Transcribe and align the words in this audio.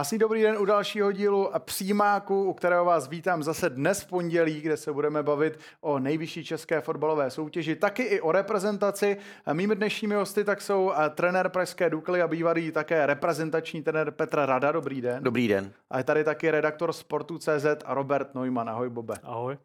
Krásný 0.00 0.18
dobrý 0.18 0.42
den 0.42 0.56
u 0.58 0.64
dalšího 0.64 1.12
dílu 1.12 1.50
Přímáku, 1.58 2.44
u 2.44 2.52
kterého 2.52 2.84
vás 2.84 3.08
vítám 3.08 3.42
zase 3.42 3.70
dnes 3.70 4.00
v 4.00 4.06
pondělí, 4.06 4.60
kde 4.60 4.76
se 4.76 4.92
budeme 4.92 5.22
bavit 5.22 5.58
o 5.80 5.98
nejvyšší 5.98 6.44
české 6.44 6.80
fotbalové 6.80 7.30
soutěži, 7.30 7.76
taky 7.76 8.02
i 8.02 8.20
o 8.20 8.32
reprezentaci. 8.32 9.16
Mými 9.52 9.76
dnešními 9.76 10.14
hosty 10.14 10.44
tak 10.44 10.60
jsou 10.62 10.92
eh, 10.92 11.10
trenér 11.10 11.48
Pražské 11.48 11.90
Dukly 11.90 12.22
a 12.22 12.28
bývalý 12.28 12.72
také 12.72 13.06
reprezentační 13.06 13.82
trenér 13.82 14.10
Petr 14.10 14.38
Rada. 14.38 14.72
Dobrý 14.72 15.00
den. 15.00 15.22
Dobrý 15.22 15.48
den. 15.48 15.72
A 15.90 15.98
je 15.98 16.04
tady 16.04 16.24
taky 16.24 16.50
redaktor 16.50 16.92
Sportu.cz 16.92 17.66
a 17.84 17.94
Robert 17.94 18.34
Neumann. 18.34 18.70
Ahoj, 18.70 18.88
Bobe. 18.88 19.14
Ahoj. 19.22 19.56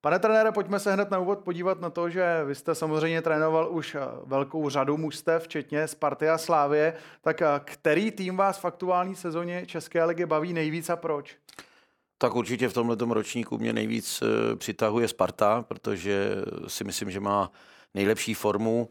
Pane 0.00 0.18
trenére, 0.18 0.52
pojďme 0.52 0.80
se 0.80 0.92
hned 0.92 1.10
na 1.10 1.18
úvod 1.18 1.38
podívat 1.38 1.80
na 1.80 1.90
to, 1.90 2.10
že 2.10 2.44
vy 2.44 2.54
jste 2.54 2.74
samozřejmě 2.74 3.22
trénoval 3.22 3.68
už 3.70 3.94
eh, 3.94 4.00
velkou 4.24 4.68
řadu 4.68 4.96
mužstev, 4.96 5.42
včetně 5.42 5.88
Sparty 5.88 6.28
a 6.28 6.38
Slávě. 6.38 6.94
Tak 7.20 7.42
eh, 7.42 7.46
který 7.64 8.10
tým 8.10 8.36
vás 8.36 8.58
v 8.58 8.64
aktuální 8.64 9.16
sezóně 9.16 9.66
České 9.66 10.04
ligy 10.04 10.26
baví 10.26 10.52
nejvíc 10.52 10.90
a 10.90 10.96
proč? 10.96 11.36
Tak 12.18 12.34
určitě 12.34 12.68
v 12.68 12.72
tomto 12.72 13.14
ročníku 13.14 13.58
mě 13.58 13.72
nejvíc 13.72 14.22
eh, 14.22 14.56
přitahuje 14.56 15.08
Sparta, 15.08 15.62
protože 15.62 16.30
si 16.66 16.84
myslím, 16.84 17.10
že 17.10 17.20
má 17.20 17.50
nejlepší 17.94 18.34
formu. 18.34 18.88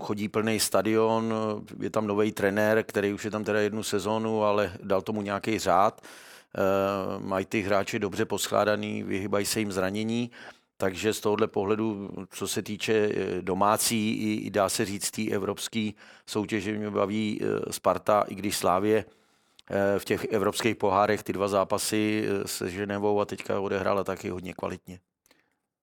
Chodí 0.00 0.28
plný 0.28 0.60
stadion, 0.60 1.34
je 1.80 1.90
tam 1.90 2.06
nový 2.06 2.32
trenér, 2.32 2.82
který 2.82 3.12
už 3.12 3.24
je 3.24 3.30
tam 3.30 3.44
teda 3.44 3.60
jednu 3.60 3.82
sezónu, 3.82 4.44
ale 4.44 4.72
dal 4.82 5.02
tomu 5.02 5.22
nějaký 5.22 5.58
řád. 5.58 6.00
Eh, 6.56 7.18
mají 7.18 7.46
ty 7.46 7.60
hráči 7.60 7.98
dobře 7.98 8.24
poskládaný, 8.24 9.02
vyhybají 9.02 9.46
se 9.46 9.58
jim 9.58 9.72
zranění, 9.72 10.30
takže 10.76 11.12
z 11.12 11.20
tohohle 11.20 11.46
pohledu, 11.46 12.10
co 12.30 12.48
se 12.48 12.62
týče 12.62 12.92
eh, 12.92 13.42
domácí 13.42 14.12
i, 14.12 14.46
i 14.46 14.50
dá 14.50 14.68
se 14.68 14.84
říct 14.84 15.10
té 15.10 15.22
evropské 15.30 15.90
soutěže, 16.26 16.78
mě 16.78 16.90
baví 16.90 17.40
eh, 17.42 17.72
Sparta, 17.72 18.24
i 18.28 18.34
když 18.34 18.56
Slávě 18.56 19.04
v 19.98 20.04
těch 20.04 20.24
evropských 20.24 20.76
pohárech 20.76 21.22
ty 21.22 21.32
dva 21.32 21.48
zápasy 21.48 22.28
se 22.46 22.70
Ženevou 22.70 23.20
a 23.20 23.24
teďka 23.24 23.60
odehrála 23.60 24.04
taky 24.04 24.28
hodně 24.28 24.54
kvalitně. 24.54 25.00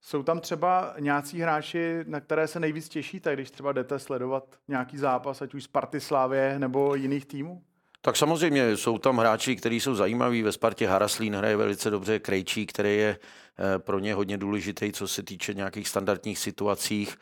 Jsou 0.02 0.24
tam 0.24 0.40
třeba 0.40 0.96
nějací 1.00 1.42
hráči, 1.42 2.04
na 2.08 2.20
které 2.20 2.48
se 2.48 2.60
nejvíc 2.60 2.90
těšíte, 2.90 3.34
když 3.34 3.52
třeba 3.52 3.72
jdete 3.72 4.00
sledovat 4.00 4.56
nějaký 4.68 4.98
zápas, 4.98 5.42
ať 5.42 5.54
už 5.54 5.64
Sparty 5.64 6.00
Slávě 6.00 6.60
nebo 6.60 6.96
jiných 6.96 7.26
týmů? 7.26 7.62
Tak 8.06 8.18
samozřejmě 8.18 8.78
jsou 8.78 8.98
tam 8.98 9.18
hráči, 9.18 9.56
kteří 9.56 9.80
jsou 9.80 9.96
zajímaví. 9.96 10.44
Ve 10.44 10.52
Spartě 10.52 10.88
Haraslín 10.88 11.36
hraje 11.36 11.58
velice 11.58 11.90
dobře, 11.90 12.20
Krejčí, 12.20 12.66
který 12.66 12.98
je 12.98 13.20
eh, 13.20 13.80
pro 13.80 14.00
ně 14.00 14.14
hodně 14.14 14.38
důležitý, 14.38 14.92
co 14.92 15.08
se 15.08 15.24
týče 15.24 15.54
nějakých 15.54 15.88
standardních 15.88 16.40
situacích. 16.40 17.18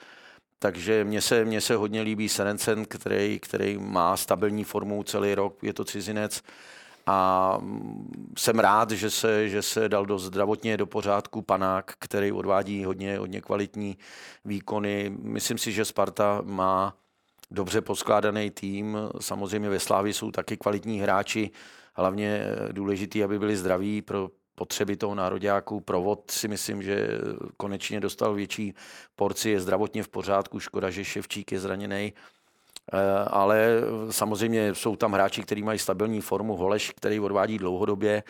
Takže 0.60 1.04
mně 1.04 1.22
se, 1.22 1.46
mně 1.46 1.62
se 1.62 1.76
hodně 1.76 2.02
líbí 2.02 2.30
Serencen, 2.30 2.86
který, 2.86 3.40
který 3.40 3.78
má 3.78 4.18
stabilní 4.18 4.64
formu 4.64 5.04
celý 5.04 5.36
rok, 5.36 5.64
je 5.64 5.74
to 5.74 5.86
cizinec. 5.86 6.42
A 7.06 7.58
mm, 7.62 8.34
jsem 8.38 8.60
rád, 8.60 8.92
že 8.92 9.10
se, 9.10 9.50
že 9.50 9.62
se 9.62 9.90
dal 9.90 10.06
do 10.06 10.20
zdravotně 10.20 10.78
do 10.78 10.86
pořádku 10.86 11.42
Panák, 11.42 11.94
který 12.00 12.32
odvádí 12.32 12.86
hodně, 12.86 13.18
hodně 13.18 13.42
kvalitní 13.42 13.98
výkony. 14.46 15.12
Myslím 15.20 15.58
si, 15.58 15.72
že 15.72 15.86
Sparta 15.86 16.42
má 16.46 17.01
dobře 17.52 17.82
poskládaný 17.82 18.52
tým. 18.52 18.98
Samozřejmě 19.20 19.70
ve 19.70 19.80
Slávi 19.80 20.14
jsou 20.14 20.32
taky 20.32 20.58
kvalitní 20.58 21.00
hráči, 21.00 21.52
hlavně 21.94 22.46
důležitý, 22.72 23.24
aby 23.24 23.40
byli 23.40 23.58
zdraví 23.58 24.02
pro 24.02 24.30
potřeby 24.56 24.96
toho 24.96 25.16
nároďáku. 25.16 25.80
Provod 25.80 26.32
si 26.32 26.48
myslím, 26.48 26.84
že 26.84 27.08
konečně 27.58 28.00
dostal 28.00 28.34
větší 28.34 28.74
porci, 29.16 29.50
je 29.50 29.60
zdravotně 29.60 30.04
v 30.04 30.10
pořádku. 30.10 30.60
Škoda, 30.60 30.90
že 30.90 31.06
Ševčík 31.06 31.52
je 31.52 31.60
zraněný. 31.60 32.14
Eh, 32.94 32.98
ale 33.28 33.82
samozřejmě 34.10 34.76
jsou 34.76 34.96
tam 34.96 35.14
hráči, 35.14 35.42
kteří 35.42 35.64
mají 35.64 35.80
stabilní 35.80 36.22
formu. 36.22 36.56
Holeš, 36.56 36.92
který 36.92 37.20
odvádí 37.20 37.58
dlouhodobě. 37.58 38.24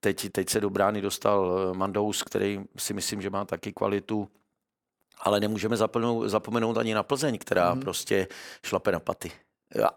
Teď, 0.00 0.28
teď 0.32 0.48
se 0.48 0.60
do 0.60 0.70
brány 0.70 1.00
dostal 1.00 1.72
Mandous, 1.74 2.22
který 2.22 2.60
si 2.76 2.94
myslím, 2.94 3.22
že 3.22 3.30
má 3.30 3.44
taky 3.44 3.72
kvalitu 3.72 4.28
ale 5.20 5.40
nemůžeme 5.40 5.76
zapomenout, 5.76 6.28
zapomenout 6.28 6.78
ani 6.78 6.94
na 6.94 7.02
Plzeň, 7.02 7.38
která 7.38 7.74
mm. 7.74 7.80
prostě 7.80 8.28
šlape 8.62 8.92
na 8.92 9.00
paty. 9.00 9.32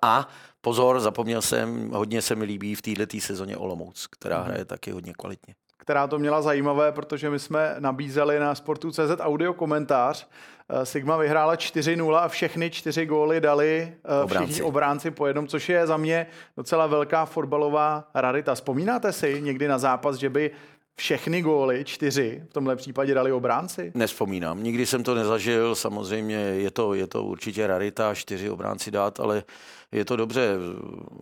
A 0.01 0.27
pozor, 0.61 0.99
zapomněl 0.99 1.41
jsem, 1.41 1.89
hodně 1.89 2.21
se 2.21 2.35
mi 2.35 2.45
líbí 2.45 2.75
v 2.75 2.81
této 2.81 3.19
sezóně 3.19 3.57
Olomouc, 3.57 4.07
která 4.07 4.39
mm. 4.39 4.45
hraje 4.45 4.65
taky 4.65 4.91
hodně 4.91 5.13
kvalitně 5.13 5.55
která 5.87 6.07
to 6.07 6.19
měla 6.19 6.41
zajímavé, 6.41 6.91
protože 6.91 7.29
my 7.29 7.39
jsme 7.39 7.75
nabízeli 7.79 8.39
na 8.39 8.55
Sportu.cz 8.55 9.19
audio 9.19 9.53
komentář. 9.53 10.27
Eh, 10.69 10.85
Sigma 10.85 11.17
vyhrála 11.17 11.55
4-0 11.55 12.15
a 12.15 12.27
všechny 12.27 12.69
čtyři 12.69 13.05
góly 13.05 13.41
dali 13.41 13.93
eh, 14.05 14.23
obránci. 14.23 14.45
všichni 14.45 14.61
obránci 14.67 15.11
po 15.11 15.27
jednom, 15.27 15.47
což 15.47 15.69
je 15.69 15.87
za 15.87 15.97
mě 15.97 16.27
docela 16.57 16.87
velká 16.87 17.25
fotbalová 17.25 18.07
rarita. 18.13 18.55
Vzpomínáte 18.55 19.13
si 19.13 19.41
někdy 19.41 19.67
na 19.67 19.77
zápas, 19.77 20.15
že 20.15 20.29
by 20.29 20.51
všechny 20.99 21.41
góly, 21.41 21.83
čtyři, 21.85 22.43
v 22.49 22.53
tomhle 22.53 22.75
případě 22.75 23.13
dali 23.13 23.31
obránci? 23.31 23.91
Nespomínám, 23.95 24.63
nikdy 24.63 24.85
jsem 24.85 25.03
to 25.03 25.15
nezažil, 25.15 25.75
samozřejmě 25.75 26.35
je 26.35 26.71
to, 26.71 26.93
je 26.93 27.07
to 27.07 27.23
určitě 27.23 27.67
rarita, 27.67 28.15
čtyři 28.15 28.49
obránci 28.49 28.91
dát, 28.91 29.19
ale 29.19 29.43
je 29.91 30.05
to 30.05 30.15
dobře, 30.15 30.55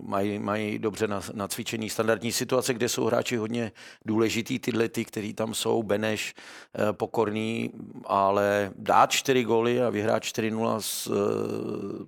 mají, 0.02 0.40
mají 0.40 0.80
dobře 0.80 1.08
nacvičený 1.34 1.90
standardní 1.90 2.32
situace, 2.32 2.74
kde 2.74 2.90
jsou 2.90 3.06
hráči 3.06 3.38
hodně 3.38 3.72
důležitý, 4.06 4.60
tyhle 4.60 4.90
ty, 4.90 5.06
kteří 5.06 5.34
tam 5.34 5.54
jsou, 5.54 5.84
Beneš, 5.84 6.34
eh, 6.76 6.94
Pokorný, 6.94 7.72
ale 8.06 8.72
dát 8.76 9.12
čtyři 9.12 9.44
góly 9.44 9.82
a 9.82 9.90
vyhrát 9.90 10.24
4-0 10.24 10.82
s 10.82 11.08
eh, 11.08 11.12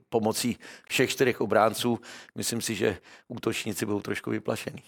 pomocí 0.09 0.57
všech 0.89 1.09
čtyřech 1.09 1.41
obránců, 1.41 1.99
myslím 2.35 2.61
si, 2.61 2.75
že 2.75 2.97
útočníci 3.27 3.85
budou 3.85 4.01
trošku 4.01 4.29
vyplašení. 4.29 4.83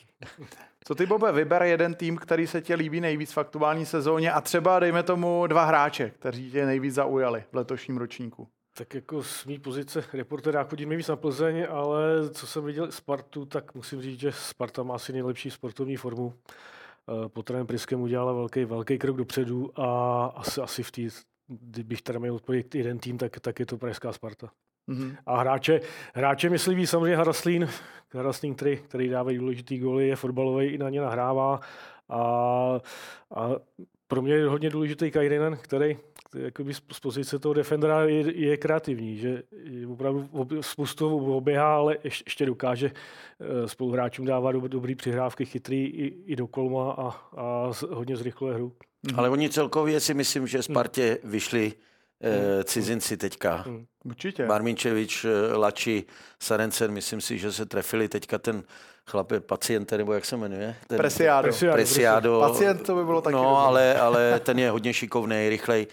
Co 0.83 0.95
ty, 0.95 1.05
Bobe, 1.05 1.31
vyber 1.31 1.63
jeden 1.63 1.93
tým, 1.93 2.17
který 2.17 2.47
se 2.47 2.61
tě 2.61 2.75
líbí 2.75 3.01
nejvíc 3.01 3.31
v 3.31 3.37
aktuální 3.37 3.85
sezóně 3.85 4.31
a 4.31 4.41
třeba, 4.41 4.79
dejme 4.79 5.03
tomu, 5.03 5.47
dva 5.47 5.65
hráče, 5.65 6.09
kteří 6.09 6.51
tě 6.51 6.65
nejvíc 6.65 6.93
zaujali 6.93 7.43
v 7.51 7.55
letošním 7.55 7.97
ročníku. 7.97 8.47
Tak 8.79 8.93
jako 8.93 9.23
z 9.23 9.45
mý 9.45 9.59
pozice 9.59 10.03
reportera 10.13 10.63
chodím 10.63 10.89
nejvíc 10.89 11.07
na 11.07 11.15
Plzeň, 11.15 11.65
ale 11.69 12.29
co 12.29 12.47
jsem 12.47 12.65
viděl 12.65 12.91
Spartu, 12.91 13.45
tak 13.45 13.75
musím 13.75 14.01
říct, 14.01 14.19
že 14.19 14.31
Sparta 14.31 14.83
má 14.83 14.95
asi 14.95 15.13
nejlepší 15.13 15.51
sportovní 15.51 15.97
formu. 15.97 16.33
Eh, 16.35 17.29
po 17.29 17.43
trenem 17.43 17.67
Priskem 17.67 18.01
udělala 18.01 18.33
velký, 18.33 18.65
velký 18.65 18.97
krok 18.97 19.17
dopředu 19.17 19.71
a 19.75 20.25
asi, 20.25 20.61
asi 20.61 20.83
v 20.83 20.91
té, 20.91 21.01
kdybych 21.47 22.01
teda 22.01 22.19
měl 22.19 22.35
odpovědět 22.35 22.75
jeden 22.75 22.99
tým, 22.99 23.17
tak, 23.17 23.39
tak 23.39 23.59
je 23.59 23.65
to 23.65 23.77
Pražská 23.77 24.13
Sparta. 24.13 24.49
Mm-hmm. 24.89 25.15
A 25.25 25.39
hráče, 25.39 25.81
hráče 26.13 26.49
myslí 26.49 26.87
samozřejmě 26.87 27.17
Haraslín, 27.17 27.69
Haraslín, 28.13 28.55
který, 28.55 28.77
který 28.77 29.09
dává 29.09 29.31
důležitý 29.31 29.79
góly, 29.79 30.07
je 30.07 30.15
fotbalový, 30.15 30.65
i 30.67 30.77
na 30.77 30.89
ně 30.89 31.01
nahrává. 31.01 31.59
A, 32.09 32.19
a 33.35 33.49
pro 34.07 34.21
mě 34.21 34.33
je 34.33 34.47
hodně 34.47 34.69
důležitý 34.69 35.11
Kairinen, 35.11 35.57
který, 35.61 35.95
který 35.95 36.08
jakoby 36.35 36.73
z 36.73 36.99
pozice 37.01 37.39
toho 37.39 37.53
defendera 37.53 38.03
je, 38.03 38.37
je 38.37 38.57
kreativní, 38.57 39.17
že 39.17 39.43
je 39.63 39.87
opravdu 39.87 40.29
spoustu 40.61 41.35
oběhá, 41.35 41.75
ale 41.75 41.97
ještě 42.03 42.45
dokáže 42.45 42.91
eh, 42.91 43.67
spoluhráčům 43.67 44.25
dávat 44.25 44.55
dobrý 44.55 44.95
přihrávky, 44.95 45.45
chytrý 45.45 45.85
i, 45.85 46.13
i 46.25 46.35
do 46.35 46.47
kolma 46.47 46.91
a, 46.91 47.09
a 47.37 47.71
hodně 47.89 48.17
zrychluje 48.17 48.53
hru. 48.53 48.73
Ale 49.15 49.29
oni 49.29 49.49
celkově 49.49 49.99
si 49.99 50.13
myslím, 50.13 50.47
že 50.47 50.63
Spartě 50.63 51.17
vyšli 51.23 51.73
hmm. 52.21 52.63
cizinci 52.63 53.17
teďka. 53.17 53.65
Určitě. 54.05 54.45
Barminčevič, 54.45 55.25
eh, 55.25 55.55
Lači, 55.55 56.05
Sarencen, 56.39 56.91
myslím 56.91 57.21
si, 57.21 57.37
že 57.37 57.51
se 57.51 57.65
trefili 57.65 58.09
teďka 58.09 58.37
ten 58.37 58.63
chlape 59.09 59.39
paciente, 59.39 59.97
nebo 59.97 60.13
jak 60.13 60.25
se 60.25 60.37
jmenuje? 60.37 60.75
Ten, 60.87 60.97
Presiado. 60.97 61.43
Presiado. 61.43 61.73
Presiado. 61.73 62.39
Pacient 62.39 62.85
to 62.85 62.95
by 62.95 63.05
bylo 63.05 63.21
taky. 63.21 63.33
No, 63.33 63.57
ale, 63.57 63.99
ale 63.99 64.39
ten 64.43 64.59
je 64.59 64.71
hodně 64.71 64.93
šikovný, 64.93 65.49
rychlej. 65.49 65.87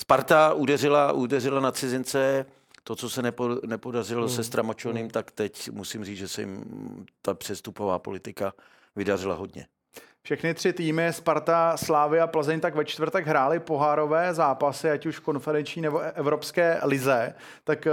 Sparta 0.00 0.52
udeřila, 0.52 1.12
udeřila 1.12 1.60
na 1.60 1.72
cizince, 1.72 2.46
to, 2.84 2.96
co 2.96 3.10
se 3.10 3.22
nepo, 3.22 3.48
nepodařilo 3.66 4.26
hmm. 4.26 4.36
se 4.36 4.44
Stramačoným, 4.44 5.02
hmm. 5.02 5.10
tak 5.10 5.30
teď 5.30 5.70
musím 5.70 6.04
říct, 6.04 6.18
že 6.18 6.28
se 6.28 6.40
jim 6.40 6.64
ta 7.22 7.34
přestupová 7.34 7.98
politika 7.98 8.52
vydařila 8.96 9.34
hodně. 9.34 9.66
Všechny 10.24 10.54
tři 10.54 10.72
týmy, 10.72 11.12
Sparta, 11.12 11.76
Slávy 11.76 12.20
a 12.20 12.26
Plzeň, 12.26 12.60
tak 12.60 12.74
ve 12.74 12.84
čtvrtek 12.84 13.26
hráli 13.26 13.60
pohárové 13.60 14.34
zápasy, 14.34 14.90
ať 14.90 15.06
už 15.06 15.18
konferenční 15.18 15.82
nebo 15.82 15.98
evropské 15.98 16.80
lize. 16.82 17.34
Tak 17.64 17.86
eh, 17.86 17.90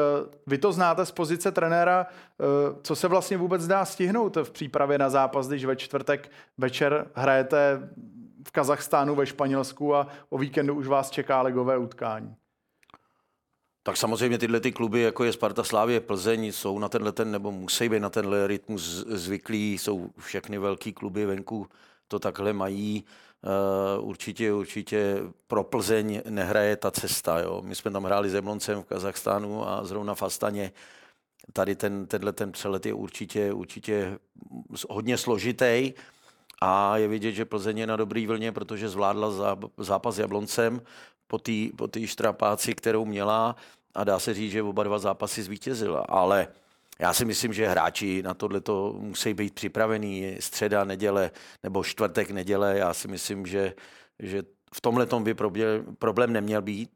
vy 0.47 0.57
to 0.57 0.71
znáte 0.71 1.05
z 1.05 1.11
pozice 1.11 1.51
trenéra, 1.51 2.05
eh, 2.09 2.43
co 2.81 2.95
se 2.95 3.07
vlastně 3.07 3.37
vůbec 3.37 3.67
dá 3.67 3.85
stihnout 3.85 4.37
v 4.37 4.51
přípravě 4.51 4.97
na 4.97 5.09
zápas, 5.09 5.47
když 5.47 5.65
ve 5.65 5.75
čtvrtek 5.75 6.31
večer 6.57 7.07
hrajete 7.15 7.89
v 8.47 8.51
Kazachstánu, 8.51 9.15
ve 9.15 9.25
Španělsku 9.25 9.95
a 9.95 10.07
o 10.29 10.37
víkendu 10.37 10.75
už 10.75 10.87
vás 10.87 11.09
čeká 11.09 11.41
ligové 11.41 11.77
utkání. 11.77 12.35
Tak 13.83 13.97
samozřejmě 13.97 14.37
tyhle 14.37 14.59
ty 14.59 14.71
kluby, 14.71 15.01
jako 15.01 15.23
je 15.23 15.33
Sparta, 15.33 15.63
Slávě, 15.63 15.99
Plzeň, 15.99 16.45
jsou 16.45 16.79
na 16.79 16.89
tenhle 16.89 17.11
ten, 17.11 17.31
nebo 17.31 17.51
musí 17.51 17.89
být 17.89 17.99
na 17.99 18.09
tenhle 18.09 18.47
rytmus 18.47 18.81
zvyklí, 19.07 19.77
jsou 19.77 20.09
všechny 20.17 20.57
velký 20.57 20.93
kluby 20.93 21.25
venku 21.25 21.67
to 22.07 22.19
takhle 22.19 22.53
mají. 22.53 23.03
Uh, 23.99 24.07
určitě, 24.07 24.53
určitě 24.53 25.17
pro 25.47 25.63
Plzeň 25.63 26.21
nehraje 26.29 26.75
ta 26.77 26.91
cesta. 26.91 27.39
Jo. 27.39 27.61
My 27.65 27.75
jsme 27.75 27.91
tam 27.91 28.03
hráli 28.03 28.29
s 28.29 28.35
Emloncem 28.35 28.81
v 28.81 28.85
Kazachstánu 28.85 29.67
a 29.67 29.85
zrovna 29.85 30.15
v 30.15 30.23
Astaně. 30.23 30.71
Tady 31.53 31.75
ten, 31.75 32.07
tenhle 32.07 32.33
ten 32.33 32.51
přelet 32.51 32.85
je 32.85 32.93
určitě, 32.93 33.53
určitě 33.53 34.19
hodně 34.89 35.17
složitý 35.17 35.93
a 36.61 36.97
je 36.97 37.07
vidět, 37.07 37.31
že 37.31 37.45
Plzeň 37.45 37.77
je 37.77 37.87
na 37.87 37.95
dobrý 37.95 38.27
vlně, 38.27 38.51
protože 38.51 38.89
zvládla 38.89 39.55
zápas 39.77 40.15
s 40.15 40.19
Jabloncem 40.19 40.81
po 41.27 41.37
té 41.37 41.51
po 41.75 41.87
štrapáci, 42.05 42.73
kterou 42.73 43.05
měla 43.05 43.55
a 43.95 44.03
dá 44.03 44.19
se 44.19 44.33
říct, 44.33 44.51
že 44.51 44.63
oba 44.63 44.83
dva 44.83 44.99
zápasy 44.99 45.43
zvítězila. 45.43 45.99
Ale 46.09 46.47
já 46.99 47.13
si 47.13 47.25
myslím, 47.25 47.53
že 47.53 47.67
hráči 47.67 48.23
na 48.23 48.33
tohle 48.33 48.61
to 48.61 48.95
musí 48.99 49.33
být 49.33 49.53
připravení 49.53 50.37
středa, 50.39 50.83
neděle 50.83 51.31
nebo 51.63 51.83
čtvrtek, 51.83 52.31
neděle. 52.31 52.77
Já 52.77 52.93
si 52.93 53.07
myslím, 53.07 53.45
že, 53.45 53.73
že 54.19 54.43
v 54.73 54.81
tomhle 54.81 55.05
tom 55.05 55.23
by 55.23 55.35
problém 55.99 56.33
neměl 56.33 56.61
být 56.61 56.91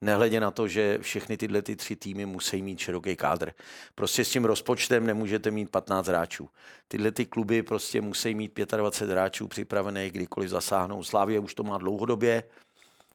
nehledě 0.00 0.40
na 0.40 0.50
to, 0.50 0.68
že 0.68 0.98
všechny 0.98 1.36
tyhle 1.36 1.62
ty 1.62 1.76
tři 1.76 1.96
týmy 1.96 2.26
musí 2.26 2.62
mít 2.62 2.78
široký 2.78 3.16
kádr. 3.16 3.52
Prostě 3.94 4.24
s 4.24 4.30
tím 4.30 4.44
rozpočtem 4.44 5.06
nemůžete 5.06 5.50
mít 5.50 5.70
15 5.70 6.06
hráčů. 6.06 6.48
Tyhle 6.88 7.12
ty 7.12 7.26
kluby 7.26 7.62
prostě 7.62 8.00
musí 8.00 8.34
mít 8.34 8.60
25 8.76 9.12
hráčů 9.12 9.48
připravených 9.48 10.12
kdykoliv 10.12 10.50
zasáhnou. 10.50 11.02
Slávě 11.02 11.38
už 11.38 11.54
to 11.54 11.62
má 11.62 11.78
dlouhodobě 11.78 12.42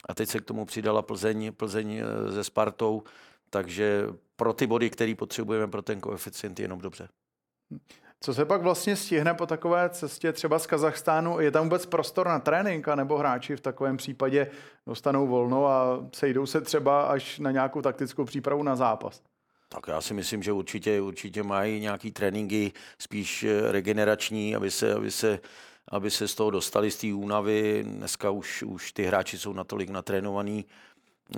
a 0.10 0.14
teď 0.14 0.30
se 0.30 0.40
k 0.40 0.46
tomu 0.46 0.66
přidala 0.66 1.02
Plzeň, 1.02 1.52
Plzeň 1.54 1.94
eh, 1.94 2.32
se 2.34 2.44
Spartou, 2.44 3.04
takže 3.50 4.08
pro 4.36 4.54
ty 4.54 4.68
body, 4.68 4.90
které 4.90 5.16
potřebujeme 5.16 5.68
pro 5.68 5.82
ten 5.82 6.00
koeficient, 6.00 6.60
je 6.60 6.64
jenom 6.64 6.80
dobře. 6.80 7.10
Co 8.26 8.34
se 8.34 8.46
pak 8.46 8.62
vlastně 8.62 8.96
stihne 8.96 9.34
po 9.34 9.46
takové 9.46 9.90
cestě 9.90 10.34
třeba 10.34 10.60
z 10.60 10.68
Kazachstánu? 10.68 11.40
Je 11.40 11.52
tam 11.52 11.64
vůbec 11.64 11.86
prostor 11.86 12.28
na 12.28 12.40
trénink, 12.40 12.88
nebo 12.88 13.18
hráči 13.18 13.56
v 13.56 13.62
takovém 13.62 13.98
případě 13.98 14.48
dostanou 14.88 15.28
volno 15.28 15.68
a 15.68 16.06
sejdou 16.16 16.46
se 16.46 16.62
třeba 16.62 17.02
až 17.02 17.40
na 17.40 17.52
nějakou 17.52 17.82
taktickou 17.82 18.26
přípravu 18.26 18.64
na 18.64 18.76
zápas? 18.76 19.22
Tak 19.70 19.88
já 19.88 20.02
si 20.02 20.14
myslím, 20.14 20.44
že 20.44 20.52
určitě, 20.52 21.02
určitě 21.02 21.44
mají 21.44 21.80
nějaký 21.80 22.12
tréninky 22.12 22.72
spíš 23.00 23.44
eh, 23.44 23.72
regenerační, 23.72 24.56
aby 24.56 24.72
se, 24.72 24.94
aby 24.94 25.12
se, 25.12 25.40
aby 25.88 26.12
se 26.12 26.28
z 26.28 26.36
toho 26.36 26.52
dostali 26.52 26.92
z 26.92 26.98
té 26.98 27.14
únavy. 27.14 27.84
Dneska 27.88 28.30
už, 28.30 28.64
už 28.64 28.92
ty 28.92 29.04
hráči 29.04 29.38
jsou 29.38 29.54
natolik 29.54 29.90
natrénovaní, 29.90 30.66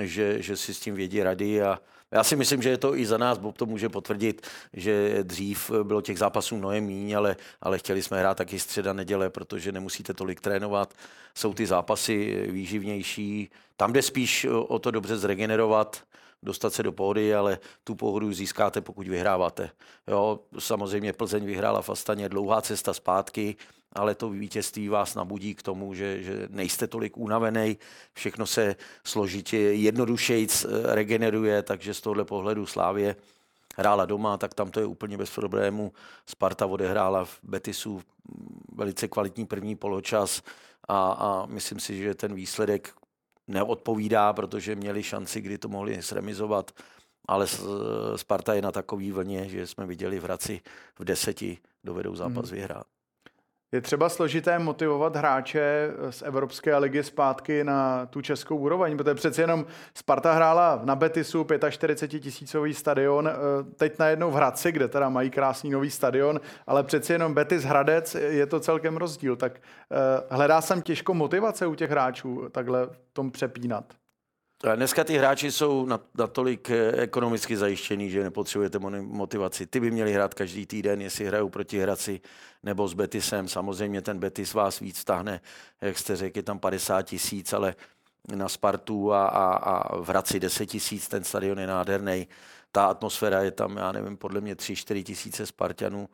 že, 0.01 0.41
že 0.41 0.57
si 0.57 0.73
s 0.73 0.79
tím 0.79 0.95
vědí 0.95 1.23
rady 1.23 1.61
a 1.61 1.79
já 2.15 2.23
si 2.23 2.35
myslím, 2.35 2.62
že 2.62 2.69
je 2.69 2.77
to 2.77 2.97
i 2.97 3.06
za 3.06 3.17
nás, 3.17 3.38
Bob 3.38 3.57
to 3.57 3.65
může 3.65 3.89
potvrdit, 3.89 4.47
že 4.73 5.23
dřív 5.23 5.71
bylo 5.83 6.01
těch 6.01 6.19
zápasů 6.19 6.57
mnohem 6.57 6.83
míň, 6.83 7.17
ale, 7.17 7.35
ale 7.62 7.77
chtěli 7.77 8.03
jsme 8.03 8.19
hrát 8.19 8.38
taky 8.38 8.59
středa 8.59 8.94
neděle, 8.94 9.29
protože 9.29 9.71
nemusíte 9.71 10.13
tolik 10.13 10.41
trénovat. 10.41 10.94
Jsou 11.35 11.53
ty 11.53 11.65
zápasy 11.65 12.47
výživnější. 12.51 13.50
Tam 13.77 13.94
jde 13.94 14.01
spíš 14.01 14.47
o 14.50 14.79
to 14.79 14.91
dobře 14.91 15.17
zregenerovat, 15.17 16.03
dostat 16.45 16.74
se 16.74 16.83
do 16.83 16.92
pohody, 16.92 17.36
ale 17.36 17.59
tu 17.83 17.95
pohodu 17.95 18.33
získáte, 18.33 18.81
pokud 18.81 19.07
vyhráváte. 19.07 19.69
Jo, 20.07 20.39
samozřejmě 20.59 21.13
Plzeň 21.13 21.45
vyhrála 21.45 21.81
v 21.81 21.89
Astaně, 21.89 22.30
dlouhá 22.30 22.62
cesta 22.62 22.94
zpátky, 22.94 23.56
ale 23.94 24.15
to 24.15 24.30
vítězství 24.30 24.89
vás 24.89 25.15
nabudí 25.15 25.56
k 25.56 25.63
tomu, 25.63 25.94
že, 25.94 26.24
že 26.24 26.47
nejste 26.50 26.88
tolik 26.88 27.18
unavený, 27.18 27.77
všechno 28.13 28.45
se 28.45 28.75
složitě 29.03 29.57
jednodušejc 29.57 30.65
regeneruje, 30.83 31.63
takže 31.63 31.94
z 31.94 32.01
tohle 32.01 32.25
pohledu 32.25 32.65
Slávě 32.65 33.15
hrála 33.77 34.06
doma, 34.06 34.38
tak 34.38 34.53
tam 34.53 34.71
to 34.71 34.80
je 34.80 34.86
úplně 34.86 35.18
bez 35.18 35.30
problému. 35.30 35.94
Sparta 36.25 36.65
odehrála 36.65 37.25
v 37.25 37.39
Betisu 37.44 38.01
velice 38.71 39.07
kvalitní 39.07 39.45
první 39.45 39.75
poločas 39.75 40.41
a, 40.88 41.12
a 41.12 41.45
myslím 41.45 41.80
si, 41.80 41.98
že 41.98 42.15
ten 42.15 42.33
výsledek 42.33 42.94
neodpovídá, 43.47 44.33
protože 44.33 44.75
měli 44.75 45.03
šanci, 45.03 45.42
kdy 45.42 45.57
to 45.57 45.68
mohli 45.68 46.01
sremizovat, 46.01 46.71
ale 47.27 47.47
Sparta 48.15 48.53
je 48.53 48.62
na 48.62 48.71
takový 48.71 49.12
vlně, 49.12 49.50
že 49.50 49.68
jsme 49.68 49.86
viděli 49.86 50.19
v 50.19 50.24
Hradci 50.24 50.62
v 51.00 51.03
deseti 51.03 51.57
dovedou 51.83 52.15
zápas 52.15 52.50
hmm. 52.50 52.56
vyhrát. 52.56 52.94
Je 53.71 53.81
třeba 53.81 54.09
složité 54.09 54.59
motivovat 54.59 55.15
hráče 55.15 55.91
z 56.09 56.21
Evropské 56.21 56.77
ligy 56.77 57.03
zpátky 57.03 57.63
na 57.63 58.06
tu 58.06 58.21
českou 58.21 58.57
úroveň, 58.57 58.97
protože 58.97 59.15
přeci 59.15 59.41
jenom 59.41 59.65
Sparta 59.94 60.33
hrála 60.33 60.81
na 60.83 60.95
Betisu 60.95 61.47
45 61.69 62.19
tisícový 62.19 62.73
stadion, 62.73 63.27
eh, 63.27 63.33
teď 63.75 64.00
najednou 64.00 64.31
v 64.31 64.33
Hradci, 64.33 64.71
kde 64.71 64.88
teda 64.88 65.09
mají 65.09 65.29
krásný 65.29 65.69
nový 65.69 65.89
stadion, 65.89 66.41
ale 66.67 66.83
přeci 66.83 67.13
jenom 67.13 67.33
Betis 67.33 67.63
Hradec 67.63 68.15
je 68.15 68.45
to 68.45 68.59
celkem 68.59 68.97
rozdíl. 68.97 69.35
Tak 69.35 69.53
eh, 69.56 69.95
hledá 70.29 70.62
jsem 70.62 70.81
těžko 70.81 71.13
motivace 71.13 71.67
u 71.67 71.75
těch 71.75 71.91
hráčů 71.91 72.50
takhle 72.51 72.89
tom 73.13 73.31
přepínat. 73.31 73.94
Dneska 74.75 75.03
ty 75.03 75.17
hráči 75.17 75.51
jsou 75.51 75.87
natolik 76.17 76.69
eh, 76.69 76.91
ekonomicky 76.91 77.57
zajištění, 77.57 78.09
že 78.09 78.23
nepotřebujete 78.23 78.79
motivaci. 78.79 79.67
Ty 79.67 79.79
by 79.79 79.91
měli 79.91 80.13
hrát 80.13 80.33
každý 80.33 80.65
týden, 80.65 81.01
jestli 81.01 81.25
hrajou 81.25 81.49
proti 81.49 81.79
Hradci 81.79 82.21
nebo 82.63 82.87
s 82.87 82.93
Betisem. 82.93 83.47
Samozřejmě 83.47 84.01
ten 84.01 84.19
Betis 84.19 84.53
vás 84.53 84.79
víc 84.79 84.97
stáhne, 84.97 85.41
jak 85.81 85.97
jste 85.97 86.15
řekli, 86.15 86.43
tam 86.43 86.59
50 86.59 87.01
tisíc, 87.01 87.53
ale 87.53 87.75
na 88.35 88.49
Spartu 88.49 89.13
a, 89.13 89.27
a, 89.27 89.55
a 89.55 89.97
v 89.97 90.09
Hradci 90.09 90.39
10 90.39 90.65
tisíc, 90.65 91.07
ten 91.07 91.23
stadion 91.23 91.59
je 91.59 91.67
nádherný. 91.67 92.27
Ta 92.71 92.85
atmosféra 92.85 93.41
je 93.41 93.51
tam, 93.51 93.77
já 93.77 93.91
nevím, 93.91 94.17
podle 94.17 94.41
mě 94.41 94.55
3-4 94.55 95.03
tisíce 95.03 95.45
Spartanů. 95.45 96.09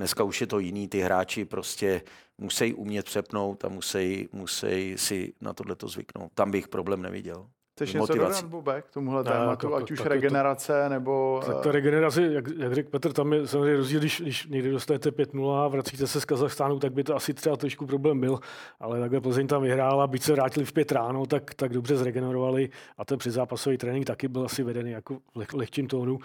Dneska 0.00 0.24
už 0.24 0.40
je 0.40 0.46
to 0.46 0.58
jiný, 0.58 0.88
ty 0.88 1.00
hráči 1.00 1.44
prostě 1.44 2.02
musí 2.38 2.74
umět 2.74 3.06
přepnout 3.06 3.64
a 3.64 3.68
musí, 3.68 4.28
musí 4.32 4.98
si 4.98 5.32
na 5.40 5.52
tohle 5.52 5.76
to 5.76 5.88
zvyknout. 5.88 6.32
Tam 6.34 6.50
bych 6.50 6.68
problém 6.68 7.02
neviděl. 7.02 7.46
Chceš 7.74 7.92
něco 7.92 8.14
dodat, 8.14 8.44
Bubek, 8.44 8.84
k 8.84 8.90
tomuhle 8.90 9.24
ne, 9.24 9.30
tématu, 9.30 9.68
to, 9.68 9.74
ať 9.74 9.90
už 9.90 10.00
regenerace, 10.00 10.82
to, 10.82 10.88
nebo... 10.88 11.42
Tak 11.46 11.60
ta 11.60 11.72
regenerace, 11.72 12.22
jak, 12.22 12.44
jak 12.58 12.74
řekl 12.74 12.90
Petr, 12.90 13.12
tam 13.12 13.32
je 13.32 13.46
samozřejmě 13.46 13.76
rozdíl, 13.76 14.00
když, 14.00 14.20
když 14.20 14.46
někdy 14.46 14.70
dostanete 14.70 15.10
5-0 15.10 15.54
a 15.54 15.68
vracíte 15.68 16.06
se 16.06 16.20
z 16.20 16.24
Kazachstánu, 16.24 16.78
tak 16.78 16.92
by 16.92 17.04
to 17.04 17.16
asi 17.16 17.34
třeba 17.34 17.56
trošku 17.56 17.86
problém 17.86 18.20
byl, 18.20 18.38
ale 18.80 19.00
takhle 19.00 19.20
Plzeň 19.20 19.46
tam 19.46 19.62
vyhrála, 19.62 20.06
byť 20.06 20.22
se 20.22 20.32
vrátili 20.32 20.66
v 20.66 20.72
pět 20.72 20.92
ráno, 20.92 21.26
tak, 21.26 21.54
tak 21.54 21.72
dobře 21.72 21.96
zregenerovali 21.96 22.70
a 22.98 23.04
ten 23.04 23.18
předzápasový 23.18 23.78
trénink 23.78 24.06
taky 24.06 24.28
byl 24.28 24.44
asi 24.44 24.62
vedený 24.62 24.90
jako 24.90 25.18
v 25.34 25.36
leh, 25.36 25.52
lehčím 25.52 25.86
tónu. 25.86 26.18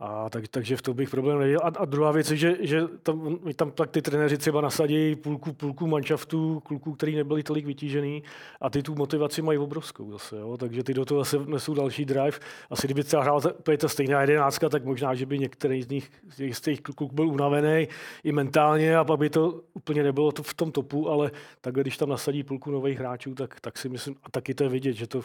A 0.00 0.30
tak, 0.30 0.48
takže 0.48 0.76
v 0.76 0.82
tom 0.82 0.96
bych 0.96 1.10
problém 1.10 1.38
neviděl. 1.38 1.60
A, 1.62 1.66
a 1.66 1.84
druhá 1.84 2.12
věc 2.12 2.30
je, 2.30 2.36
že, 2.36 2.56
že 2.60 2.82
tam, 3.02 3.38
tam 3.56 3.70
tak 3.70 3.90
ty 3.90 4.02
trenéři 4.02 4.38
třeba 4.38 4.60
nasadí 4.60 5.16
půlku, 5.16 5.52
půlku 5.52 5.86
manšaftů, 5.86 6.60
kluků, 6.60 6.92
který 6.92 7.16
nebyli 7.16 7.42
tolik 7.42 7.66
vytížený 7.66 8.22
a 8.60 8.70
ty 8.70 8.82
tu 8.82 8.94
motivaci 8.94 9.42
mají 9.42 9.58
obrovskou 9.58 10.10
zase. 10.10 10.36
Jo? 10.36 10.56
Takže 10.56 10.82
ty 10.82 10.94
do 10.94 11.04
toho 11.04 11.20
zase 11.20 11.38
nesou 11.46 11.74
další 11.74 12.04
drive. 12.04 12.38
Asi 12.70 12.86
kdyby 12.86 13.04
třeba 13.04 13.22
hrál 13.22 13.40
ta, 13.40 13.52
ta 13.78 13.88
stejná 13.88 14.20
jedenáctka, 14.20 14.68
tak 14.68 14.84
možná, 14.84 15.14
že 15.14 15.26
by 15.26 15.38
některý 15.38 15.82
z 15.82 15.88
nich, 15.88 16.10
z 16.52 16.60
těch 16.60 16.80
kluků 16.80 17.08
byl 17.12 17.28
unavený 17.28 17.88
i 18.24 18.32
mentálně 18.32 18.96
a 18.96 19.04
pak 19.04 19.18
by 19.18 19.30
to 19.30 19.60
úplně 19.74 20.02
nebylo 20.02 20.32
to 20.32 20.42
v 20.42 20.54
tom 20.54 20.72
topu, 20.72 21.08
ale 21.10 21.30
takhle, 21.60 21.82
když 21.82 21.96
tam 21.96 22.08
nasadí 22.08 22.42
půlku 22.42 22.70
nových 22.70 22.98
hráčů, 22.98 23.34
tak, 23.34 23.60
tak 23.60 23.78
si 23.78 23.88
myslím, 23.88 24.16
a 24.22 24.30
taky 24.30 24.54
to 24.54 24.62
je 24.62 24.68
vidět, 24.68 24.92
že 24.92 25.06
to 25.06 25.22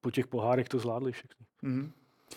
po 0.00 0.10
těch 0.10 0.26
pohárech 0.26 0.68
to 0.68 0.78
zvládli 0.78 1.12
všechny. 1.12 1.46
Mm-hmm. 1.64 1.90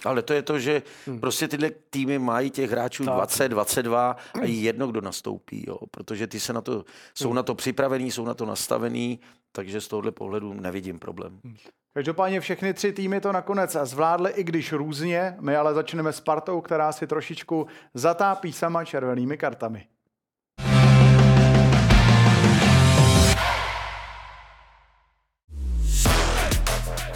Ale 0.06 0.22
to 0.22 0.34
je 0.34 0.42
to, 0.42 0.60
že 0.60 0.82
hmm. 1.06 1.20
prostě 1.20 1.48
tyhle 1.48 1.72
týmy 1.90 2.20
mají 2.20 2.50
těch 2.50 2.72
hráčů 2.72 3.06
tak. 3.06 3.14
20, 3.14 3.50
22 3.50 4.18
a 4.42 4.44
jedno, 4.44 4.88
kdo 4.88 5.02
nastoupí, 5.02 5.66
jo, 5.68 5.78
protože 5.92 6.28
ty 6.28 6.40
se 6.40 6.54
na 6.54 6.62
to, 6.62 6.86
jsou 7.14 7.28
hmm. 7.28 7.36
na 7.36 7.44
to 7.44 7.56
připravení, 7.56 8.12
jsou 8.12 8.26
na 8.26 8.34
to 8.34 8.46
nastavení, 8.46 9.20
takže 9.52 9.82
z 9.82 9.88
tohohle 9.88 10.12
pohledu 10.12 10.54
nevidím 10.54 11.00
problém. 11.00 11.40
Hmm. 11.44 11.56
Každopádně 11.94 12.40
všechny 12.40 12.74
tři 12.74 12.94
týmy 12.94 13.22
to 13.22 13.32
nakonec 13.32 13.78
zvládly, 13.84 14.32
i 14.32 14.44
když 14.44 14.74
různě. 14.74 15.36
My 15.40 15.56
ale 15.56 15.74
začneme 15.74 16.14
s 16.14 16.20
partou, 16.20 16.62
která 16.62 16.92
si 16.92 17.08
trošičku 17.08 17.68
zatápí 17.94 18.54
sama 18.54 18.86
červenými 18.86 19.38
kartami. 19.38 19.88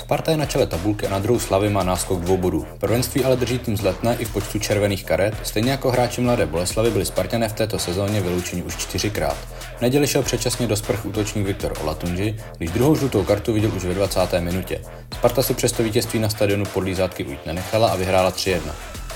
Sparta 0.07 0.31
je 0.31 0.37
na 0.37 0.45
čele 0.45 0.67
tabulky 0.67 1.07
a 1.07 1.09
na 1.09 1.19
druhou 1.19 1.39
Slavy 1.39 1.69
má 1.69 1.83
náskok 1.83 2.19
dvou 2.19 2.37
bodů. 2.37 2.65
Prvenství 2.79 3.25
ale 3.25 3.35
drží 3.35 3.59
tým 3.59 3.77
zletné 3.77 4.15
i 4.19 4.25
v 4.25 4.33
počtu 4.33 4.59
červených 4.59 5.05
karet, 5.05 5.33
stejně 5.43 5.71
jako 5.71 5.91
hráči 5.91 6.21
Mladé 6.21 6.45
Boleslavy 6.45 6.91
byli 6.91 7.05
Spartané 7.05 7.49
v 7.49 7.53
této 7.53 7.79
sezóně 7.79 8.21
vyloučeni 8.21 8.63
už 8.63 8.75
čtyřikrát. 8.75 9.37
V 9.77 9.81
neděli 9.81 10.07
šel 10.07 10.23
předčasně 10.23 10.67
do 10.67 10.75
sprch 10.75 11.05
útočník 11.05 11.45
Viktor 11.45 11.73
Olatunji, 11.81 12.37
když 12.57 12.71
druhou 12.71 12.95
žlutou 12.95 13.23
kartu 13.23 13.53
viděl 13.53 13.71
už 13.75 13.85
ve 13.85 13.93
20. 13.93 14.19
minutě. 14.39 14.81
Sparta 15.13 15.43
si 15.43 15.53
přesto 15.53 15.83
vítězství 15.83 16.19
na 16.19 16.29
stadionu 16.29 16.65
podlízátky 16.65 17.25
ujít 17.25 17.45
nenechala 17.45 17.89
a 17.89 17.95
vyhrála 17.95 18.31
3-1. 18.31 18.59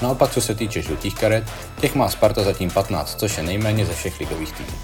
Naopak, 0.01 0.31
co 0.31 0.41
se 0.41 0.55
týče 0.55 0.81
žlutých 0.81 1.15
karet, 1.15 1.43
těch 1.81 1.95
má 1.95 2.09
Sparta 2.09 2.43
zatím 2.43 2.71
15, 2.71 3.19
což 3.19 3.37
je 3.37 3.43
nejméně 3.43 3.85
ze 3.85 3.93
všech 3.93 4.19
ligových 4.19 4.51
týmů. 4.51 4.77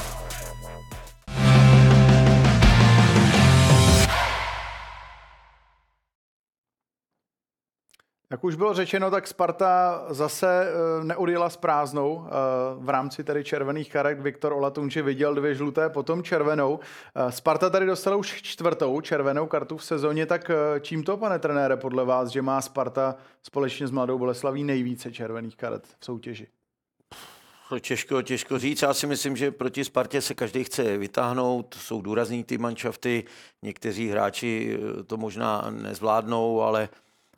Jak 8.31 8.43
už 8.43 8.55
bylo 8.55 8.73
řečeno, 8.73 9.11
tak 9.11 9.27
Sparta 9.27 10.05
zase 10.09 10.67
eh, 10.67 11.03
neodjela 11.03 11.49
s 11.49 11.57
prázdnou. 11.57 12.25
Eh, 12.27 12.31
v 12.77 12.89
rámci 12.89 13.23
tedy 13.23 13.43
červených 13.43 13.91
karet 13.91 14.21
Viktor 14.21 14.53
Olatunči 14.53 15.01
viděl 15.01 15.35
dvě 15.35 15.55
žluté, 15.55 15.89
potom 15.89 16.23
červenou. 16.23 16.79
Eh, 17.15 17.31
Sparta 17.31 17.69
tady 17.69 17.85
dostala 17.85 18.15
už 18.15 18.41
čtvrtou 18.41 19.01
červenou 19.01 19.47
kartu 19.47 19.77
v 19.77 19.83
sezóně, 19.83 20.25
tak 20.25 20.51
čím 20.81 21.03
to, 21.03 21.17
pane 21.17 21.39
trenére, 21.39 21.77
podle 21.77 22.05
vás, 22.05 22.29
že 22.29 22.41
má 22.41 22.61
Sparta 22.61 23.15
společně 23.43 23.87
s 23.87 23.91
Mladou 23.91 24.17
Boleslaví 24.17 24.63
nejvíce 24.63 25.11
červených 25.11 25.55
karet 25.57 25.87
v 25.99 26.05
soutěži? 26.05 26.47
Těžko, 27.81 28.21
těžko 28.21 28.59
říct. 28.59 28.81
Já 28.81 28.93
si 28.93 29.07
myslím, 29.07 29.37
že 29.37 29.51
proti 29.51 29.85
Spartě 29.85 30.21
se 30.21 30.33
každý 30.33 30.63
chce 30.63 30.97
vytáhnout. 30.97 31.75
Jsou 31.79 32.01
důrazní 32.01 32.43
ty 32.43 32.57
manšafty. 32.57 33.23
Někteří 33.61 34.09
hráči 34.09 34.79
to 35.07 35.17
možná 35.17 35.67
nezvládnou, 35.69 36.61
ale 36.61 36.89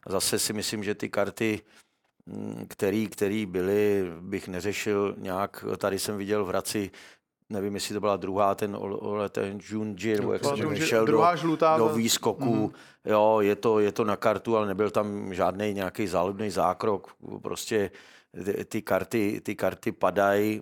zase 0.08 0.40
si 0.40 0.54
myslím, 0.54 0.84
že 0.84 0.96
ty 0.96 1.10
karty, 1.10 1.62
mm, 2.26 2.66
který, 2.70 3.08
který 3.08 3.46
byly, 3.46 4.12
bych 4.20 4.48
neřešil 4.48 5.16
nějak. 5.18 5.66
Tady 5.78 6.00
jsem 6.00 6.18
viděl 6.18 6.46
v 6.46 6.48
Hradci 6.48 6.92
nevím, 7.50 7.76
jestli 7.76 7.94
to 7.94 8.00
byla 8.00 8.18
druhá, 8.18 8.56
ten, 8.56 8.78
ten 9.30 9.60
Junji, 9.70 10.16
nebo 10.16 10.34
jak 10.34 10.46
se 10.46 10.86
šel 10.86 11.06
druhá 11.06 11.32
do, 11.32 11.38
žlutá, 11.38 11.78
do 11.78 11.90
výskoku. 11.90 12.56
Mm. 12.56 12.72
Jo, 13.12 13.38
je 13.42 13.56
to, 13.56 13.80
je 13.80 13.92
to 13.92 14.04
na 14.04 14.16
kartu, 14.16 14.58
ale 14.58 14.68
nebyl 14.68 14.90
tam 14.90 15.34
žádný 15.34 15.74
nějaký 15.74 16.08
záludný 16.08 16.50
zákrok. 16.50 17.12
Prostě 17.42 17.92
ty 18.66 18.82
karty, 18.82 19.42
ty 19.44 19.56
karty 19.56 19.92
padají, 19.92 20.62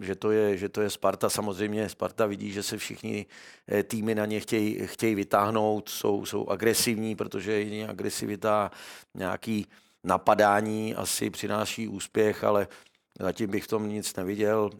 že 0.00 0.14
to, 0.14 0.30
je, 0.30 0.56
že 0.56 0.68
to 0.68 0.80
je 0.80 0.90
Sparta. 0.90 1.30
Samozřejmě 1.30 1.88
Sparta 1.88 2.26
vidí, 2.26 2.52
že 2.52 2.62
se 2.62 2.78
všichni 2.78 3.26
eh, 3.68 3.82
týmy 3.82 4.14
na 4.14 4.26
ně 4.26 4.40
chtějí, 4.40 4.78
chtějí 4.86 5.14
vytáhnout, 5.14 5.88
jsou, 5.88 6.26
jsou 6.26 6.48
agresivní, 6.48 7.16
protože 7.16 7.52
jedině 7.52 7.88
agresivita, 7.88 8.70
nějaký 9.14 9.66
napadání 10.04 10.94
asi 10.94 11.30
přináší 11.30 11.88
úspěch, 11.88 12.44
ale 12.44 12.68
zatím 13.20 13.50
bych 13.50 13.64
v 13.64 13.68
tom 13.68 13.88
nic 13.88 14.16
neviděl. 14.16 14.70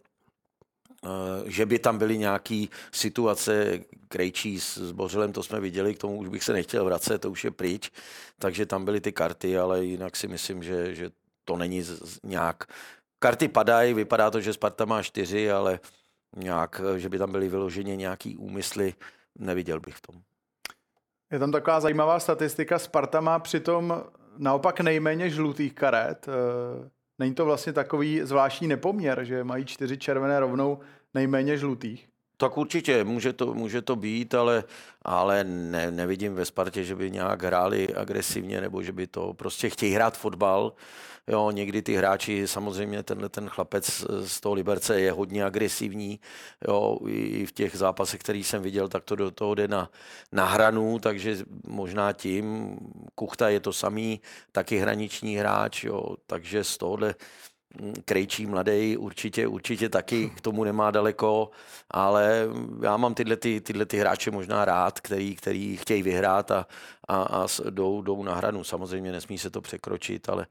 Eh, 1.05 1.51
že 1.51 1.67
by 1.67 1.79
tam 1.79 1.99
byly 1.99 2.19
nějaké 2.19 2.67
situace, 2.93 3.81
Krejčí 4.09 4.61
s, 4.61 4.79
s 4.79 4.93
Bořelem, 4.93 5.33
to 5.33 5.43
jsme 5.43 5.61
viděli, 5.61 5.95
k 5.95 5.99
tomu 5.99 6.17
už 6.17 6.29
bych 6.29 6.45
se 6.45 6.53
nechtěl 6.53 6.85
vracet, 6.85 7.19
to 7.19 7.31
už 7.31 7.45
je 7.45 7.51
pryč, 7.51 7.91
takže 8.39 8.67
tam 8.67 8.85
byly 8.85 9.01
ty 9.01 9.13
karty, 9.13 9.59
ale 9.59 9.85
jinak 9.85 10.17
si 10.17 10.29
myslím, 10.29 10.63
že, 10.63 10.95
že 10.95 11.11
to 11.45 11.57
není 11.57 11.83
z, 11.83 11.89
z, 11.89 12.19
nějak... 12.23 12.65
Karty 13.19 13.49
padají, 13.49 13.95
vypadá 13.95 14.31
to, 14.31 14.41
že 14.41 14.53
Sparta 14.53 14.85
má 14.85 15.03
čtyři, 15.03 15.51
ale 15.51 15.81
nějak, 16.37 16.81
že 16.97 17.09
by 17.09 17.19
tam 17.19 17.33
byly 17.33 17.49
vyloženě 17.49 17.97
nějaký 17.97 18.37
úmysly, 18.37 18.95
neviděl 19.39 19.81
bych 19.81 19.97
v 19.97 20.01
tom. 20.01 20.23
Je 21.33 21.39
tam 21.39 21.53
taková 21.53 21.81
zajímavá 21.81 22.21
statistika, 22.21 22.79
Sparta 22.79 23.21
má 23.21 23.39
přitom 23.39 24.05
naopak 24.39 24.81
nejméně 24.81 25.31
žlutých 25.31 25.75
karet, 25.75 26.29
eh, 26.29 26.91
Není 27.19 27.35
to 27.35 27.45
vlastně 27.45 27.73
takový 27.73 28.21
zvláštní 28.23 28.69
nepoměr, 28.69 29.25
že 29.25 29.45
mají 29.45 29.65
čtyři 29.65 29.99
červené 29.99 30.41
rovnou 30.41 30.79
nejméně 31.15 31.59
žlutých? 31.59 32.09
Tak 32.37 32.59
určitě, 32.59 33.05
může 33.05 33.33
to, 33.33 33.55
může 33.55 33.83
to 33.83 33.97
být, 33.97 34.35
ale, 34.35 34.65
ale 35.03 35.45
ne, 35.45 35.91
nevidím 35.91 36.35
ve 36.35 36.45
Spartě, 36.45 36.85
že 36.85 36.97
by 36.97 37.11
nějak 37.11 37.43
hráli 37.43 37.95
agresivně, 37.95 38.61
nebo 38.61 38.83
že 38.83 38.93
by 38.93 39.07
to 39.07 39.35
prostě 39.35 39.71
chtějí 39.71 39.93
hrát 39.93 40.19
fotbal. 40.19 40.73
Jo, 41.27 41.51
někdy 41.51 41.83
ty 41.83 41.95
hráči, 41.95 42.49
samozřejmě 42.49 43.03
tenhle 43.03 43.29
ten 43.29 43.49
chlapec 43.49 44.05
z 44.25 44.41
toho 44.41 44.55
Liberce 44.55 45.01
je 45.01 45.13
hodně 45.13 45.45
agresivní. 45.45 46.21
Jo, 46.69 46.99
i 47.07 47.47
v 47.47 47.53
těch 47.53 47.77
zápasech, 47.77 48.21
který 48.21 48.45
jsem 48.45 48.63
viděl, 48.63 48.89
tak 48.89 49.05
to 49.05 49.17
do 49.17 49.31
toho 49.31 49.55
jde 49.55 49.69
na, 49.69 49.91
na 50.33 50.45
hranu, 50.45 50.99
takže 50.99 51.39
možná 51.67 52.13
tím. 52.13 52.77
Kuchta 53.15 53.49
je 53.49 53.61
to 53.61 53.73
samý, 53.73 54.21
taky 54.53 54.79
hraniční 54.79 55.37
hráč, 55.37 55.85
jo, 55.85 56.17
takže 56.27 56.65
z 56.65 56.79
tohohle 56.79 57.15
Krejčí 58.05 58.47
mladý 58.47 58.97
určitě, 58.97 59.47
určitě 59.47 59.89
taky 59.89 60.31
k 60.31 60.41
tomu 60.41 60.65
nemá 60.65 60.91
daleko, 60.91 61.51
ale 61.91 62.47
já 62.83 62.97
mám 62.97 63.15
tyhle, 63.15 63.37
ty, 63.37 63.61
tyhle 63.61 63.87
ty 63.87 63.99
hráče 63.99 64.31
možná 64.31 64.65
rád, 64.65 65.01
který, 65.01 65.37
který 65.37 65.77
chtějí 65.77 66.03
vyhrát 66.03 66.51
a, 66.51 66.67
a, 67.09 67.23
a 67.23 67.47
jdou, 67.71 68.03
jdou 68.03 68.23
na 68.23 68.35
hranu. 68.35 68.65
Samozřejmě 68.65 69.13
nesmí 69.13 69.39
se 69.39 69.51
to 69.51 69.61
překročit, 69.61 70.29
ale 70.29 70.47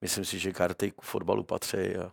myslím 0.00 0.24
si, 0.24 0.38
že 0.38 0.52
karty 0.52 0.90
k 0.90 1.02
fotbalu 1.02 1.44
patří 1.44 1.78
a 1.78 2.12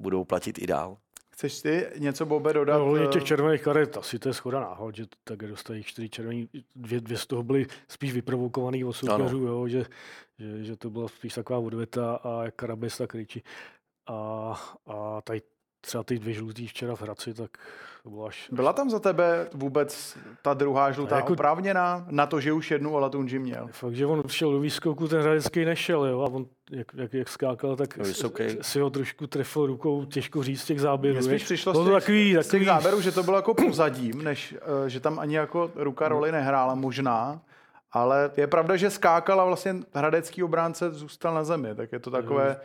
budou 0.00 0.24
platit 0.24 0.58
i 0.58 0.66
dál. 0.66 0.96
Chceš 1.34 1.62
ty 1.62 1.86
něco, 1.98 2.26
Bobe, 2.26 2.52
dodat? 2.52 2.78
No, 2.78 3.06
těch 3.06 3.24
červených 3.24 3.62
karet, 3.62 3.96
asi 3.96 4.18
to 4.18 4.28
je 4.28 4.34
schoda 4.34 4.60
náhod, 4.60 4.96
že 4.96 5.04
tak 5.24 5.38
dostají 5.38 5.82
čtyři 5.82 6.08
červený, 6.08 6.48
dvě, 6.76 7.00
dvě 7.00 7.18
z 7.18 7.26
toho 7.26 7.42
byly 7.42 7.66
spíš 7.88 8.12
vyprovokovaný 8.12 8.84
od 8.84 8.92
soupeřů, 8.92 9.38
jo, 9.38 9.68
že, 9.68 9.84
že, 10.38 10.64
že, 10.64 10.76
to 10.76 10.90
byla 10.90 11.08
spíš 11.08 11.34
taková 11.34 11.58
odveta 11.58 12.14
a 12.14 12.44
jak 12.44 12.54
Karabes, 12.54 12.98
tak 12.98 13.14
Ryči. 13.14 13.42
A, 14.06 14.14
a 14.86 15.20
tady 15.20 15.42
třeba 15.84 16.04
ty 16.04 16.18
dvě 16.18 16.34
žlutý 16.34 16.66
včera 16.66 16.96
v 16.96 17.02
Hradci, 17.02 17.34
tak 17.34 17.50
to 18.02 18.10
bylo 18.10 18.26
až... 18.26 18.48
Byla 18.52 18.72
tam 18.72 18.90
za 18.90 18.98
tebe 18.98 19.48
vůbec 19.54 20.18
ta 20.42 20.54
druhá 20.54 20.92
žlutá 20.92 21.16
jako... 21.16 21.32
oprávněná 21.32 22.06
na 22.10 22.26
to, 22.26 22.40
že 22.40 22.52
už 22.52 22.70
jednu 22.70 22.92
Olatunji 22.92 23.38
měl? 23.38 23.68
Fakt, 23.72 23.94
že 23.94 24.06
on 24.06 24.22
šel 24.26 24.52
do 24.52 24.60
výskoku, 24.60 25.08
ten 25.08 25.20
hradecký 25.20 25.64
nešel, 25.64 26.04
jo, 26.04 26.20
a 26.20 26.24
on 26.24 26.46
jak, 26.70 26.86
jak, 26.94 27.14
jak 27.14 27.28
skákal, 27.28 27.76
tak 27.76 27.98
okay. 28.24 28.58
si 28.60 28.80
ho 28.80 28.90
trošku 28.90 29.26
trefil 29.26 29.66
rukou, 29.66 30.04
těžko 30.04 30.42
říct 30.42 30.62
z 30.62 30.64
těch 30.64 30.80
záběrů. 30.80 31.26
Mně 31.26 31.36
přišlo 31.36 31.74
z 31.74 31.84
těch, 31.84 31.92
takový, 31.92 32.36
z 32.40 32.48
těch 32.48 32.64
záběrů, 32.64 33.00
že 33.00 33.12
to 33.12 33.22
bylo 33.22 33.36
jako 33.36 33.54
pozadím, 33.54 34.24
než 34.24 34.52
uh, 34.52 34.86
že 34.86 35.00
tam 35.00 35.18
ani 35.18 35.36
jako 35.36 35.70
ruka 35.74 36.08
roli 36.08 36.32
nehrála 36.32 36.74
možná, 36.74 37.40
ale 37.92 38.30
je 38.36 38.46
pravda, 38.46 38.76
že 38.76 38.90
skákal 38.90 39.40
a 39.40 39.44
vlastně 39.44 39.76
hradecký 39.94 40.42
obránce 40.42 40.90
zůstal 40.90 41.34
na 41.34 41.44
zemi, 41.44 41.74
tak 41.74 41.92
je 41.92 41.98
to 41.98 42.10
takové... 42.10 42.48
Mm 42.50 42.56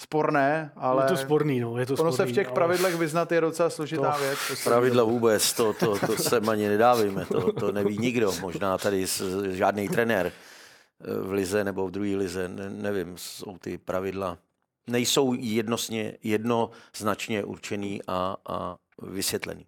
sporné, 0.00 0.72
ale... 0.76 1.04
Je 1.04 1.08
to 1.08 1.16
sporný, 1.16 1.60
no, 1.60 1.78
je 1.78 1.86
to 1.86 1.94
ono 1.94 2.12
sporný, 2.12 2.16
se 2.16 2.32
v 2.32 2.34
těch 2.34 2.46
ale... 2.46 2.54
pravidlech 2.54 2.94
vyznat 2.94 3.32
je 3.32 3.40
docela 3.40 3.70
složitá 3.70 4.12
to... 4.12 4.22
věc. 4.22 4.38
To 4.48 4.70
pravidla 4.70 5.04
vůbec, 5.04 5.52
to, 5.52 5.72
to, 5.72 5.98
to 5.98 6.16
se 6.22 6.36
ani 6.36 6.68
nedávíme, 6.68 7.26
to, 7.26 7.52
to 7.52 7.72
neví 7.72 7.98
nikdo, 7.98 8.32
možná 8.40 8.78
tady 8.78 9.06
žádný 9.50 9.88
trenér 9.88 10.26
eh, 10.26 11.20
v 11.20 11.32
lize 11.32 11.64
nebo 11.64 11.86
v 11.86 11.90
druhé 11.90 12.16
lize, 12.16 12.48
ne, 12.48 12.70
nevím, 12.70 13.14
jsou 13.16 13.58
ty 13.58 13.78
pravidla, 13.78 14.38
nejsou 14.86 15.34
jednosně, 15.38 16.18
jednoznačně 16.22 17.44
určený 17.44 18.00
a, 18.06 18.36
a 18.48 18.76
vysvětlený. 19.02 19.66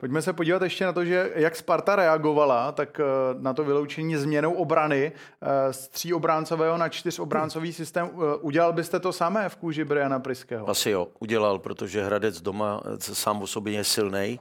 Pojďme 0.00 0.22
se 0.22 0.32
podívat 0.32 0.62
ještě 0.62 0.84
na 0.84 0.92
to, 0.92 1.04
že 1.04 1.30
jak 1.34 1.56
Sparta 1.56 1.96
reagovala, 1.96 2.72
tak 2.72 3.00
eh, 3.00 3.04
na 3.38 3.54
to 3.54 3.64
vyloučení 3.64 4.16
změnou 4.16 4.52
obrany 4.52 5.12
eh, 5.42 5.72
z 5.72 5.88
tří 5.88 6.14
obráncového 6.14 6.78
na 6.78 6.88
čtyř 6.88 7.18
obráncový 7.18 7.72
systém. 7.72 8.06
Eh, 8.06 8.36
udělal 8.40 8.72
byste 8.72 9.00
to 9.00 9.12
samé 9.12 9.48
v 9.48 9.56
kůži 9.56 9.84
Briana 9.84 10.20
Priského? 10.20 10.68
Asi 10.68 10.90
jo, 10.90 11.08
udělal, 11.18 11.58
protože 11.58 12.04
Hradec 12.04 12.40
doma 12.40 12.80
sám 12.98 13.42
o 13.42 13.46
sobě 13.46 13.72
je 13.72 13.84
silný. 13.84 14.40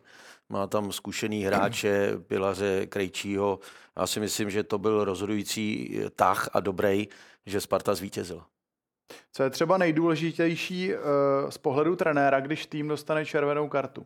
Má 0.49 0.67
tam 0.67 0.91
zkušený 0.91 1.43
hráče, 1.43 2.11
pilaře 2.27 2.87
Krejčího. 2.87 3.59
Já 3.97 4.07
si 4.07 4.19
myslím, 4.19 4.49
že 4.49 4.63
to 4.63 4.77
byl 4.77 5.03
rozhodující 5.03 5.99
tah 6.15 6.49
a 6.53 6.59
dobrý, 6.59 7.07
že 7.45 7.61
Sparta 7.61 7.95
zvítězila. 7.95 8.45
Co 9.31 9.43
je 9.43 9.49
třeba 9.49 9.77
nejdůležitější 9.77 10.93
z 11.49 11.57
pohledu 11.57 11.95
trenéra, 11.95 12.39
když 12.39 12.65
tým 12.65 12.87
dostane 12.87 13.25
červenou 13.25 13.69
kartu? 13.69 14.05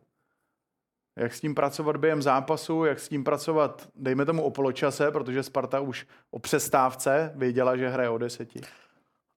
Jak 1.16 1.34
s 1.34 1.40
tím 1.40 1.56
pracovat 1.56 1.98
během 1.98 2.22
zápasu, 2.22 2.86
jak 2.86 3.00
s 3.00 3.10
tím 3.10 3.24
pracovat, 3.24 3.88
dejme 3.96 4.26
tomu 4.26 4.44
o 4.44 4.52
poločase, 4.52 5.12
protože 5.12 5.44
Sparta 5.44 5.80
už 5.80 6.08
o 6.32 6.40
přestávce 6.40 7.32
věděla, 7.36 7.78
že 7.78 7.90
hraje 7.90 8.10
o 8.10 8.18
deseti. 8.18 8.62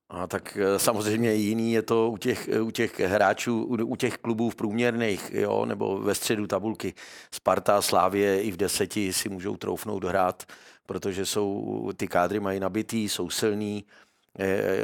A 0.09 0.27
tak 0.27 0.57
e, 0.57 0.79
samozřejmě 0.79 1.35
jiný 1.35 1.73
je 1.73 1.83
to 1.83 2.11
u 2.11 2.17
těch, 2.17 2.49
u 2.63 2.71
těch 2.71 3.01
hráčů, 3.01 3.65
u 3.65 3.97
těch 3.97 4.19
klubů 4.19 4.51
v 4.51 4.55
průměrných, 4.55 5.31
jo, 5.35 5.67
nebo 5.67 5.99
ve 5.99 6.15
středu 6.15 6.47
tabulky. 6.47 6.95
Sparta, 7.35 7.83
Slávě 7.83 8.43
i 8.43 8.51
v 8.51 8.57
deseti 8.57 9.13
si 9.13 9.29
můžou 9.29 9.57
troufnout 9.57 10.05
hrát, 10.05 10.43
protože 10.87 11.27
jsou, 11.27 11.91
ty 11.97 12.09
kádry 12.09 12.41
mají 12.41 12.61
nabitý, 12.61 13.09
jsou 13.09 13.31
silní, 13.31 13.85
Eh, 13.85 14.06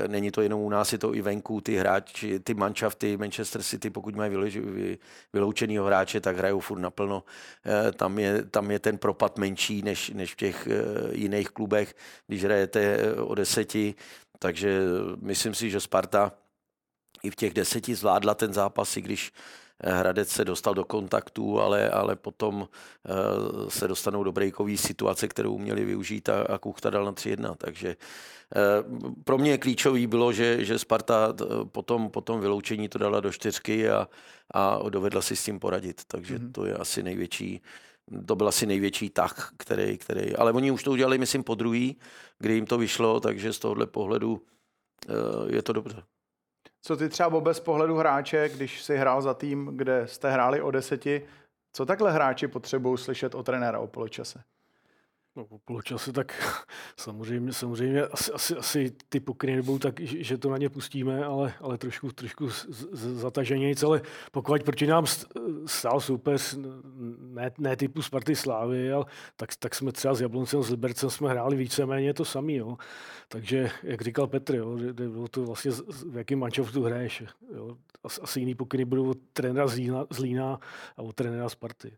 není 0.06 0.30
to 0.30 0.42
jenom 0.42 0.60
u 0.60 0.68
nás, 0.68 0.92
je 0.92 0.98
to 0.98 1.14
i 1.14 1.22
venku, 1.22 1.60
ty 1.60 1.76
hráči, 1.76 2.40
ty 2.40 2.54
manšafty, 2.54 3.16
Manchester 3.16 3.62
City, 3.62 3.90
pokud 3.90 4.16
mají 4.16 4.32
vyloučenýho 5.32 5.84
hráče, 5.84 6.20
tak 6.20 6.36
hrajou 6.36 6.60
furt 6.60 6.78
naplno. 6.78 7.24
Eh, 7.66 7.92
tam 7.92 8.18
je, 8.18 8.42
tam 8.42 8.70
je 8.70 8.78
ten 8.78 8.98
propad 8.98 9.38
menší 9.38 9.82
než, 9.82 10.10
než 10.10 10.32
v 10.32 10.36
těch 10.36 10.68
eh, 10.70 10.82
jiných 11.12 11.48
klubech, 11.48 11.94
když 12.26 12.44
hrajete 12.44 12.98
o 13.16 13.34
deseti, 13.34 13.94
takže 14.38 14.80
myslím 15.20 15.54
si, 15.54 15.70
že 15.70 15.80
Sparta 15.80 16.32
i 17.22 17.30
v 17.30 17.36
těch 17.36 17.54
deseti 17.54 17.94
zvládla 17.94 18.34
ten 18.34 18.52
zápas, 18.52 18.96
i 18.96 19.00
když 19.00 19.32
Hradec 19.84 20.28
se 20.28 20.44
dostal 20.44 20.74
do 20.74 20.84
kontaktu, 20.84 21.60
ale, 21.60 21.90
ale 21.90 22.16
potom 22.16 22.60
uh, 22.60 23.68
se 23.68 23.88
dostanou 23.88 24.24
do 24.24 24.32
breakové 24.32 24.76
situace, 24.76 25.28
kterou 25.28 25.58
měli 25.58 25.84
využít 25.84 26.28
a, 26.28 26.42
a 26.42 26.58
Kuchta 26.58 26.90
dal 26.90 27.04
na 27.04 27.12
3-1. 27.12 27.54
Takže 27.58 27.96
uh, 28.96 29.14
pro 29.24 29.38
mě 29.38 29.58
klíčový 29.58 30.06
bylo, 30.06 30.32
že, 30.32 30.64
že 30.64 30.78
Sparta 30.78 31.34
potom, 31.64 32.10
potom 32.10 32.40
vyloučení 32.40 32.88
to 32.88 32.98
dala 32.98 33.20
do 33.20 33.32
čtyřky 33.32 33.90
a, 33.90 34.08
a 34.54 34.78
dovedla 34.88 35.22
si 35.22 35.36
s 35.36 35.44
tím 35.44 35.58
poradit. 35.58 36.02
Takže 36.06 36.38
mm-hmm. 36.38 36.52
to 36.52 36.64
je 36.66 36.74
asi 36.74 37.02
největší 37.02 37.62
to 38.26 38.36
byl 38.36 38.48
asi 38.48 38.66
největší 38.66 39.10
tah, 39.10 39.52
který, 39.56 39.98
který, 39.98 40.36
ale 40.36 40.52
oni 40.52 40.70
už 40.70 40.82
to 40.82 40.90
udělali, 40.90 41.18
myslím, 41.18 41.44
po 41.44 41.54
druhý, 41.54 41.96
kdy 42.38 42.54
jim 42.54 42.66
to 42.66 42.78
vyšlo, 42.78 43.20
takže 43.20 43.52
z 43.52 43.58
tohohle 43.58 43.86
pohledu 43.86 44.32
uh, 44.32 45.54
je 45.54 45.62
to 45.62 45.72
dobře. 45.72 46.02
Co 46.82 46.96
ty 46.96 47.08
třeba 47.08 47.28
vůbec 47.28 47.56
z 47.56 47.60
pohledu 47.60 47.96
hráče, 47.96 48.48
když 48.48 48.82
jsi 48.82 48.96
hrál 48.96 49.22
za 49.22 49.34
tým, 49.34 49.66
kde 49.72 50.06
jste 50.06 50.30
hráli 50.30 50.62
o 50.62 50.70
deseti, 50.70 51.26
co 51.72 51.86
takhle 51.86 52.12
hráči 52.12 52.48
potřebují 52.48 52.98
slyšet 52.98 53.34
o 53.34 53.42
trenéra 53.42 53.78
o 53.78 53.86
poločase? 53.86 54.42
No, 55.36 55.44
po 55.44 55.58
poločase 55.58 56.12
tak 56.12 56.36
samozřejmě, 56.96 57.52
samozřejmě 57.52 58.02
asi, 58.02 58.32
asi, 58.32 58.56
asi 58.56 58.90
ty 59.08 59.20
pokyny 59.20 59.56
nebudou 59.56 59.78
tak, 59.78 60.00
že, 60.00 60.38
to 60.38 60.50
na 60.50 60.58
ně 60.58 60.68
pustíme, 60.68 61.24
ale, 61.24 61.54
ale 61.60 61.78
trošku, 61.78 62.12
trošku 62.12 62.48
zataženějíc, 62.92 63.82
ale 63.82 64.02
pokud 64.32 64.62
proti 64.62 64.86
nám 64.86 65.04
stál 65.66 66.00
super, 66.00 66.36
ne, 67.18 67.50
ne 67.58 67.76
typu 67.76 68.02
Sparty 68.02 68.36
Slávy, 68.36 68.92
ale 68.92 69.04
tak, 69.36 69.56
tak 69.56 69.74
jsme 69.74 69.92
třeba 69.92 70.14
s 70.14 70.20
Jabloncem, 70.20 70.62
s 70.62 70.70
Libercem 70.70 71.10
jsme 71.10 71.30
hráli 71.30 71.56
víceméně 71.56 72.14
to 72.14 72.24
samý. 72.24 72.54
Jo. 72.54 72.76
Takže, 73.28 73.70
jak 73.82 74.02
říkal 74.02 74.26
Petr, 74.26 74.54
jo, 74.54 74.76
bylo 74.92 75.28
to 75.28 75.44
vlastně 75.44 75.70
v 76.10 76.16
jakém 76.16 76.38
manšaftu 76.38 76.82
hraješ. 76.82 77.22
Jo. 77.54 77.76
Asi 78.22 78.40
jiný 78.40 78.54
pokyny 78.54 78.84
budou 78.84 79.10
od 79.10 79.18
trenéra 79.32 79.66
z 80.10 80.18
Lína 80.18 80.58
a 80.96 81.02
od 81.02 81.14
trenéra 81.14 81.48
Sparty. 81.48 81.96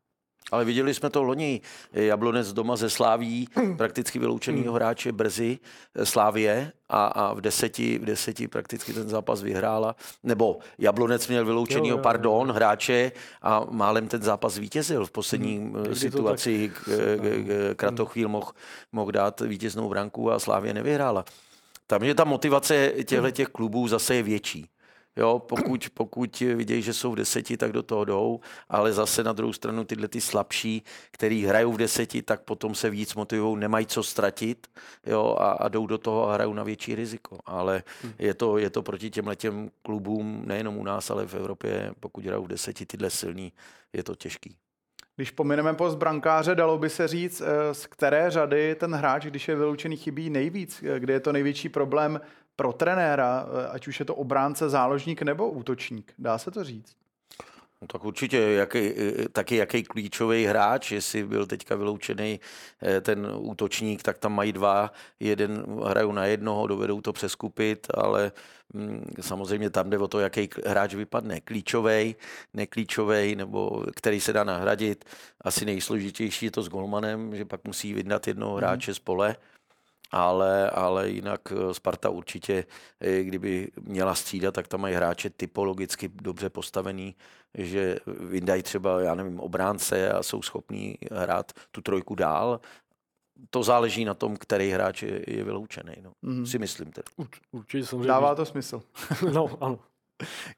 Ale 0.54 0.64
viděli 0.64 0.94
jsme 0.94 1.10
to 1.10 1.22
loni. 1.22 1.60
Jablonec 1.92 2.52
doma 2.52 2.76
ze 2.76 2.90
Sláví, 2.90 3.48
prakticky 3.76 4.18
vyloučenýho 4.18 4.72
hmm. 4.72 4.74
hráče 4.74 5.12
brzy 5.12 5.58
eh, 5.94 6.06
Slávě 6.06 6.72
a, 6.88 7.06
a 7.06 7.34
v, 7.34 7.40
deseti, 7.40 7.98
v 7.98 8.04
deseti 8.04 8.48
prakticky 8.48 8.92
ten 8.92 9.08
zápas 9.08 9.42
vyhrála. 9.42 9.96
Nebo 10.22 10.58
Jablonec 10.78 11.28
měl 11.28 11.44
vyloučenýho, 11.44 11.98
pardon, 11.98 12.50
hráče 12.50 13.12
a 13.42 13.66
málem 13.70 14.08
ten 14.08 14.22
zápas 14.22 14.58
vítězil 14.58 15.06
v 15.06 15.10
poslední 15.10 15.58
hmm. 15.58 15.94
situaci. 15.94 16.72
Kratochvíl 17.76 18.28
mohl 18.28 18.52
mohl 18.92 19.10
dát 19.10 19.40
vítěznou 19.40 19.88
branku 19.88 20.30
a 20.30 20.38
Slávě 20.38 20.74
nevyhrála. 20.74 21.24
Tam 21.86 22.02
je 22.02 22.14
ta 22.14 22.24
motivace 22.24 22.92
těchto 23.04 23.30
těch 23.30 23.48
klubů 23.48 23.88
zase 23.88 24.14
je 24.14 24.22
větší. 24.22 24.68
Jo, 25.16 25.38
pokud, 25.38 25.88
pokud 25.94 26.40
vidějí, 26.40 26.82
že 26.82 26.92
jsou 26.92 27.12
v 27.12 27.16
deseti, 27.16 27.56
tak 27.56 27.72
do 27.72 27.82
toho 27.82 28.04
jdou, 28.04 28.40
ale 28.68 28.92
zase 28.92 29.24
na 29.24 29.32
druhou 29.32 29.52
stranu 29.52 29.84
tyhle 29.84 30.08
ty 30.08 30.20
slabší, 30.20 30.82
který 31.10 31.44
hrajou 31.44 31.72
v 31.72 31.76
deseti, 31.76 32.22
tak 32.22 32.40
potom 32.40 32.74
se 32.74 32.90
víc 32.90 33.14
motivují, 33.14 33.56
nemají 33.56 33.86
co 33.86 34.02
ztratit 34.02 34.66
jo, 35.06 35.36
a, 35.38 35.50
a 35.50 35.68
jdou 35.68 35.86
do 35.86 35.98
toho 35.98 36.28
a 36.28 36.34
hrajou 36.34 36.54
na 36.54 36.62
větší 36.62 36.94
riziko. 36.94 37.38
Ale 37.46 37.82
je 38.18 38.34
to, 38.34 38.58
je 38.58 38.70
to 38.70 38.82
proti 38.82 39.10
těm 39.10 39.26
letěm 39.26 39.70
klubům, 39.82 40.42
nejenom 40.46 40.76
u 40.76 40.84
nás, 40.84 41.10
ale 41.10 41.26
v 41.26 41.34
Evropě, 41.34 41.94
pokud 42.00 42.24
hrajou 42.24 42.44
v 42.44 42.48
deseti 42.48 42.86
tyhle 42.86 43.10
silní, 43.10 43.52
je 43.92 44.02
to 44.02 44.14
těžký. 44.14 44.56
Když 45.16 45.30
pomineme 45.30 45.74
post 45.74 45.94
brankáře, 45.94 46.54
dalo 46.54 46.78
by 46.78 46.90
se 46.90 47.08
říct, 47.08 47.40
eh, 47.40 47.74
z 47.74 47.86
které 47.86 48.30
řady 48.30 48.74
ten 48.74 48.94
hráč, 48.94 49.26
když 49.26 49.48
je 49.48 49.56
vyloučený, 49.56 49.96
chybí 49.96 50.30
nejvíc, 50.30 50.84
kde 50.98 51.12
je 51.12 51.20
to 51.20 51.32
největší 51.32 51.68
problém 51.68 52.20
pro 52.56 52.72
trenéra, 52.72 53.46
eh, 53.46 53.68
ať 53.68 53.88
už 53.88 54.00
je 54.00 54.06
to 54.06 54.14
obránce, 54.14 54.68
záložník 54.68 55.22
nebo 55.22 55.50
útočník. 55.50 56.12
Dá 56.18 56.38
se 56.38 56.50
to 56.50 56.64
říct? 56.64 56.96
No, 57.84 57.88
tak 57.88 58.04
určitě 58.04 58.38
jaký, 58.38 58.78
eh, 58.78 59.28
taky 59.28 59.56
jaký 59.56 59.82
klíčový 59.82 60.44
hráč, 60.44 60.92
jestli 60.92 61.24
byl 61.24 61.46
teďka 61.46 61.76
vyloučený 61.76 62.40
eh, 62.82 63.00
ten 63.00 63.28
útočník, 63.38 64.02
tak 64.02 64.18
tam 64.18 64.34
mají 64.34 64.52
dva, 64.52 64.92
jeden 65.20 65.64
hrajou 65.84 66.12
na 66.12 66.26
jednoho, 66.26 66.66
dovedou 66.66 67.00
to 67.00 67.12
přeskupit, 67.12 67.86
ale 67.94 68.32
mm, 68.72 69.04
samozřejmě 69.20 69.70
tam 69.70 69.90
jde 69.90 69.98
o 69.98 70.08
to, 70.08 70.20
jaký 70.20 70.48
hráč 70.66 70.94
vypadne. 70.94 71.40
Klíčový, 71.40 72.16
neklíčový, 72.54 73.36
nebo 73.36 73.84
který 73.96 74.20
se 74.20 74.32
dá 74.32 74.44
nahradit. 74.44 75.04
Asi 75.40 75.64
nejsložitější 75.64 76.46
je 76.46 76.50
to 76.50 76.62
s 76.62 76.68
golmanem, 76.68 77.36
že 77.36 77.44
pak 77.44 77.64
musí 77.64 77.94
vydat 77.94 78.26
jednoho 78.26 78.56
hráče 78.56 78.90
mm. 78.90 78.94
z 78.94 78.98
pole 78.98 79.36
ale, 80.10 80.70
ale 80.70 81.08
jinak 81.08 81.40
eh, 81.52 81.74
Sparta 81.74 82.10
určitě, 82.10 82.64
eh, 83.00 83.22
kdyby 83.22 83.70
měla 83.80 84.14
střídat, 84.14 84.54
tak 84.54 84.68
tam 84.68 84.80
mají 84.80 84.94
hráče 84.94 85.30
typologicky 85.30 86.08
dobře 86.08 86.50
postavený, 86.50 87.16
že 87.54 87.98
vyndají 88.06 88.62
třeba, 88.62 89.00
já 89.00 89.14
nevím, 89.14 89.40
obránce 89.40 90.12
a 90.12 90.22
jsou 90.22 90.42
schopní 90.42 90.98
hrát 91.12 91.52
tu 91.70 91.80
trojku 91.80 92.14
dál. 92.14 92.60
To 93.50 93.62
záleží 93.62 94.04
na 94.04 94.14
tom, 94.14 94.36
který 94.36 94.70
hráč 94.70 95.02
je, 95.02 95.24
je 95.26 95.44
vyloučený, 95.44 95.94
no. 96.02 96.12
mm. 96.22 96.46
si 96.46 96.58
myslím 96.58 96.92
tedy. 96.92 97.28
Určitě 97.52 97.86
samozřejmě. 97.86 98.08
Dává 98.08 98.34
to 98.34 98.44
smysl. 98.44 98.82
no, 99.32 99.58
ano. 99.60 99.78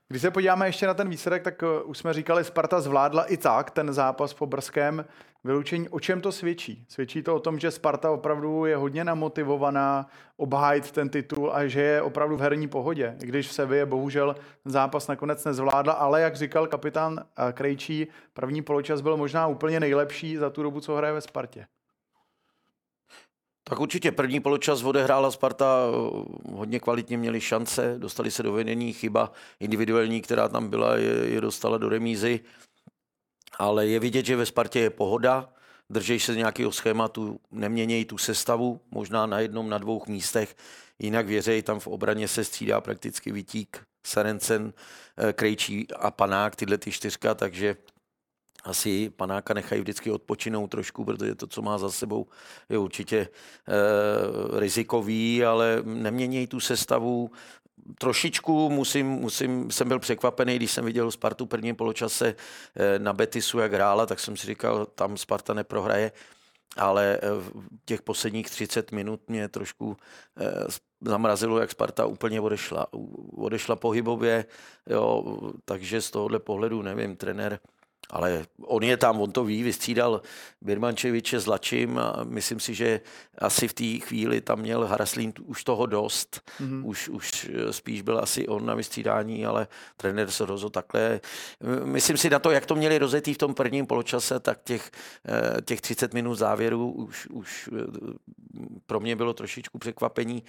Když 0.09 0.23
se 0.23 0.31
podíváme 0.31 0.69
ještě 0.69 0.87
na 0.87 0.95
ten 0.95 1.09
výsledek, 1.09 1.43
tak 1.43 1.63
eh, 1.63 1.83
už 1.83 1.99
jsme 1.99 2.13
říkali, 2.13 2.45
Sparta 2.45 2.81
zvládla 2.81 3.25
i 3.25 3.37
tak 3.37 3.71
ten 3.71 3.93
zápas 3.93 4.35
po 4.35 4.47
brzkém 4.47 5.05
vyloučení. 5.47 5.89
O 5.89 6.01
čem 6.01 6.21
to 6.21 6.33
svědčí? 6.33 6.85
Svědčí 6.89 7.23
to 7.23 7.35
o 7.35 7.41
tom, 7.41 7.59
že 7.59 7.71
Sparta 7.71 8.11
opravdu 8.11 8.65
je 8.65 8.77
hodně 8.77 9.05
namotivovaná 9.05 10.07
obhájit 10.37 10.91
ten 10.91 11.09
titul 11.09 11.53
a 11.53 11.67
že 11.67 11.81
je 11.81 12.03
opravdu 12.03 12.37
v 12.37 12.41
herní 12.41 12.69
pohodě. 12.69 13.15
Když 13.19 13.49
v 13.49 13.53
Sevě 13.53 13.87
bohužel 13.87 14.35
zápas 14.65 15.09
nakonec 15.09 15.45
nezvládla, 15.45 15.93
ale 15.93 16.21
jak 16.21 16.37
říkal 16.37 16.67
kapitán 16.67 17.21
eh, 17.21 17.53
Krejčí, 17.53 18.07
první 18.35 18.63
poločas 18.63 19.01
byl 19.01 19.17
možná 19.17 19.47
úplně 19.47 19.81
nejlepší 19.81 20.37
za 20.37 20.51
tu 20.51 20.63
dobu, 20.63 20.81
co 20.81 20.95
hraje 20.95 21.15
ve 21.15 21.21
Spartě. 21.21 21.67
Tak 23.69 23.81
určitě 23.81 24.13
první 24.13 24.41
poločas 24.41 24.83
odehrála 24.83 25.31
Sparta, 25.31 25.87
eh, 25.89 26.53
hodně 26.53 26.81
kvalitně 26.81 27.19
měli 27.19 27.41
šance, 27.41 27.95
dostali 27.99 28.31
se 28.31 28.43
do 28.43 28.53
vedení, 28.53 28.93
chyba 28.93 29.33
individuální, 29.61 30.21
která 30.21 30.49
tam 30.49 30.69
byla, 30.69 30.97
je, 30.97 31.13
je 31.13 31.41
dostala 31.41 31.79
do 31.79 31.89
remízy, 31.89 32.41
ale 33.59 33.87
je 33.87 34.01
vidět, 34.01 34.27
že 34.27 34.37
ve 34.37 34.47
Spartě 34.47 34.81
je 34.81 34.91
pohoda, 34.91 35.49
držej 35.91 36.21
se 36.21 36.35
nějakého 36.37 36.73
schématu, 36.73 37.41
neměnějí 37.51 38.05
tu 38.05 38.19
sestavu, 38.19 38.81
možná 38.91 39.27
na 39.27 39.41
jednom, 39.41 39.69
na 39.69 39.79
dvou 39.79 40.03
místech, 40.09 40.57
jinak 40.99 41.27
věřej, 41.27 41.63
tam 41.63 41.81
v 41.81 41.87
obraně 41.87 42.29
se 42.29 42.45
střídá 42.45 42.81
prakticky 42.81 43.33
Vitík, 43.33 43.83
Serencen, 44.07 44.73
eh, 45.17 45.33
Krejčí 45.33 45.87
a 45.97 46.11
Panák, 46.11 46.57
tyhle 46.57 46.79
ty 46.79 46.93
čtyřka, 46.93 47.35
takže 47.35 47.77
asi 48.67 49.11
panáka 49.11 49.55
nechají 49.55 49.81
vždycky 49.81 50.11
odpočinout 50.11 50.67
trošku, 50.67 51.05
protože 51.05 51.35
to, 51.35 51.47
co 51.47 51.63
má 51.63 51.79
za 51.79 51.91
sebou, 51.91 52.27
je 52.69 52.79
určitě 52.79 53.19
e, 53.19 53.29
rizikový, 54.61 55.45
ale 55.45 55.83
neměnějí 55.85 56.47
tu 56.47 56.61
sestavu. 56.61 57.31
Trošičku 57.99 58.71
musím, 58.71 59.07
musím, 59.07 59.71
jsem 59.71 59.89
byl 59.89 59.99
překvapený, 59.99 60.57
když 60.57 60.71
jsem 60.71 60.85
viděl 60.85 61.11
Spartu 61.11 61.47
první 61.47 61.75
poločase 61.75 62.35
e, 62.77 62.99
na 62.99 63.13
Betisu, 63.13 63.59
jak 63.59 63.73
hrála, 63.73 64.07
tak 64.07 64.21
jsem 64.21 64.37
si 64.37 64.47
říkal, 64.47 64.87
tam 64.87 65.17
Sparta 65.17 65.55
neprohraje 65.55 66.13
ale 66.77 67.19
eh, 67.23 67.31
v 67.31 67.69
těch 67.85 68.03
posledních 68.03 68.51
30 68.51 68.93
minut 68.93 69.21
mě 69.29 69.49
trošku 69.49 69.97
zamrazilo, 71.01 71.59
jak 71.59 71.71
Sparta 71.71 72.07
úplně 72.07 72.41
odešla. 72.41 72.87
Odešla 73.37 73.77
pohybově, 73.77 74.45
jo, 74.87 75.25
takže 75.65 76.01
z 76.01 76.11
tohohle 76.11 76.39
pohledu, 76.39 76.83
nevím, 76.83 77.17
trenér 77.17 77.59
ale 78.11 78.47
on 78.61 78.83
je 78.83 78.97
tam, 78.97 79.21
on 79.21 79.33
to 79.33 79.45
ví, 79.45 79.63
vystřídal 79.63 80.23
Birmančeviče 80.61 81.41
s 81.41 81.47
Lačím 81.47 81.99
a 81.99 82.25
myslím 82.25 82.61
si, 82.61 82.75
že 82.75 83.01
asi 83.39 83.69
v 83.69 83.73
té 83.73 84.07
chvíli 84.07 84.41
tam 84.41 84.59
měl 84.59 84.87
Haraslín 84.87 85.33
už 85.45 85.65
toho 85.65 85.87
dost. 85.87 86.41
Mm-hmm. 86.61 86.87
Už, 86.87 87.09
už 87.09 87.51
spíš 87.71 88.03
byl 88.03 88.19
asi 88.19 88.49
on 88.49 88.67
na 88.67 88.75
vystřídání, 88.75 89.47
ale 89.47 89.69
trenér 89.97 90.31
se 90.31 90.47
rozhodl 90.47 90.71
takhle. 90.71 91.21
Myslím 91.85 92.17
si 92.17 92.31
na 92.31 92.39
to, 92.39 92.51
jak 92.51 92.67
to 92.67 92.75
měli 92.75 92.99
rozjetý 92.99 93.35
v 93.35 93.39
tom 93.39 93.55
prvním 93.55 93.87
poločase, 93.87 94.41
tak 94.41 94.63
těch, 94.63 94.91
eh, 95.29 95.63
těch 95.63 95.81
30 95.81 96.15
minut 96.15 96.35
závěru 96.35 96.93
už, 96.93 97.27
už 97.27 97.71
eh, 97.73 97.87
pro 98.87 99.01
mě 99.01 99.17
bylo 99.17 99.35
trošičku 99.35 99.79
překvapení, 99.79 100.43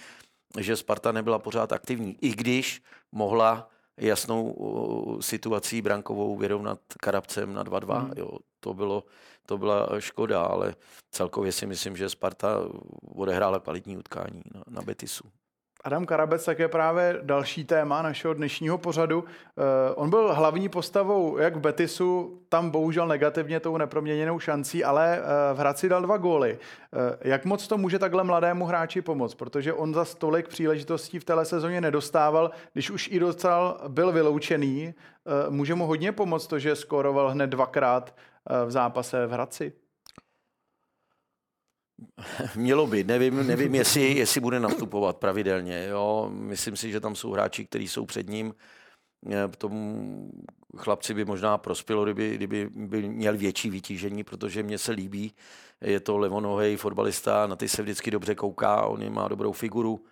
že 0.58 0.76
Sparta 0.76 1.12
nebyla 1.12 1.38
pořád 1.38 1.72
aktivní. 1.72 2.16
I 2.20 2.30
když 2.30 2.82
mohla 3.12 3.70
jasnou 3.98 5.18
situací 5.20 5.82
brankovou 5.82 6.36
vyrovnat 6.36 6.80
Karabcem 7.00 7.54
na 7.54 7.64
2-2. 7.64 8.00
Hmm. 8.00 8.12
Jo, 8.16 8.30
to, 8.60 8.74
bylo, 8.74 9.04
to 9.46 9.58
byla 9.58 9.88
škoda, 9.98 10.42
ale 10.42 10.74
celkově 11.10 11.52
si 11.52 11.66
myslím, 11.66 11.96
že 11.96 12.08
Sparta 12.08 12.58
odehrála 13.14 13.60
kvalitní 13.60 13.96
utkání 13.96 14.42
na, 14.54 14.62
na 14.68 14.82
Betisu. 14.82 15.24
Adam 15.84 16.06
Karabec 16.06 16.44
tak 16.44 16.58
je 16.58 16.68
právě 16.68 17.18
další 17.22 17.64
téma 17.64 18.02
našeho 18.02 18.34
dnešního 18.34 18.78
pořadu. 18.78 19.20
Uh, 19.20 19.26
on 19.94 20.10
byl 20.10 20.34
hlavní 20.34 20.68
postavou 20.68 21.38
jak 21.38 21.56
v 21.56 21.60
Betisu, 21.60 22.40
tam 22.48 22.70
bohužel 22.70 23.06
negativně 23.06 23.60
tou 23.60 23.76
neproměněnou 23.76 24.38
šancí, 24.38 24.84
ale 24.84 25.18
uh, 25.20 25.56
v 25.56 25.60
Hradci 25.60 25.88
dal 25.88 26.02
dva 26.02 26.16
góly. 26.16 26.58
Uh, 26.58 27.00
jak 27.20 27.44
moc 27.44 27.68
to 27.68 27.78
může 27.78 27.98
takhle 27.98 28.24
mladému 28.24 28.64
hráči 28.64 29.02
pomoct? 29.02 29.34
Protože 29.34 29.72
on 29.72 29.94
za 29.94 30.04
stolik 30.04 30.48
příležitostí 30.48 31.18
v 31.18 31.24
téhle 31.24 31.44
sezóně 31.44 31.80
nedostával, 31.80 32.50
když 32.72 32.90
už 32.90 33.08
i 33.12 33.18
docela 33.18 33.80
byl 33.88 34.12
vyloučený. 34.12 34.94
Může 35.48 35.74
mu 35.74 35.86
hodně 35.86 36.12
pomoct 36.12 36.46
to, 36.46 36.58
že 36.58 36.76
skoroval 36.76 37.28
hned 37.30 37.46
dvakrát 37.46 38.14
v 38.66 38.70
zápase 38.70 39.26
v 39.26 39.30
Hradci? 39.30 39.72
Mělo 42.56 42.86
by, 42.86 43.04
nevím, 43.04 43.46
nevím 43.46 43.74
jestli, 43.74 44.14
jestli 44.14 44.40
bude 44.40 44.60
nastupovat 44.60 45.16
pravidelně. 45.16 45.86
Jo. 45.86 46.30
Myslím 46.32 46.76
si, 46.76 46.90
že 46.90 47.00
tam 47.00 47.16
jsou 47.16 47.32
hráči, 47.32 47.66
kteří 47.66 47.88
jsou 47.88 48.06
před 48.06 48.28
ním. 48.28 48.54
Eh, 49.30 49.48
tomu 49.58 50.30
chlapci 50.76 51.14
by 51.14 51.24
možná 51.24 51.58
prospělo, 51.58 52.04
kdyby, 52.04 52.34
kdyby 52.34 52.68
by 52.74 53.08
měl 53.08 53.36
větší 53.36 53.70
vytížení, 53.70 54.24
protože 54.24 54.62
mně 54.62 54.78
se 54.78 54.92
líbí. 54.92 55.32
Je 55.80 56.00
to 56.00 56.18
levonohej 56.18 56.76
fotbalista, 56.76 57.46
na 57.46 57.56
ty 57.56 57.68
se 57.68 57.82
vždycky 57.82 58.10
dobře 58.10 58.34
kouká, 58.34 58.86
on 58.86 59.12
má 59.12 59.28
dobrou 59.28 59.52
figuru. 59.52 60.04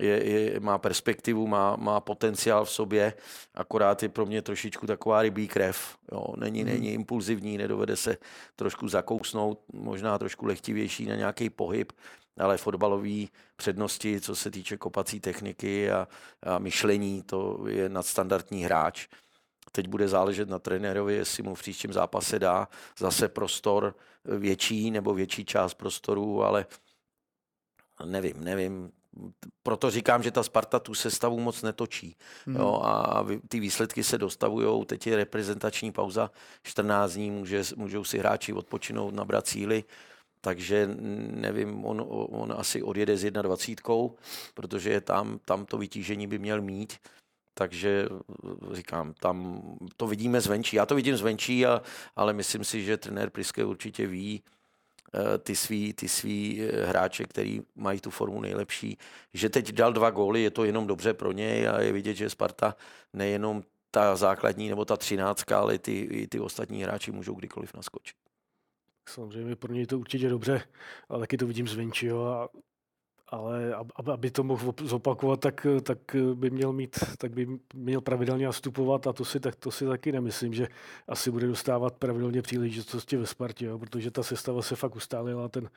Je, 0.00 0.28
je, 0.28 0.60
má 0.60 0.78
perspektivu, 0.78 1.46
má, 1.46 1.76
má 1.76 2.00
potenciál 2.00 2.64
v 2.64 2.70
sobě, 2.70 3.14
akorát 3.54 4.02
je 4.02 4.08
pro 4.08 4.26
mě 4.26 4.42
trošičku 4.42 4.86
taková 4.86 5.22
rybí 5.22 5.48
krev. 5.48 5.96
Jo. 6.12 6.24
Není, 6.36 6.62
hmm. 6.62 6.68
není 6.72 6.92
impulzivní, 6.92 7.58
nedovede 7.58 7.96
se 7.96 8.16
trošku 8.56 8.88
zakousnout, 8.88 9.60
možná 9.72 10.18
trošku 10.18 10.46
lehtivější 10.46 11.06
na 11.06 11.14
nějaký 11.14 11.50
pohyb, 11.50 11.92
ale 12.38 12.56
fotbalové 12.56 13.24
přednosti, 13.56 14.20
co 14.20 14.36
se 14.36 14.50
týče 14.50 14.76
kopací 14.76 15.20
techniky 15.20 15.90
a, 15.90 16.08
a 16.42 16.58
myšlení, 16.58 17.22
to 17.22 17.64
je 17.68 17.88
nadstandardní 17.88 18.64
hráč. 18.64 19.08
Teď 19.72 19.88
bude 19.88 20.08
záležet 20.08 20.48
na 20.48 20.58
trenérovi, 20.58 21.14
jestli 21.14 21.42
mu 21.42 21.54
v 21.54 21.62
příštím 21.62 21.92
zápase 21.92 22.38
dá 22.38 22.68
zase 22.98 23.28
prostor 23.28 23.94
větší 24.24 24.90
nebo 24.90 25.14
větší 25.14 25.44
část 25.44 25.74
prostoru, 25.74 26.44
ale 26.44 26.66
nevím, 28.04 28.44
nevím. 28.44 28.92
Proto 29.62 29.90
říkám, 29.90 30.22
že 30.22 30.30
ta 30.30 30.42
Sparta 30.42 30.78
tu 30.78 30.94
sestavu 30.94 31.40
moc 31.40 31.62
netočí. 31.62 32.16
Hmm. 32.46 32.56
Jo, 32.56 32.80
a 32.84 33.26
ty 33.48 33.60
výsledky 33.60 34.04
se 34.04 34.18
dostavují. 34.18 34.84
Teď 34.86 35.06
je 35.06 35.16
reprezentační 35.16 35.92
pauza 35.92 36.30
14 36.62 37.12
dní, 37.12 37.30
může, 37.30 37.62
můžou 37.76 38.04
si 38.04 38.18
hráči 38.18 38.52
odpočinout, 38.52 39.14
nabrat 39.14 39.46
síly. 39.46 39.84
Takže 40.40 40.88
nevím, 41.30 41.84
on, 41.84 42.04
on 42.08 42.54
asi 42.56 42.82
odjede 42.82 43.16
s 43.16 43.30
21, 43.30 43.94
protože 44.54 44.90
je 44.90 45.00
tam, 45.00 45.38
tam 45.44 45.66
to 45.66 45.78
vytížení 45.78 46.26
by 46.26 46.38
měl 46.38 46.62
mít. 46.62 46.98
Takže 47.54 48.08
říkám, 48.72 49.14
tam 49.14 49.62
to 49.96 50.06
vidíme 50.06 50.40
zvenčí. 50.40 50.76
Já 50.76 50.86
to 50.86 50.94
vidím 50.94 51.16
zvenčí, 51.16 51.66
a, 51.66 51.82
ale 52.16 52.32
myslím 52.32 52.64
si, 52.64 52.84
že 52.84 52.96
trenér 52.96 53.30
Priske 53.30 53.64
určitě 53.64 54.06
ví, 54.06 54.42
ty 55.38 55.56
svý, 55.56 55.92
ty 55.92 56.08
svý 56.08 56.62
eh, 56.62 56.86
hráče, 56.86 57.24
který 57.24 57.60
mají 57.74 58.00
tu 58.00 58.10
formu 58.10 58.40
nejlepší. 58.40 58.98
Že 59.34 59.48
teď 59.48 59.72
dal 59.72 59.92
dva 59.92 60.10
góly, 60.10 60.42
je 60.42 60.50
to 60.50 60.64
jenom 60.64 60.86
dobře 60.86 61.14
pro 61.14 61.32
něj 61.32 61.68
a 61.68 61.80
je 61.80 61.92
vidět, 61.92 62.14
že 62.14 62.30
Sparta 62.30 62.76
nejenom 63.12 63.62
ta 63.90 64.16
základní 64.16 64.68
nebo 64.68 64.84
ta 64.84 64.96
třináctka, 64.96 65.60
ale 65.60 65.78
ty, 65.78 65.98
i 66.00 66.26
ty 66.26 66.40
ostatní 66.40 66.82
hráči 66.82 67.12
můžou 67.12 67.34
kdykoliv 67.34 67.74
naskočit. 67.74 68.16
Samozřejmě 69.08 69.56
pro 69.56 69.72
něj 69.72 69.86
to 69.86 69.98
určitě 69.98 70.28
dobře, 70.28 70.62
ale 71.08 71.20
taky 71.20 71.36
to 71.36 71.46
vidím 71.46 71.68
zvenčí. 71.68 72.10
A 72.10 72.48
ale 73.30 73.74
aby 74.12 74.30
to 74.30 74.42
mohl 74.42 74.74
zopakovat, 74.82 75.40
tak, 75.40 75.66
tak 75.82 75.98
by 76.34 76.50
měl 76.50 76.72
mít, 76.72 76.98
tak 77.18 77.32
by 77.32 77.46
měl 77.74 78.00
pravidelně 78.00 78.46
nastupovat 78.46 79.06
a 79.06 79.12
to 79.12 79.24
si, 79.24 79.40
tak, 79.40 79.56
to 79.56 79.70
si 79.70 79.86
taky 79.86 80.12
nemyslím, 80.12 80.54
že 80.54 80.68
asi 81.08 81.30
bude 81.30 81.46
dostávat 81.46 81.96
pravidelně 81.96 82.42
příležitosti 82.42 83.16
ve 83.16 83.26
Spartě, 83.26 83.66
jo, 83.66 83.78
protože 83.78 84.10
ta 84.10 84.22
sestava 84.22 84.62
se 84.62 84.76
fakt 84.76 84.96
ustálila, 84.96 85.48
ten 85.48 85.70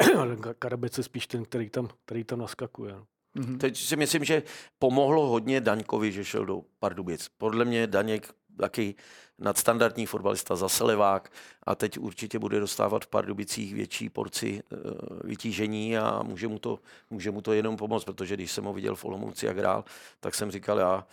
Karabec 0.58 0.98
je 0.98 1.04
spíš 1.04 1.26
ten, 1.26 1.44
který 1.44 1.70
tam, 1.70 1.88
který 2.04 2.24
tam 2.24 2.38
naskakuje. 2.38 2.94
Mm-hmm. 3.36 3.58
Teď 3.58 3.76
si 3.76 3.96
myslím, 3.96 4.24
že 4.24 4.42
pomohlo 4.78 5.26
hodně 5.26 5.60
Daňkovi, 5.60 6.12
že 6.12 6.24
šel 6.24 6.46
do 6.46 6.62
Pardubic. 6.78 7.28
Podle 7.38 7.64
mě 7.64 7.86
Daněk 7.86 8.34
taky 8.56 8.94
nadstandardní 9.40 10.06
fotbalista, 10.06 10.56
zase 10.56 10.84
levák 10.84 11.32
a 11.62 11.74
teď 11.74 11.98
určitě 11.98 12.38
bude 12.38 12.60
dostávat 12.60 13.04
v 13.04 13.08
Pardubicích 13.08 13.74
větší 13.74 14.08
porci 14.08 14.62
e, 14.62 14.76
vytížení 15.24 15.98
a 15.98 16.22
může 16.22 16.48
mu, 16.48 16.58
to, 16.58 16.78
může 17.10 17.30
mu 17.30 17.42
to 17.42 17.52
jenom 17.52 17.76
pomoct, 17.76 18.04
protože 18.04 18.34
když 18.34 18.52
jsem 18.52 18.64
ho 18.64 18.72
viděl 18.72 18.94
v 18.94 19.04
Olomouci, 19.04 19.46
jak 19.46 19.58
hrál, 19.58 19.84
tak 20.20 20.34
jsem 20.34 20.50
říkal, 20.50 20.78
já 20.78 21.06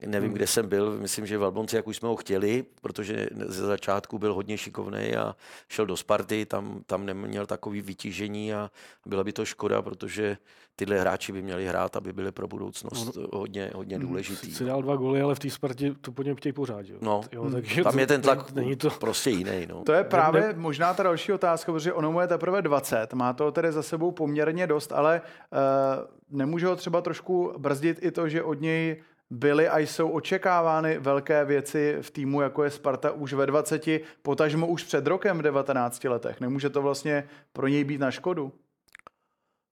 Nevím, 0.00 0.28
hmm. 0.28 0.36
kde 0.36 0.46
jsem 0.46 0.68
byl, 0.68 0.98
myslím, 0.98 1.26
že 1.26 1.38
v 1.38 1.44
Albonci, 1.44 1.76
jak 1.76 1.86
už 1.86 1.96
jsme 1.96 2.08
ho 2.08 2.16
chtěli, 2.16 2.64
protože 2.82 3.28
ze 3.46 3.66
začátku 3.66 4.18
byl 4.18 4.34
hodně 4.34 4.58
šikovný 4.58 5.16
a 5.16 5.36
šel 5.68 5.86
do 5.86 5.96
Sparty, 5.96 6.46
tam, 6.46 6.82
tam 6.86 7.06
neměl 7.06 7.46
takový 7.46 7.80
vytížení 7.80 8.54
a 8.54 8.70
byla 9.06 9.24
by 9.24 9.32
to 9.32 9.44
škoda, 9.44 9.82
protože 9.82 10.36
tyhle 10.76 11.00
hráči 11.00 11.32
by 11.32 11.42
měli 11.42 11.66
hrát, 11.66 11.96
aby 11.96 12.12
byli 12.12 12.32
pro 12.32 12.48
budoucnost 12.48 13.16
no, 13.16 13.22
hodně, 13.32 13.70
hodně 13.74 13.96
hmm, 13.96 14.06
důležitý. 14.06 14.54
Si 14.54 14.64
dal 14.64 14.82
dva 14.82 14.96
goly, 14.96 15.20
ale 15.20 15.34
v 15.34 15.38
té 15.38 15.50
Spartě 15.50 15.94
to 16.00 16.12
po 16.12 16.22
něm 16.22 16.36
chtějí 16.36 16.52
pořád. 16.52 16.88
Jo? 16.88 16.98
No, 17.00 17.20
jo, 17.32 17.50
takže 17.50 17.82
tam 17.82 17.92
to, 17.92 18.00
je 18.00 18.06
ten 18.06 18.22
tlak 18.22 18.52
není 18.52 18.76
to... 18.76 18.90
prostě 18.90 19.30
jiný. 19.30 19.66
No. 19.68 19.82
To 19.82 19.92
je 19.92 20.04
právě 20.04 20.54
možná 20.56 20.94
ta 20.94 21.02
další 21.02 21.32
otázka, 21.32 21.72
protože 21.72 21.92
ono 21.92 22.12
mu 22.12 22.20
je 22.20 22.26
teprve 22.26 22.62
20, 22.62 23.12
má 23.14 23.32
to 23.32 23.52
tedy 23.52 23.72
za 23.72 23.82
sebou 23.82 24.10
poměrně 24.10 24.66
dost, 24.66 24.92
ale 24.92 25.20
uh, 25.52 26.38
nemůže 26.38 26.66
ho 26.66 26.76
třeba 26.76 27.00
trošku 27.00 27.52
brzdit 27.58 27.98
i 28.02 28.10
to, 28.10 28.28
že 28.28 28.42
od 28.42 28.60
něj 28.60 29.02
byly 29.30 29.68
a 29.68 29.78
jsou 29.78 30.10
očekávány 30.10 30.98
velké 30.98 31.44
věci 31.44 31.96
v 32.00 32.10
týmu, 32.10 32.40
jako 32.40 32.64
je 32.64 32.70
Sparta 32.70 33.10
už 33.10 33.32
ve 33.32 33.46
20, 33.46 33.84
potažmo 34.22 34.66
už 34.66 34.84
před 34.84 35.06
rokem 35.06 35.38
v 35.38 35.42
19 35.42 36.04
letech. 36.04 36.40
Nemůže 36.40 36.70
to 36.70 36.82
vlastně 36.82 37.28
pro 37.52 37.68
něj 37.68 37.84
být 37.84 38.00
na 38.00 38.10
škodu? 38.10 38.52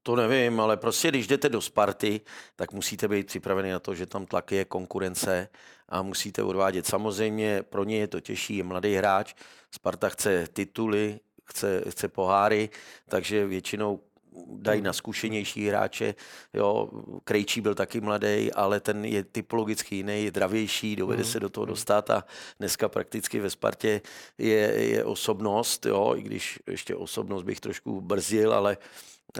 To 0.02 0.16
nevím, 0.16 0.60
ale 0.60 0.76
prostě 0.76 1.08
když 1.08 1.26
jdete 1.26 1.48
do 1.48 1.60
Sparty, 1.60 2.20
tak 2.56 2.72
musíte 2.72 3.08
být 3.08 3.26
připraveni 3.26 3.72
na 3.72 3.78
to, 3.78 3.94
že 3.94 4.06
tam 4.06 4.26
tlak 4.26 4.52
je 4.52 4.64
konkurence 4.64 5.48
a 5.88 6.02
musíte 6.02 6.42
odvádět. 6.42 6.86
Samozřejmě 6.86 7.62
pro 7.62 7.84
ně 7.84 7.98
je 7.98 8.06
to 8.06 8.20
těžší, 8.20 8.56
je 8.56 8.64
mladý 8.64 8.94
hráč, 8.94 9.34
Sparta 9.70 10.08
chce 10.08 10.46
tituly, 10.52 11.20
chce, 11.44 11.82
chce 11.88 12.08
poháry, 12.08 12.68
takže 13.08 13.46
většinou 13.46 14.00
dají 14.46 14.82
na 14.82 14.92
zkušenější 14.92 15.68
hráče. 15.68 16.14
Jo, 16.54 16.88
Krejčí 17.24 17.60
byl 17.60 17.74
taky 17.74 18.00
mladý, 18.00 18.52
ale 18.52 18.80
ten 18.80 19.04
je 19.04 19.24
typologicky 19.24 19.96
jiný, 19.96 20.24
je 20.24 20.30
dravější, 20.30 20.96
dovede 20.96 21.22
mm. 21.22 21.28
se 21.28 21.40
do 21.40 21.48
toho 21.48 21.64
dostat 21.66 22.10
a 22.10 22.24
dneska 22.58 22.88
prakticky 22.88 23.40
ve 23.40 23.50
Spartě 23.50 24.00
je, 24.38 24.56
je 24.84 25.04
osobnost, 25.04 25.86
jo, 25.86 26.14
i 26.16 26.22
když 26.22 26.58
ještě 26.70 26.96
osobnost 26.96 27.42
bych 27.42 27.60
trošku 27.60 28.00
brzil, 28.00 28.52
ale, 28.52 28.76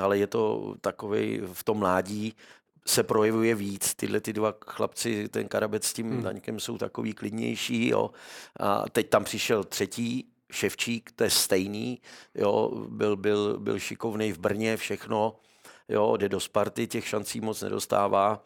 ale 0.01 0.19
je 0.19 0.27
to 0.27 0.75
takový 0.81 1.41
v 1.53 1.65
tom 1.65 1.79
mládí, 1.79 2.35
se 2.87 3.03
projevuje 3.03 3.55
víc. 3.55 3.95
Tyhle 3.95 4.21
ty 4.21 4.33
dva 4.33 4.55
chlapci, 4.67 5.29
ten 5.29 5.49
Karabec 5.49 5.85
s 5.85 5.93
tím 5.93 6.11
hmm. 6.11 6.23
Daňkem 6.23 6.61
jsou 6.61 6.79
takový 6.79 7.13
klidnější. 7.13 7.89
Jo. 7.89 8.11
A 8.61 8.85
teď 8.93 9.09
tam 9.09 9.25
přišel 9.25 9.65
třetí 9.65 10.34
Ševčík, 10.53 11.13
to 11.13 11.25
je 11.25 11.31
stejný, 11.31 12.01
jo, 12.35 12.87
byl, 12.89 13.17
byl, 13.17 13.59
byl 13.59 13.79
šikovný 13.79 14.33
v 14.33 14.39
Brně, 14.39 14.77
všechno, 14.77 15.37
jo, 15.89 16.17
jde 16.17 16.29
do 16.29 16.41
Sparty, 16.41 16.87
těch 16.87 17.09
šancí 17.09 17.41
moc 17.41 17.63
nedostává. 17.63 18.45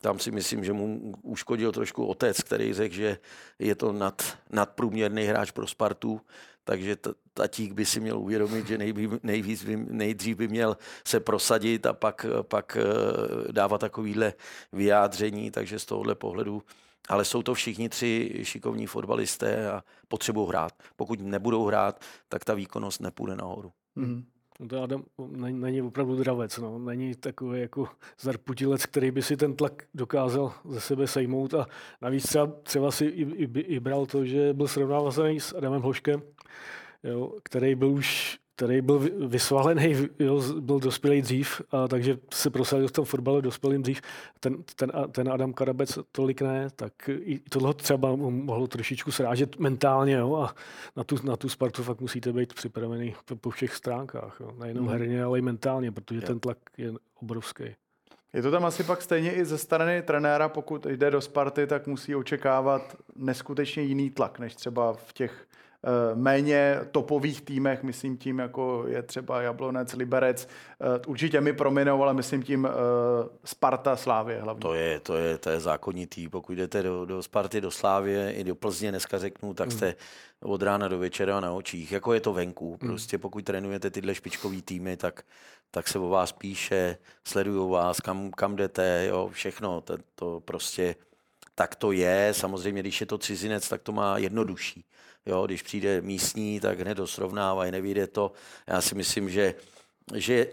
Tam 0.00 0.18
si 0.18 0.30
myslím, 0.30 0.64
že 0.64 0.72
mu 0.72 1.14
uškodil 1.22 1.72
trošku 1.72 2.06
otec, 2.06 2.42
který 2.42 2.74
řekl, 2.74 2.94
že 2.94 3.18
je 3.58 3.74
to 3.74 3.92
nad, 3.92 4.38
nadprůměrný 4.50 5.24
hráč 5.24 5.50
pro 5.50 5.66
Spartu, 5.66 6.20
takže 6.64 6.96
t- 6.96 7.14
tatík 7.34 7.72
by 7.72 7.86
si 7.86 8.00
měl 8.00 8.18
uvědomit, 8.18 8.66
že 8.66 8.78
nejví, 8.78 9.08
nejvíc 9.22 9.64
by, 9.64 9.76
nejdřív 9.76 10.36
by 10.36 10.48
měl 10.48 10.76
se 11.06 11.20
prosadit 11.20 11.86
a 11.86 11.92
pak, 11.92 12.26
pak 12.42 12.76
eh, 12.76 13.52
dávat 13.52 13.78
takovýhle 13.78 14.34
vyjádření, 14.72 15.50
takže 15.50 15.78
z 15.78 15.84
tohohle 15.84 16.14
pohledu 16.14 16.62
ale 17.08 17.24
jsou 17.24 17.42
to 17.42 17.54
všichni 17.54 17.88
tři 17.88 18.40
šikovní 18.42 18.86
fotbalisté 18.86 19.70
a 19.70 19.84
potřebují 20.08 20.48
hrát. 20.48 20.72
Pokud 20.96 21.20
nebudou 21.20 21.64
hrát, 21.64 22.00
tak 22.28 22.44
ta 22.44 22.54
výkonnost 22.54 23.00
nepůjde 23.00 23.36
nahoru. 23.36 23.72
Mm-hmm. 23.96 24.24
To 24.68 24.82
Adam 24.82 25.04
není, 25.26 25.60
není 25.60 25.82
opravdu 25.82 26.16
dravec, 26.16 26.58
no. 26.58 26.78
není 26.78 27.14
takový 27.14 27.60
jako 27.60 27.88
zarputilec, 28.20 28.86
který 28.86 29.10
by 29.10 29.22
si 29.22 29.36
ten 29.36 29.56
tlak 29.56 29.82
dokázal 29.94 30.52
ze 30.64 30.80
sebe 30.80 31.06
sejmout 31.06 31.54
a 31.54 31.66
navíc 32.02 32.26
třeba, 32.26 32.46
třeba 32.46 32.90
si 32.90 33.04
i, 33.04 33.22
i, 33.22 33.60
i 33.60 33.80
bral 33.80 34.06
to, 34.06 34.24
že 34.24 34.54
byl 34.54 34.68
srovnávaný 34.68 35.40
s 35.40 35.56
Adamem 35.56 35.82
Hoškem, 35.82 36.22
jo, 37.02 37.32
který 37.42 37.74
byl 37.74 37.88
už 37.88 38.38
který 38.56 38.80
byl 38.80 38.98
vysvalený, 39.28 40.08
jo, 40.18 40.42
byl 40.60 40.80
dospělý 40.80 41.22
dřív, 41.22 41.62
a 41.70 41.88
takže 41.88 42.18
se 42.34 42.50
prosadil 42.50 42.88
v 42.88 42.92
tom 42.92 43.04
fotbale 43.04 43.42
dospělým 43.42 43.82
dřív. 43.82 44.00
Ten, 44.40 44.56
ten, 44.76 44.92
ten 45.12 45.32
Adam 45.32 45.52
Karabec 45.52 45.98
tolik 46.12 46.42
ne, 46.42 46.68
tak 46.76 46.92
i 47.08 47.38
tohle 47.38 47.74
třeba 47.74 48.16
mohlo 48.16 48.66
trošičku 48.66 49.12
srážet 49.12 49.58
mentálně 49.58 50.14
jo, 50.14 50.36
a 50.36 50.54
na 50.96 51.04
tu, 51.04 51.16
na 51.22 51.36
tu 51.36 51.48
Spartu 51.48 51.82
fakt 51.82 52.00
musíte 52.00 52.32
být 52.32 52.54
připravený 52.54 53.14
po, 53.24 53.36
po 53.36 53.50
všech 53.50 53.74
stránkách. 53.74 54.36
Jo. 54.40 54.52
Nejenom 54.58 54.84
hmm. 54.84 54.92
herně, 54.92 55.24
ale 55.24 55.38
i 55.38 55.42
mentálně, 55.42 55.92
protože 55.92 56.20
je. 56.20 56.26
ten 56.26 56.40
tlak 56.40 56.58
je 56.78 56.92
obrovský. 57.22 57.64
Je 58.32 58.42
to 58.42 58.50
tam 58.50 58.64
asi 58.64 58.84
pak 58.84 59.02
stejně 59.02 59.32
i 59.32 59.44
ze 59.44 59.58
strany 59.58 60.02
trenéra, 60.02 60.48
pokud 60.48 60.86
jde 60.86 61.10
do 61.10 61.20
Sparty, 61.20 61.66
tak 61.66 61.86
musí 61.86 62.14
očekávat 62.14 62.96
neskutečně 63.16 63.82
jiný 63.82 64.10
tlak, 64.10 64.38
než 64.38 64.54
třeba 64.54 64.92
v 64.92 65.12
těch 65.12 65.46
méně 66.14 66.80
topových 66.90 67.42
týmech, 67.42 67.82
myslím 67.82 68.16
tím, 68.16 68.38
jako 68.38 68.84
je 68.86 69.02
třeba 69.02 69.42
Jablonec, 69.42 69.92
Liberec. 69.92 70.48
Eh, 70.80 71.06
určitě 71.06 71.40
mi 71.40 71.52
prominou, 71.52 72.02
ale 72.02 72.14
myslím 72.14 72.42
tím 72.42 72.66
eh, 72.66 72.70
Sparta, 73.44 73.96
Slávě 73.96 74.40
hlavně. 74.40 74.60
To 74.60 74.74
je, 74.74 75.00
to 75.00 75.16
je, 75.16 75.38
to 75.38 75.50
je 75.50 75.60
zákonitý. 75.60 76.28
Pokud 76.28 76.52
jdete 76.52 76.82
do, 76.82 77.04
do 77.04 77.22
Sparty, 77.22 77.60
do 77.60 77.70
Slávě 77.70 78.32
i 78.32 78.44
do 78.44 78.54
Plzně, 78.54 78.90
dneska 78.90 79.18
řeknu, 79.18 79.54
tak 79.54 79.68
hmm. 79.68 79.76
jste 79.76 79.86
hmm. 79.86 80.52
od 80.52 80.62
rána 80.62 80.88
do 80.88 80.98
večera 80.98 81.40
na 81.40 81.52
očích. 81.52 81.92
Jako 81.92 82.14
je 82.14 82.20
to 82.20 82.32
venku. 82.32 82.78
Hmm. 82.80 82.90
Prostě 82.90 83.18
pokud 83.18 83.44
trénujete 83.44 83.90
tyhle 83.90 84.14
špičkový 84.14 84.62
týmy, 84.62 84.96
tak, 84.96 85.22
tak 85.70 85.88
se 85.88 85.98
o 85.98 86.08
vás 86.08 86.32
píše, 86.32 86.98
sledují 87.24 87.70
vás, 87.70 88.00
kam, 88.00 88.30
kam 88.30 88.56
jdete, 88.56 89.06
jo, 89.08 89.30
všechno. 89.32 89.80
To, 89.80 89.96
to 90.14 90.40
prostě 90.44 90.94
tak 91.54 91.74
to 91.74 91.92
je. 91.92 92.34
Samozřejmě, 92.34 92.82
když 92.82 93.00
je 93.00 93.06
to 93.06 93.18
cizinec, 93.18 93.68
tak 93.68 93.82
to 93.82 93.92
má 93.92 94.18
jednodušší. 94.18 94.84
Jo, 95.26 95.46
když 95.46 95.62
přijde 95.62 96.00
místní, 96.00 96.60
tak 96.60 96.80
hned 96.80 96.94
to 96.94 97.06
srovnávají, 97.06 97.72
nevíde 97.72 98.06
to. 98.06 98.32
Já 98.66 98.80
si 98.80 98.94
myslím, 98.94 99.30
že, 99.30 99.54
že 100.14 100.46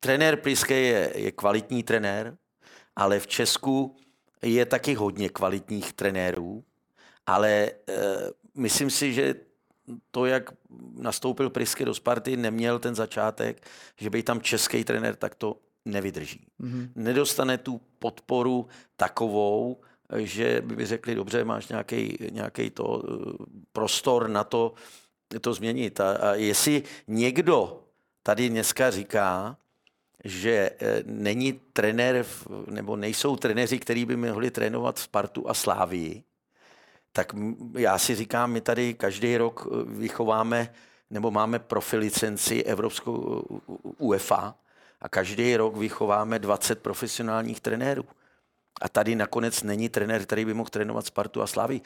trenér 0.00 0.36
Priske 0.36 0.74
je, 0.74 1.12
je 1.14 1.32
kvalitní 1.32 1.82
trenér, 1.82 2.36
ale 2.96 3.20
v 3.20 3.26
Česku 3.26 3.96
je 4.42 4.66
taky 4.66 4.94
hodně 4.94 5.28
kvalitních 5.28 5.92
trenérů, 5.92 6.64
ale 7.26 7.50
e, 7.50 7.70
myslím 8.54 8.90
si, 8.90 9.12
že 9.12 9.34
to, 10.10 10.26
jak 10.26 10.50
nastoupil 10.94 11.50
Priske 11.50 11.84
do 11.84 11.94
Sparty, 11.94 12.36
neměl 12.36 12.78
ten 12.78 12.94
začátek, 12.94 13.66
že 13.96 14.10
by 14.10 14.22
tam 14.22 14.40
český 14.40 14.84
trenér 14.84 15.16
tak 15.16 15.34
to 15.34 15.56
nevydrží. 15.88 16.46
Mm-hmm. 16.60 16.88
Nedostane 16.94 17.58
tu 17.58 17.80
podporu 17.98 18.68
takovou, 18.96 19.76
že 20.16 20.62
by 20.64 20.86
řekli, 20.86 21.14
dobře, 21.14 21.44
máš 21.44 21.68
nějaký 22.30 22.70
to 22.74 23.02
eh, 23.04 23.44
prostor 23.72 24.28
na 24.28 24.44
to, 24.44 24.74
to 25.40 25.54
změnit. 25.54 26.00
A, 26.00 26.16
a 26.16 26.34
jestli 26.34 26.82
někdo 27.06 27.82
tady 28.22 28.48
dneska 28.48 28.90
říká, 28.90 29.56
že 30.24 30.70
eh, 30.80 31.02
není 31.06 31.60
trenér, 31.72 32.26
nebo 32.66 32.96
nejsou 32.96 33.36
trenéři, 33.36 33.78
kteří 33.78 34.04
by 34.04 34.16
mohli 34.16 34.50
trénovat 34.50 34.98
Spartu 34.98 35.48
a 35.48 35.54
Slávii, 35.54 36.22
tak 37.12 37.32
já 37.78 37.98
si 37.98 38.14
říkám, 38.14 38.52
my 38.52 38.60
tady 38.60 38.94
každý 38.94 39.36
rok 39.36 39.66
eh, 39.66 39.84
vychováme 39.86 40.74
nebo 41.10 41.30
máme 41.30 41.58
profilicenci 41.58 42.62
Evropskou 42.62 43.42
UEFA 43.98 44.54
a 45.00 45.08
každý 45.08 45.56
rok 45.56 45.76
vychováme 45.76 46.38
20 46.38 46.82
profesionálních 46.82 47.60
trenérů. 47.60 48.04
A 48.80 48.88
tady 48.88 49.16
nakonec 49.16 49.62
není 49.62 49.88
trenér, 49.88 50.22
který 50.22 50.44
by 50.44 50.54
mohl 50.54 50.70
trénovat 50.70 51.06
Spartu 51.06 51.42
a 51.42 51.46
Slavy. 51.46 51.80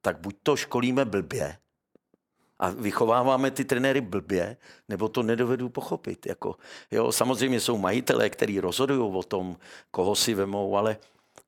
Tak 0.00 0.18
buď 0.18 0.36
to 0.42 0.56
školíme 0.56 1.04
blbě, 1.04 1.56
a 2.58 2.70
vychováváme 2.70 3.50
ty 3.50 3.64
trenéry 3.64 4.00
blbě, 4.00 4.56
nebo 4.88 5.08
to 5.08 5.22
nedovedu 5.22 5.68
pochopit. 5.68 6.26
Jako, 6.26 6.56
jo, 6.90 7.12
samozřejmě 7.12 7.60
jsou 7.60 7.78
majitelé, 7.78 8.30
kteří 8.30 8.60
rozhodují 8.60 9.14
o 9.14 9.22
tom, 9.22 9.56
koho 9.90 10.14
si 10.14 10.34
vemou, 10.34 10.76
ale 10.76 10.96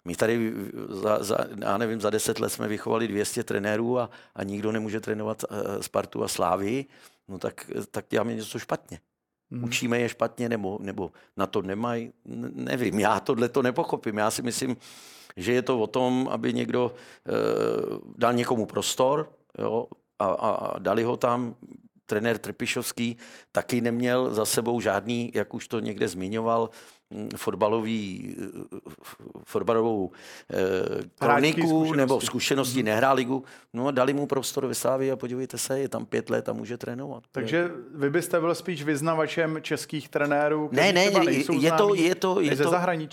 my 0.04 0.16
tady 0.16 0.52
za, 0.88 1.24
za, 1.24 1.36
já 1.58 1.78
nevím, 1.78 2.00
za 2.00 2.10
deset 2.10 2.40
let 2.40 2.50
jsme 2.50 2.68
vychovali 2.68 3.08
200 3.08 3.44
trenérů 3.44 3.98
a, 3.98 4.10
a 4.34 4.42
nikdo 4.42 4.72
nemůže 4.72 5.00
trénovat 5.00 5.44
uh, 5.44 5.80
Spartu 5.80 6.24
a 6.24 6.28
Slávii, 6.28 6.86
no 7.28 7.38
tak, 7.38 7.70
tak 7.90 8.04
děláme 8.10 8.34
něco 8.34 8.58
špatně. 8.58 9.00
Hmm. 9.50 9.64
Učíme 9.64 9.98
je 9.98 10.08
špatně 10.08 10.48
nebo, 10.48 10.78
nebo 10.80 11.10
na 11.36 11.46
to 11.46 11.62
nemají, 11.62 12.12
nevím, 12.54 13.00
já 13.00 13.20
tohle 13.20 13.48
to 13.48 13.62
nepochopím. 13.62 14.18
Já 14.18 14.30
si 14.30 14.42
myslím, 14.42 14.76
že 15.36 15.52
je 15.52 15.62
to 15.62 15.80
o 15.80 15.86
tom, 15.86 16.28
aby 16.30 16.52
někdo 16.52 16.94
uh, 16.94 17.98
dal 18.16 18.32
někomu 18.32 18.66
prostor 18.66 19.32
jo, 19.58 19.86
a, 20.18 20.24
a, 20.26 20.50
a 20.50 20.78
dali 20.78 21.02
ho 21.02 21.16
tam, 21.16 21.54
trenér 22.06 22.38
Trpišovský 22.38 23.16
taky 23.52 23.80
neměl 23.80 24.34
za 24.34 24.44
sebou 24.44 24.80
žádný, 24.80 25.32
jak 25.34 25.54
už 25.54 25.68
to 25.68 25.80
někde 25.80 26.08
zmiňoval, 26.08 26.70
fotbalový, 27.36 28.36
fotbalovou 29.44 30.10
eh, 30.50 30.56
kroniku 31.18 31.92
nebo 31.92 32.20
zkušenosti, 32.20 32.80
mm-hmm. 32.80 32.84
nehrál 32.84 33.16
ligu. 33.16 33.44
No 33.72 33.86
a 33.86 33.90
dali 33.90 34.12
mu 34.12 34.26
prostor 34.26 34.66
ve 34.66 34.74
Slávě 34.74 35.12
a 35.12 35.16
podívejte 35.16 35.58
se, 35.58 35.80
je 35.80 35.88
tam 35.88 36.06
pět 36.06 36.30
let 36.30 36.48
a 36.48 36.52
může 36.52 36.76
trénovat. 36.76 37.22
Takže 37.32 37.70
vy 37.94 38.10
byste 38.10 38.40
byl 38.40 38.54
spíš 38.54 38.82
vyznavačem 38.82 39.58
českých 39.62 40.08
trenérů, 40.08 40.68
ne, 40.72 40.92
ne, 40.92 40.92
ne 40.92 41.02
je, 41.04 41.10
to, 41.10 41.20
je, 41.30 41.44
to, 41.44 41.52
je, 41.52 41.70
to, 41.72 41.94
je, 41.94 42.14
to, 42.14 42.40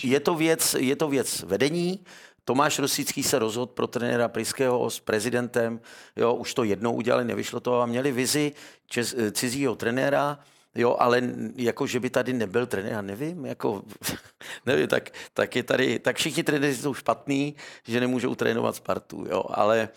je, 0.02 0.20
to 0.20 0.34
věc, 0.34 0.76
je 0.78 0.96
to 0.96 1.08
věc 1.08 1.42
vedení, 1.42 2.00
Tomáš 2.44 2.78
Rosický 2.78 3.22
se 3.22 3.38
rozhodl 3.38 3.72
pro 3.72 3.86
trenéra 3.86 4.28
Priského 4.28 4.90
s 4.90 5.00
prezidentem, 5.00 5.80
jo, 6.16 6.34
už 6.34 6.54
to 6.54 6.64
jednou 6.64 6.92
udělali, 6.92 7.24
nevyšlo 7.24 7.60
to 7.60 7.80
a 7.80 7.86
měli 7.86 8.12
vizi 8.12 8.52
čes, 8.86 9.14
cizího 9.32 9.76
trenéra, 9.76 10.38
Jo, 10.76 10.96
ale 10.98 11.22
jako, 11.56 11.86
že 11.86 12.00
by 12.00 12.10
tady 12.10 12.32
nebyl 12.32 12.66
trenér, 12.66 12.92
já 12.92 13.02
nevím, 13.02 13.46
jako, 13.46 13.82
nevím, 14.66 14.86
tak, 14.88 15.10
tak, 15.34 15.56
je 15.56 15.62
tady, 15.62 15.98
tak 15.98 16.16
všichni 16.16 16.42
trenéři 16.42 16.76
jsou 16.76 16.94
špatní, 16.94 17.54
že 17.84 18.00
nemůžou 18.00 18.34
trénovat 18.34 18.76
Spartu, 18.76 19.24
jo, 19.30 19.44
ale 19.48 19.88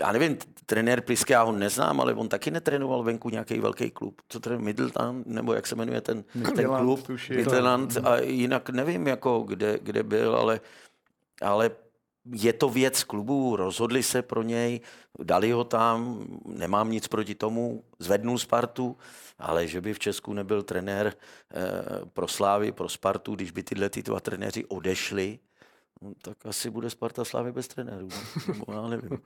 já 0.00 0.12
nevím, 0.12 0.38
trenér 0.66 1.00
Pliske, 1.00 1.32
já 1.32 1.42
ho 1.42 1.52
neznám, 1.52 2.00
ale 2.00 2.14
on 2.14 2.28
taky 2.28 2.50
netrénoval 2.50 3.02
venku 3.02 3.30
nějaký 3.30 3.58
velký 3.58 3.90
klub. 3.90 4.22
Co 4.28 4.52
je 4.52 4.58
Middleton, 4.58 5.22
nebo 5.26 5.54
jak 5.54 5.66
se 5.66 5.74
jmenuje 5.74 6.00
ten, 6.00 6.24
ten 6.54 6.66
klub? 6.78 7.08
Midland. 7.30 7.96
A 8.04 8.18
jinak 8.18 8.70
nevím, 8.70 9.06
jako 9.06 9.38
kde, 9.38 9.78
kde 9.82 10.02
byl, 10.02 10.36
ale, 10.36 10.60
ale 11.42 11.70
je 12.32 12.52
to 12.52 12.68
věc 12.68 13.04
klubu, 13.04 13.56
rozhodli 13.56 14.02
se 14.02 14.22
pro 14.22 14.42
něj, 14.42 14.80
dali 15.22 15.50
ho 15.50 15.64
tam, 15.64 16.26
nemám 16.44 16.90
nic 16.90 17.08
proti 17.08 17.34
tomu, 17.34 17.84
zvednul 17.98 18.38
Spartu, 18.38 18.96
ale 19.38 19.66
že 19.66 19.80
by 19.80 19.94
v 19.94 19.98
Česku 19.98 20.32
nebyl 20.32 20.62
trenér 20.62 21.06
eh, 21.16 21.54
pro 22.12 22.28
Slávy, 22.28 22.72
pro 22.72 22.88
Spartu, 22.88 23.34
když 23.34 23.50
by 23.50 23.62
tyhle 23.62 23.90
ty 23.90 24.02
dva 24.02 24.20
trenéři 24.20 24.64
odešli, 24.64 25.38
No, 26.02 26.12
tak 26.22 26.46
asi 26.46 26.70
bude 26.70 26.90
Sparta 26.90 27.24
Slávy 27.24 27.52
bez 27.52 27.68
trenérů. 27.68 28.08
No, 28.68 28.74
já 28.74 28.88
nevím. 28.88 29.18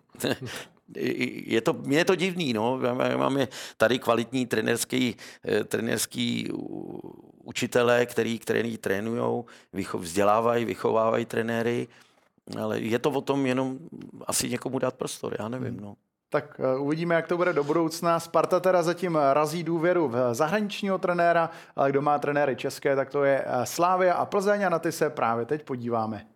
je 1.46 1.60
to, 1.60 1.82
je 1.88 2.04
to 2.04 2.14
divný, 2.14 2.52
no. 2.52 2.80
Máme 3.16 3.48
tady 3.76 3.98
kvalitní 3.98 4.46
trenerský, 4.46 5.16
eh, 5.44 5.64
trenerský 5.64 6.48
učitelé, 7.44 8.06
který, 8.06 8.38
který 8.38 8.78
trénují, 8.78 9.44
vzdělávají, 9.94 10.64
vychovávají 10.64 11.24
trenéry, 11.24 11.88
ale 12.60 12.80
je 12.80 12.98
to 12.98 13.10
o 13.10 13.20
tom 13.20 13.46
jenom 13.46 13.78
asi 14.26 14.48
někomu 14.48 14.78
dát 14.78 14.94
prostor, 14.94 15.36
já 15.38 15.48
nevím, 15.48 15.80
no. 15.80 15.94
Tak 16.28 16.60
eh, 16.60 16.78
uvidíme, 16.78 17.14
jak 17.14 17.28
to 17.28 17.36
bude 17.36 17.52
do 17.52 17.64
budoucna. 17.64 18.20
Sparta 18.20 18.60
teda 18.60 18.82
zatím 18.82 19.16
razí 19.16 19.62
důvěru 19.62 20.08
v 20.08 20.34
zahraničního 20.34 20.98
trenéra, 20.98 21.50
ale 21.76 21.90
kdo 21.90 22.02
má 22.02 22.18
trenéry 22.18 22.56
české, 22.56 22.96
tak 22.96 23.10
to 23.10 23.24
je 23.24 23.44
eh, 23.46 23.66
Slávia 23.66 24.14
a 24.14 24.26
Plzeň 24.26 24.66
a 24.66 24.68
na 24.68 24.78
ty 24.78 24.92
se 24.92 25.10
právě 25.10 25.46
teď 25.46 25.62
podíváme. 25.62 26.26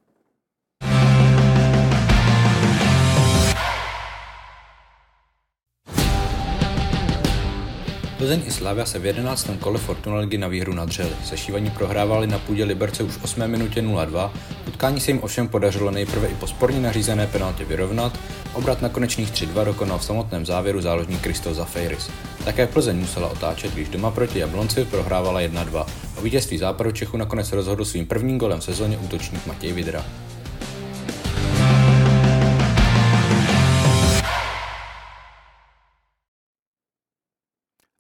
Plzeň 8.17 8.43
i 8.47 8.51
Slavia 8.51 8.87
se 8.87 8.99
v 8.99 9.07
11. 9.07 9.51
kole 9.61 9.79
Fortuna 9.79 10.17
ligy 10.17 10.39
na 10.39 10.49
výhru 10.49 10.75
nadřeli. 10.75 11.11
Sešívaní 11.25 11.71
prohrávali 11.71 12.27
na 12.27 12.39
půdě 12.39 12.65
Liberce 12.65 13.03
už 13.03 13.13
v 13.13 13.25
8 13.25 13.49
minutě 13.49 13.83
0-2, 13.83 14.31
utkání 14.69 15.01
se 15.01 15.11
jim 15.11 15.21
ovšem 15.23 15.49
podařilo 15.49 15.91
nejprve 15.91 16.29
i 16.29 16.35
po 16.35 16.47
sporně 16.47 16.81
nařízené 16.81 17.27
penaltě 17.27 17.65
vyrovnat, 17.65 18.19
obrat 18.53 18.83
na 18.83 18.89
konečných 18.89 19.33
3-2 19.33 19.65
dokonal 19.65 19.99
v 19.99 20.05
samotném 20.05 20.47
závěru 20.47 20.81
záložník 20.81 21.21
Kristo 21.21 21.55
Zafeiris. 21.55 22.11
Také 22.45 22.67
Plzeň 22.67 22.97
musela 22.97 23.29
otáčet, 23.29 23.75
když 23.75 23.89
doma 23.89 24.11
proti 24.11 24.39
Jablonci 24.39 24.85
prohrávala 24.85 25.41
1-2. 25.41 25.87
O 26.19 26.23
vítězství 26.23 26.59
západu 26.59 26.91
Čechu 26.91 27.17
nakonec 27.17 27.53
rozhodl 27.53 27.85
svým 27.85 28.07
prvním 28.07 28.39
golem 28.39 28.61
v 28.61 28.65
sezóně 28.65 28.99
útočník 28.99 29.47
Matěj 29.47 29.73
Vidra. 29.73 30.05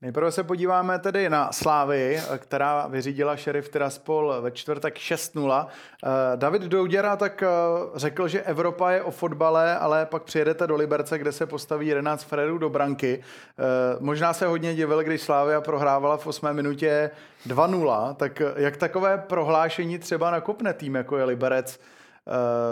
Nejprve 0.02 0.32
se 0.32 0.44
podíváme 0.44 0.98
tedy 0.98 1.30
na 1.30 1.52
Slávy, 1.52 2.20
která 2.38 2.86
vyřídila 2.86 3.36
šerif 3.36 3.68
Tiraspol 3.68 4.34
ve 4.40 4.50
čtvrtek 4.50 4.94
6-0. 4.94 5.66
Eh, 5.66 6.08
David 6.36 6.62
Douděra 6.62 7.16
tak 7.16 7.42
eh, 7.42 7.48
řekl, 7.94 8.28
že 8.28 8.42
Evropa 8.42 8.90
je 8.90 9.02
o 9.02 9.10
fotbale, 9.10 9.78
ale 9.78 10.06
pak 10.06 10.22
přijedete 10.22 10.66
do 10.66 10.76
Liberce, 10.76 11.18
kde 11.18 11.32
se 11.32 11.46
postaví 11.46 11.86
11 11.86 12.24
Fredů 12.24 12.58
do 12.58 12.70
branky. 12.70 13.20
Eh, 13.58 13.62
možná 14.00 14.32
se 14.32 14.46
hodně 14.46 14.74
divil, 14.74 15.02
když 15.02 15.22
Slávia 15.22 15.60
prohrávala 15.60 16.16
v 16.16 16.26
8 16.26 16.52
minutě 16.52 17.10
2-0. 17.46 18.14
Tak 18.14 18.42
jak 18.56 18.76
takové 18.76 19.18
prohlášení 19.18 19.98
třeba 19.98 20.30
nakopne 20.30 20.72
tým, 20.72 20.94
jako 20.94 21.16
je 21.18 21.24
Liberec, 21.24 21.80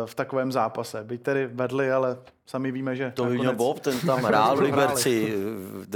v 0.05 0.15
takovém 0.15 0.53
zápase. 0.53 1.05
Byť 1.05 1.23
tedy 1.23 1.47
vedli, 1.47 1.93
ale 1.93 2.19
sami 2.47 2.73
víme, 2.73 2.97
že... 2.97 3.13
To 3.15 3.25
by 3.25 3.39
měl 3.39 3.55
Bob, 3.55 3.81
ten 3.81 4.01
tam 4.01 4.19
hrál 4.25 4.57
v 4.57 4.61
Liberci, 4.61 5.35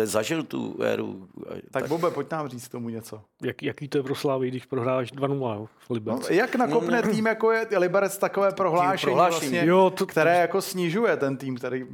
zažil 0.05 0.43
tu 0.43 0.83
éru. 0.83 1.29
Tak, 1.49 1.59
tak 1.71 1.89
Bobe, 1.89 2.11
pojď 2.11 2.31
nám 2.31 2.49
říct 2.49 2.69
tomu 2.69 2.89
něco. 2.89 3.21
Jak, 3.43 3.63
jaký 3.63 3.89
to 3.89 3.99
je 3.99 4.03
pro 4.03 4.15
Slávy, 4.15 4.49
když 4.49 4.67
prohráš 4.67 5.13
2-0 5.13 5.67
v 5.79 5.91
Liberci? 5.91 6.33
No, 6.33 6.39
jak 6.39 6.57
nakopne 6.57 7.03
tým, 7.03 7.27
jako 7.27 7.53
je 7.53 7.67
Liberec, 7.79 8.19
takové 8.19 8.53
prohlášení, 8.53 9.11
prohlášení. 9.13 9.53
Vlastně, 9.53 9.71
jo, 9.71 9.91
to... 9.91 10.07
které 10.07 10.41
jako 10.41 10.63
snižuje 10.63 11.17
ten 11.17 11.37
tým, 11.37 11.57
který 11.57 11.87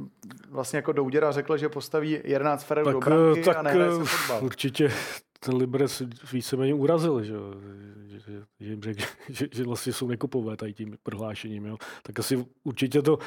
vlastně 0.49 0.77
jako 0.77 0.91
Douděra 0.91 1.31
řekl, 1.31 1.57
že 1.57 1.69
postaví 1.69 2.19
11 2.23 2.63
ferů 2.63 2.91
do 2.91 2.99
branky 2.99 3.43
tak, 3.43 3.57
a 3.57 3.61
nehraje 3.61 3.91
se 3.91 4.03
fotbal. 4.03 4.45
Určitě 4.45 4.91
ten 5.45 5.55
Liberec 5.55 6.03
víceméně 6.33 6.73
urazil, 6.73 7.23
že, 7.23 7.33
že, 8.07 8.19
že 8.59 8.69
jim 8.69 8.83
řekl, 8.83 9.03
že, 9.29 9.47
že 9.51 9.63
vlastně 9.63 9.93
jsou 9.93 10.07
nekupové 10.07 10.57
tady 10.57 10.73
tím 10.73 10.97
prohlášením. 11.03 11.65
Jo. 11.65 11.77
Tak 12.03 12.19
asi 12.19 12.45
určitě 12.63 13.01
to, 13.01 13.19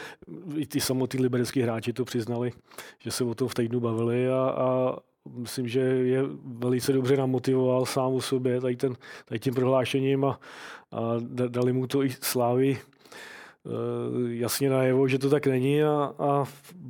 i 0.57 0.67
ty 0.67 0.81
samotní 0.81 1.21
liberecký 1.21 1.61
hráči 1.61 1.93
to 1.93 2.05
přiznali, 2.05 2.53
že 2.99 3.11
se 3.11 3.25
o 3.25 3.35
tom 3.35 3.49
v 3.49 3.55
týdnu 3.55 3.81
bavili 3.81 4.31
a, 4.31 4.35
a 4.37 4.97
myslím, 5.31 5.69
že 5.69 5.81
je 5.81 6.23
velice 6.45 6.93
dobře 6.93 7.17
namotivoval 7.17 7.87
sám 7.87 8.13
o 8.13 8.21
sobě 8.21 8.61
tady, 8.61 8.77
ten, 8.77 8.97
tady 9.25 9.41
tím 9.41 9.55
prohlášením 9.55 10.25
a, 10.25 10.41
a 10.93 11.01
dali 11.49 11.73
mu 11.73 11.87
to 11.87 12.05
i 12.05 12.11
slávy 12.11 12.79
eh, 12.79 13.71
jasně 14.29 14.71
najevo, 14.71 15.09
že 15.09 15.19
to 15.19 15.31
tak 15.31 15.47
není 15.47 15.83
a, 15.83 16.15
a 16.19 16.45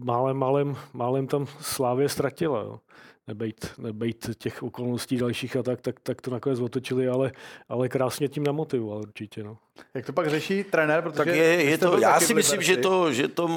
málem, 0.05 0.37
málem, 0.37 0.77
málem 0.93 1.27
tam 1.27 1.47
Slávě 1.61 2.09
ztratila. 2.09 2.61
Jo. 2.61 2.81
Nebejt, 3.29 3.73
nebejt 3.79 4.31
těch 4.39 4.63
okolností 4.63 5.17
dalších 5.17 5.57
a 5.57 5.63
tak, 5.63 5.81
tak, 5.81 6.01
tak 6.01 6.21
to 6.21 6.31
nakonec 6.31 6.61
otočili, 6.61 7.09
ale, 7.09 7.33
ale 7.69 7.89
krásně 7.89 8.29
tím 8.29 8.45
namotivoval 8.45 8.99
určitě. 8.99 9.45
No. 9.45 9.59
Jak 9.95 10.07
to 10.07 10.13
pak 10.13 10.31
řeší 10.31 10.65
trenér? 10.65 11.03
Protože 11.03 11.17
tak 11.17 11.27
je, 11.27 11.45
je 11.45 11.79
to, 11.79 11.99
já 11.99 12.21
si 12.21 12.35
myslím, 12.35 12.63
že 12.63 12.77
to, 12.77 13.13
že 13.13 13.29
to 13.29 13.51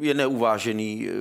je 0.00 0.14
neuvážený 0.14 1.08
eh, 1.08 1.12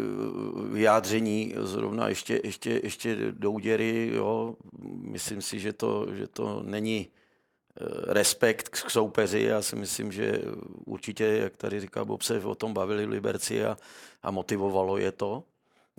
vyjádření 0.73 1.53
zrovna 1.57 2.07
ještě, 2.07 2.41
ještě, 2.43 2.79
ještě 2.83 3.17
do 3.31 3.51
úděry. 3.51 4.11
Jo. 4.13 4.55
Myslím 5.01 5.41
si, 5.41 5.59
že 5.59 5.73
to, 5.73 6.07
že 6.13 6.27
to 6.27 6.63
není 6.65 7.07
eh, 7.07 7.83
respekt 8.13 8.69
k 8.69 8.89
soupeři. 8.89 9.41
Já 9.41 9.61
si 9.61 9.75
myslím, 9.75 10.11
že 10.11 10.41
určitě, 10.85 11.25
jak 11.25 11.57
tady 11.57 11.79
říká 11.79 12.05
Bob, 12.05 12.21
se 12.21 12.39
o 12.39 12.55
tom 12.55 12.73
bavili 12.73 13.05
v 13.05 13.09
Liberci 13.09 13.65
a, 13.65 13.77
a 14.23 14.31
motivovalo 14.31 14.97
je 14.97 15.11
to. 15.11 15.43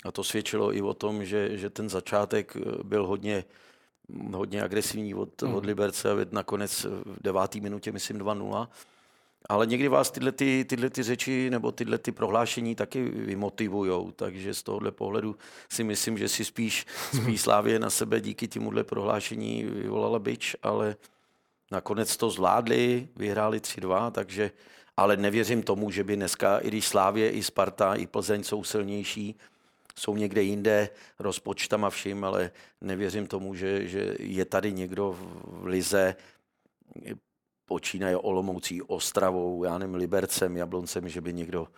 A 0.05 0.13
to 0.13 0.25
svědčilo 0.25 0.77
i 0.77 0.83
o 0.83 0.95
tom, 0.95 1.25
že, 1.25 1.59
že 1.59 1.71
ten 1.71 1.89
začátek 1.89 2.57
eh, 2.57 2.61
byl 2.83 3.07
hodně, 3.07 3.45
hodně 4.35 4.63
agresivní 4.63 5.15
od, 5.15 5.43
mm. 5.43 5.55
od 5.55 5.65
Liberce 5.65 6.13
a 6.13 6.17
nakonec 6.31 6.85
v 6.85 7.17
deváté 7.21 7.61
minutě, 7.61 7.93
myslím, 7.93 8.19
2-0. 8.19 8.69
Ale 9.49 9.67
někdy 9.67 9.89
vás 9.89 10.11
tyhle, 10.11 10.33
ty, 10.33 10.65
tyhle 10.69 10.91
ty 10.91 11.03
řeči 11.03 11.51
nebo 11.51 11.73
tyhle 11.73 11.99
ty 11.99 12.13
prohlášení 12.13 12.75
taky 12.75 13.03
vymotivujou, 13.03 14.11
takže 14.11 14.55
z 14.55 14.63
tohohle 14.63 14.93
pohledu 14.93 15.37
si 15.71 15.85
myslím, 15.85 16.19
že 16.19 16.29
si 16.29 16.45
spíš, 16.45 16.87
spíš 17.23 17.41
Slávě 17.41 17.79
na 17.79 17.91
sebe 17.91 18.21
díky 18.21 18.49
těmuhle 18.49 18.85
prohlášení 18.85 19.65
vyvolala 19.65 20.19
byč, 20.19 20.57
ale 20.63 20.97
nakonec 21.71 22.17
to 22.17 22.31
zvládli, 22.31 23.09
vyhráli 23.17 23.59
3-2, 23.59 24.11
takže 24.11 24.51
ale 24.97 25.17
nevěřím 25.17 25.63
tomu, 25.63 25.91
že 25.91 26.05
by 26.05 26.17
dneska, 26.17 26.59
i 26.59 26.69
když 26.69 26.87
Slávě, 26.87 27.31
i 27.31 27.43
Sparta, 27.43 27.95
i 27.95 28.07
Plzeň 28.07 28.45
jsou 28.45 28.65
silnější, 28.65 29.37
jsou 29.99 30.17
někde 30.17 30.43
jinde 30.43 30.89
rozpočtama 31.19 31.91
vším, 31.91 32.25
ale 32.25 32.51
nevěřím 32.81 33.27
tomu, 33.27 33.55
že, 33.55 33.89
že 33.89 34.15
je 34.19 34.45
tady 34.45 34.73
někdo 34.73 35.17
v 35.19 35.67
Lize, 35.67 36.17
počínaje 37.67 38.17
Olomoucí, 38.17 38.83
Ostravou, 38.83 39.65
já 39.65 39.79
nevím, 39.79 39.95
Libercem, 39.95 40.57
Jabloncem, 40.57 41.09
že 41.09 41.21
by 41.21 41.33
někdo 41.33 41.69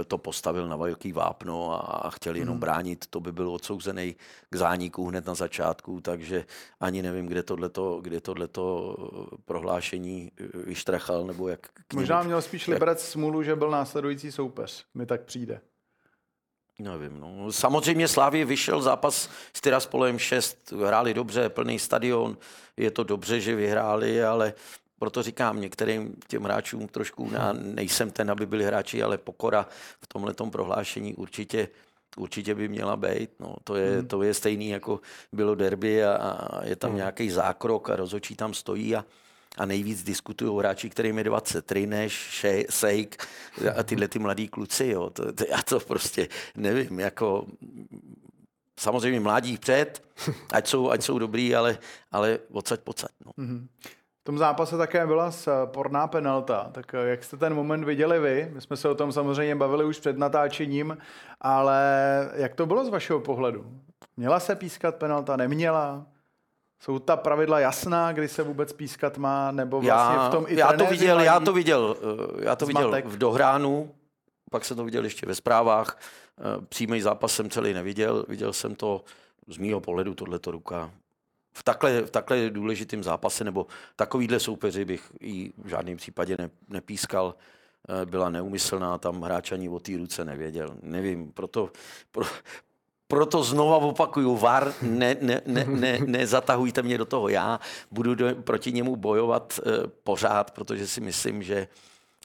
eh, 0.00 0.04
to 0.04 0.18
postavil 0.18 0.68
na 0.68 0.76
velký 0.76 1.12
vápno 1.12 1.72
a 2.04 2.10
chtěl 2.10 2.36
jenom 2.36 2.52
hmm. 2.52 2.60
bránit, 2.60 3.06
to 3.10 3.20
by 3.20 3.32
byl 3.32 3.50
odsouzený 3.50 4.16
k 4.50 4.56
zániku 4.56 5.06
hned 5.06 5.26
na 5.26 5.34
začátku, 5.34 6.00
takže 6.00 6.44
ani 6.80 7.02
nevím, 7.02 7.26
kde 7.26 7.42
tohleto, 7.42 8.00
kde 8.00 8.20
tohleto 8.20 8.96
eh, 8.98 9.36
prohlášení 9.44 10.32
eh, 10.40 10.58
vyštrachal, 10.58 11.26
nebo 11.26 11.48
jak... 11.48 11.66
Možná 11.94 12.22
měl 12.22 12.42
spíš 12.42 12.66
Liberec 12.66 13.08
smůlu, 13.08 13.42
že 13.42 13.56
byl 13.56 13.70
následující 13.70 14.32
soupeř, 14.32 14.84
mi 14.94 15.06
tak 15.06 15.24
přijde. 15.24 15.60
Nevím, 16.78 17.20
no. 17.20 17.52
Samozřejmě 17.52 18.08
Slávě 18.08 18.44
vyšel 18.44 18.82
zápas 18.82 19.30
s 19.52 19.60
Tiraspolem 19.60 20.18
6, 20.18 20.72
hráli 20.72 21.14
dobře, 21.14 21.48
plný 21.48 21.78
stadion, 21.78 22.36
je 22.76 22.90
to 22.90 23.04
dobře, 23.04 23.40
že 23.40 23.54
vyhráli, 23.54 24.24
ale 24.24 24.54
proto 24.98 25.22
říkám 25.22 25.60
některým 25.60 26.16
těm 26.28 26.42
hráčům 26.42 26.88
trošku, 26.88 27.30
já 27.32 27.52
nejsem 27.52 28.10
ten, 28.10 28.30
aby 28.30 28.46
byli 28.46 28.64
hráči, 28.64 29.02
ale 29.02 29.18
pokora 29.18 29.68
v 30.00 30.06
tomhle 30.06 30.34
prohlášení 30.50 31.14
určitě 31.14 31.68
určitě 32.16 32.54
by 32.54 32.68
měla 32.68 32.96
být. 32.96 33.30
No, 33.40 33.56
to, 33.64 33.76
je, 33.76 33.98
hmm. 33.98 34.08
to 34.08 34.22
je 34.22 34.34
stejný, 34.34 34.68
jako 34.68 35.00
bylo 35.32 35.54
derby 35.54 36.04
a, 36.04 36.16
a 36.16 36.64
je 36.64 36.76
tam 36.76 36.90
hmm. 36.90 36.96
nějaký 36.96 37.30
zákrok 37.30 37.90
a 37.90 37.96
rozhodčí 37.96 38.36
tam 38.36 38.54
stojí 38.54 38.96
a, 38.96 39.04
a 39.56 39.66
nejvíc 39.66 40.02
diskutují 40.02 40.58
hráči, 40.58 40.90
kterým 40.90 41.18
je 41.18 41.24
23, 41.24 41.86
než 41.86 42.46
Sejk 42.70 43.26
a 43.76 43.82
tyhle 43.82 44.08
ty 44.08 44.18
mladí 44.18 44.48
kluci. 44.48 44.86
Jo. 44.86 45.10
To, 45.10 45.32
to, 45.32 45.44
já 45.50 45.62
to 45.62 45.80
prostě 45.80 46.28
nevím, 46.56 47.00
jako 47.00 47.46
samozřejmě 48.80 49.20
mládí 49.20 49.58
před, 49.58 50.02
ať 50.52 50.68
jsou, 50.68 50.90
ať 50.90 51.02
jsou 51.02 51.18
dobrý, 51.18 51.56
ale, 51.56 51.78
ale 52.12 52.38
odsaď 52.52 52.80
pocať. 52.80 53.10
No. 53.26 53.44
Mm-hmm. 53.44 53.66
V 54.20 54.24
tom 54.26 54.38
zápase 54.38 54.76
také 54.76 55.06
byla 55.06 55.30
sporná 55.30 56.06
penalta, 56.06 56.70
tak 56.72 56.94
eh, 56.94 57.08
jak 57.08 57.24
jste 57.24 57.36
ten 57.36 57.54
moment 57.54 57.84
viděli 57.84 58.20
vy? 58.20 58.50
My 58.54 58.60
jsme 58.60 58.76
se 58.76 58.88
o 58.88 58.94
tom 58.94 59.12
samozřejmě 59.12 59.56
bavili 59.56 59.84
už 59.84 59.98
před 59.98 60.18
natáčením, 60.18 60.98
ale 61.40 61.80
jak 62.34 62.54
to 62.54 62.66
bylo 62.66 62.84
z 62.84 62.88
vašeho 62.88 63.20
pohledu? 63.20 63.66
Měla 64.16 64.40
se 64.40 64.54
pískat 64.54 64.94
penalta, 64.94 65.36
neměla? 65.36 66.06
Jsou 66.80 66.98
ta 66.98 67.16
pravidla 67.16 67.60
jasná, 67.60 68.12
kdy 68.12 68.28
se 68.28 68.42
vůbec 68.42 68.72
pískat 68.72 69.18
má, 69.18 69.50
nebo 69.50 69.80
vlastně 69.80 70.16
já, 70.16 70.28
v 70.28 70.30
tom 70.30 70.44
i 70.48 70.58
já 70.58 70.72
to 70.72 70.86
viděl, 70.86 71.20
já 71.20 71.40
to 71.40 71.52
viděl, 71.52 71.96
eh, 71.98 72.44
já 72.44 72.56
to 72.56 72.66
viděl 72.66 73.02
v 73.04 73.18
dohránu, 73.18 73.94
pak 74.50 74.64
jsem 74.64 74.76
to 74.76 74.84
viděl 74.84 75.04
ještě 75.04 75.26
ve 75.26 75.34
zprávách. 75.34 75.98
Eh, 76.38 76.66
přímý 76.68 77.00
zápas 77.00 77.34
jsem 77.34 77.50
celý 77.50 77.72
neviděl, 77.72 78.24
viděl 78.28 78.52
jsem 78.52 78.74
to 78.74 79.04
z 79.48 79.58
mýho 79.58 79.80
pohledu 79.80 80.14
tohleto 80.14 80.50
ruka. 80.50 80.90
V 81.56 81.62
takhle, 81.62 82.02
v 82.02 82.10
takhle 82.10 82.50
důležitým 82.50 83.02
zápase 83.02 83.44
nebo 83.44 83.66
takovýhle 83.96 84.40
soupeři 84.40 84.84
bych 84.84 85.12
ji 85.20 85.52
v 85.58 85.68
žádném 85.68 85.96
případě 85.96 86.36
ne, 86.38 86.50
nepískal 86.68 87.34
eh, 87.88 88.06
byla 88.06 88.30
neumyslná, 88.30 88.98
tam 88.98 89.22
hráč 89.22 89.52
ani 89.52 89.68
o 89.68 89.78
té 89.78 89.96
ruce 89.96 90.24
nevěděl. 90.24 90.76
Nevím, 90.82 91.32
proto, 91.32 91.70
pro, 92.10 92.24
proto 93.08 93.42
znova 93.42 93.76
opakuju, 93.76 94.36
VAR, 94.36 94.74
ne, 94.82 95.16
ne, 95.20 95.40
ne, 95.46 95.64
ne, 95.64 95.98
nezatahujte 95.98 96.82
mě 96.82 96.98
do 96.98 97.04
toho. 97.04 97.28
Já 97.28 97.60
budu 97.90 98.14
do, 98.14 98.34
proti 98.34 98.72
němu 98.72 98.96
bojovat 98.96 99.60
e, 99.60 99.88
pořád, 99.88 100.50
protože 100.50 100.86
si 100.86 101.00
myslím, 101.00 101.42
že, 101.42 101.68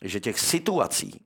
že 0.02 0.20
těch 0.20 0.40
situací 0.40 1.22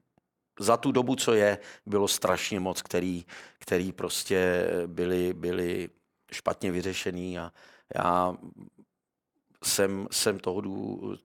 za 0.60 0.78
tu 0.78 0.92
dobu, 0.92 1.16
co 1.16 1.34
je, 1.34 1.58
bylo 1.86 2.08
strašně 2.08 2.60
moc, 2.60 2.82
který, 2.82 3.26
který 3.60 3.92
prostě 3.92 4.68
byly, 4.88 5.34
byly 5.34 5.90
špatně 6.32 6.72
vyřešený 6.72 7.40
a 7.40 7.52
já 7.96 8.36
jsem, 9.64 10.08
jsem 10.12 10.40
toho, 10.40 10.62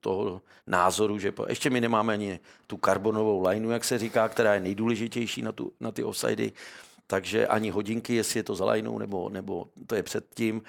toho 0.00 0.42
názoru, 0.66 1.18
že 1.18 1.32
po, 1.32 1.46
ještě 1.48 1.70
my 1.70 1.80
nemáme 1.80 2.12
ani 2.12 2.40
tu 2.66 2.76
karbonovou 2.76 3.48
lineu, 3.48 3.70
jak 3.70 3.84
se 3.84 3.98
říká, 3.98 4.28
která 4.28 4.54
je 4.54 4.60
nejdůležitější 4.60 5.42
na, 5.42 5.52
tu, 5.52 5.72
na 5.80 5.92
ty 5.92 6.04
offsidy, 6.04 6.52
takže 7.10 7.46
ani 7.46 7.70
hodinky, 7.70 8.14
jestli 8.14 8.38
je 8.38 8.42
to 8.42 8.54
za 8.54 8.64
lajnou, 8.64 8.98
nebo, 8.98 9.28
nebo 9.28 9.68
to 9.86 9.94
je 9.94 10.02
předtím. 10.02 10.62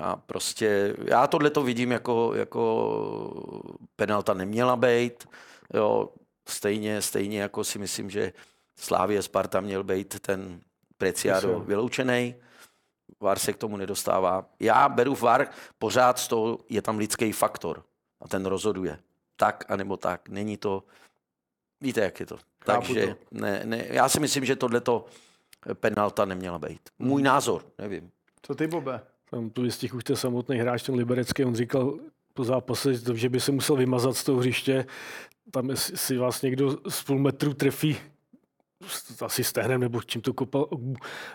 A 0.00 0.16
prostě 0.16 0.96
já 1.04 1.26
tohle 1.26 1.50
to 1.50 1.62
vidím 1.62 1.92
jako, 1.92 2.34
jako 2.34 2.62
penalta 3.96 4.34
neměla 4.34 4.76
být. 4.76 5.28
Jo, 5.74 6.08
stejně, 6.48 7.02
stejně 7.02 7.40
jako 7.40 7.64
si 7.64 7.78
myslím, 7.78 8.10
že 8.10 8.32
Slávě 8.76 9.22
Sparta 9.22 9.60
měl 9.60 9.84
být 9.84 10.20
ten 10.20 10.60
Preciado 10.98 11.60
vyloučený. 11.60 12.34
VAR 13.20 13.38
se 13.38 13.52
k 13.52 13.56
tomu 13.56 13.76
nedostává. 13.76 14.46
Já 14.60 14.88
beru 14.88 15.14
VAR 15.14 15.48
pořád 15.78 16.18
z 16.18 16.28
toho, 16.28 16.58
je 16.68 16.82
tam 16.82 16.98
lidský 16.98 17.32
faktor 17.32 17.84
a 18.20 18.28
ten 18.28 18.46
rozhoduje. 18.46 18.98
Tak, 19.36 19.64
anebo 19.68 19.96
tak. 19.96 20.28
Není 20.28 20.56
to, 20.56 20.84
víte, 21.80 22.00
jak 22.00 22.20
je 22.20 22.26
to. 22.26 22.38
Takže 22.64 23.16
ne, 23.30 23.62
ne, 23.64 23.84
já 23.88 24.08
si 24.08 24.20
myslím, 24.20 24.44
že 24.44 24.56
tohleto 24.56 25.04
penalta 25.74 26.24
neměla 26.24 26.58
být. 26.58 26.80
Můj 26.98 27.22
názor, 27.22 27.62
nevím. 27.78 28.10
Co 28.42 28.54
ty, 28.54 28.66
Bobe? 28.66 29.00
Tam 29.30 29.50
tu 29.50 29.62
vystihl 29.62 29.96
už 29.96 30.04
ten 30.04 30.16
samotný 30.16 30.58
hráč, 30.58 30.82
ten 30.82 30.94
Liberecký, 30.94 31.44
on 31.44 31.54
říkal 31.54 31.98
po 32.34 32.44
zápase, 32.44 32.94
že 33.14 33.28
by 33.28 33.40
se 33.40 33.52
musel 33.52 33.76
vymazat 33.76 34.16
z 34.16 34.24
toho 34.24 34.38
hřiště. 34.38 34.86
Tam 35.50 35.70
si 35.76 36.16
vás 36.16 36.42
někdo 36.42 36.78
z 36.88 37.02
půl 37.02 37.18
metru 37.18 37.54
trefí 37.54 37.96
asi 39.20 39.44
stehnem 39.44 39.80
nebo 39.80 40.02
čím 40.02 40.22
to 40.22 40.32
kopal 40.32 40.68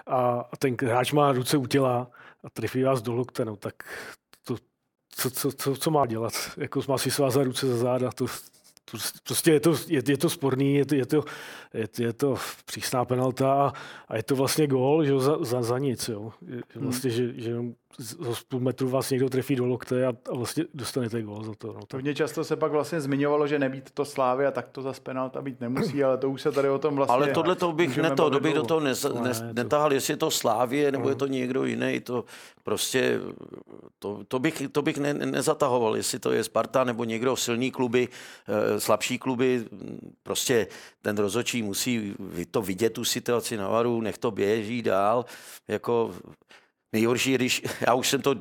a 0.07 0.49
ten 0.59 0.75
hráč 0.81 1.11
má 1.11 1.31
ruce 1.31 1.57
u 1.57 1.65
těla 1.65 2.11
a 2.43 2.49
trefí 2.49 2.83
vás 2.83 3.01
do 3.01 3.13
lokte, 3.13 3.45
no 3.45 3.55
tak 3.55 3.75
to, 4.43 4.57
co, 5.09 5.29
co, 5.29 5.51
co, 5.51 5.75
co 5.75 5.91
má 5.91 6.05
dělat? 6.05 6.33
Jako 6.57 6.81
má 6.87 6.97
si 6.97 7.11
svázat 7.11 7.45
ruce 7.45 7.67
za 7.67 7.77
záda, 7.77 8.11
to, 8.11 8.25
Prostě 9.23 9.51
je 9.51 9.59
to, 9.59 9.75
je, 9.87 10.01
je 10.07 10.17
to 10.17 10.29
sporný, 10.29 10.75
je 10.75 10.85
to, 10.85 10.95
je 10.95 11.05
to, 11.05 11.23
je, 11.73 11.87
je 11.99 12.13
to 12.13 12.35
přísná 12.65 13.05
penalta 13.05 13.53
a, 13.53 13.73
a 14.07 14.15
je 14.15 14.23
to 14.23 14.35
vlastně 14.35 14.67
gól 14.67 15.05
že 15.05 15.19
za, 15.19 15.37
za, 15.41 15.63
za 15.63 15.77
nic. 15.79 16.09
Jo. 16.09 16.33
Vlastně, 16.75 17.11
hmm. 17.11 17.17
že, 17.17 17.41
že 17.41 17.55
z 17.99 18.43
půl 18.43 18.59
metru 18.59 18.89
vás 18.89 19.09
někdo 19.09 19.29
trefí 19.29 19.55
do 19.55 19.65
lokte 19.65 20.05
a, 20.05 20.09
a 20.09 20.35
vlastně 20.35 20.63
dostanete 20.73 21.21
gól 21.21 21.43
za 21.43 21.53
to. 21.57 21.67
No. 21.73 21.79
Hodně 21.93 22.15
často 22.15 22.43
se 22.43 22.55
pak 22.55 22.71
vlastně 22.71 23.01
zmiňovalo, 23.01 23.47
že 23.47 23.59
nebýt 23.59 23.91
to 23.91 24.05
slávy 24.05 24.45
a 24.45 24.51
tak 24.51 24.69
to 24.69 24.81
za 24.81 24.93
penalta 25.03 25.41
být 25.41 25.61
nemusí, 25.61 26.03
ale 26.03 26.17
to 26.17 26.29
už 26.29 26.41
se 26.41 26.51
tady 26.51 26.69
o 26.69 26.79
tom 26.79 26.95
vlastně... 26.95 27.13
Ale 27.13 27.27
tohle 27.27 27.55
to 27.55 27.71
bych 27.71 27.97
neto, 27.97 28.29
to 28.29 28.39
bych 28.39 28.53
do 28.53 28.63
toho 28.63 28.79
nez, 28.79 29.03
ne, 29.03 29.21
ne, 29.21 29.53
netahal, 29.53 29.93
jestli 29.93 30.13
je 30.13 30.17
to 30.17 30.31
slávě 30.31 30.91
nebo 30.91 31.09
je 31.09 31.15
to 31.15 31.27
někdo 31.27 31.65
jiný, 31.65 31.99
to 31.99 32.25
prostě 32.63 33.19
to, 33.99 34.19
to 34.27 34.39
bych, 34.39 34.63
to 34.71 34.81
bych 34.81 34.97
ne, 34.97 35.13
nezatahoval, 35.13 35.95
jestli 35.95 36.19
to 36.19 36.31
je 36.31 36.43
Sparta 36.43 36.83
nebo 36.83 37.03
někdo 37.03 37.35
silný 37.35 37.71
kluby, 37.71 38.07
eh, 38.47 38.79
slabší 38.79 39.17
kluby, 39.17 39.65
prostě 40.23 40.67
ten 41.01 41.17
rozočí 41.17 41.63
musí 41.63 42.15
to 42.51 42.61
vidět 42.61 42.93
tu 42.93 43.05
situaci 43.05 43.57
na 43.57 43.69
varu, 43.69 44.01
nech 44.01 44.17
to 44.17 44.31
běží 44.31 44.81
dál, 44.81 45.25
jako 45.67 46.13
Nejhorší 46.95 47.31
je, 47.31 47.37
když, 47.37 47.61
já 47.87 47.93
už 47.93 48.09
jsem 48.09 48.21
to 48.21 48.35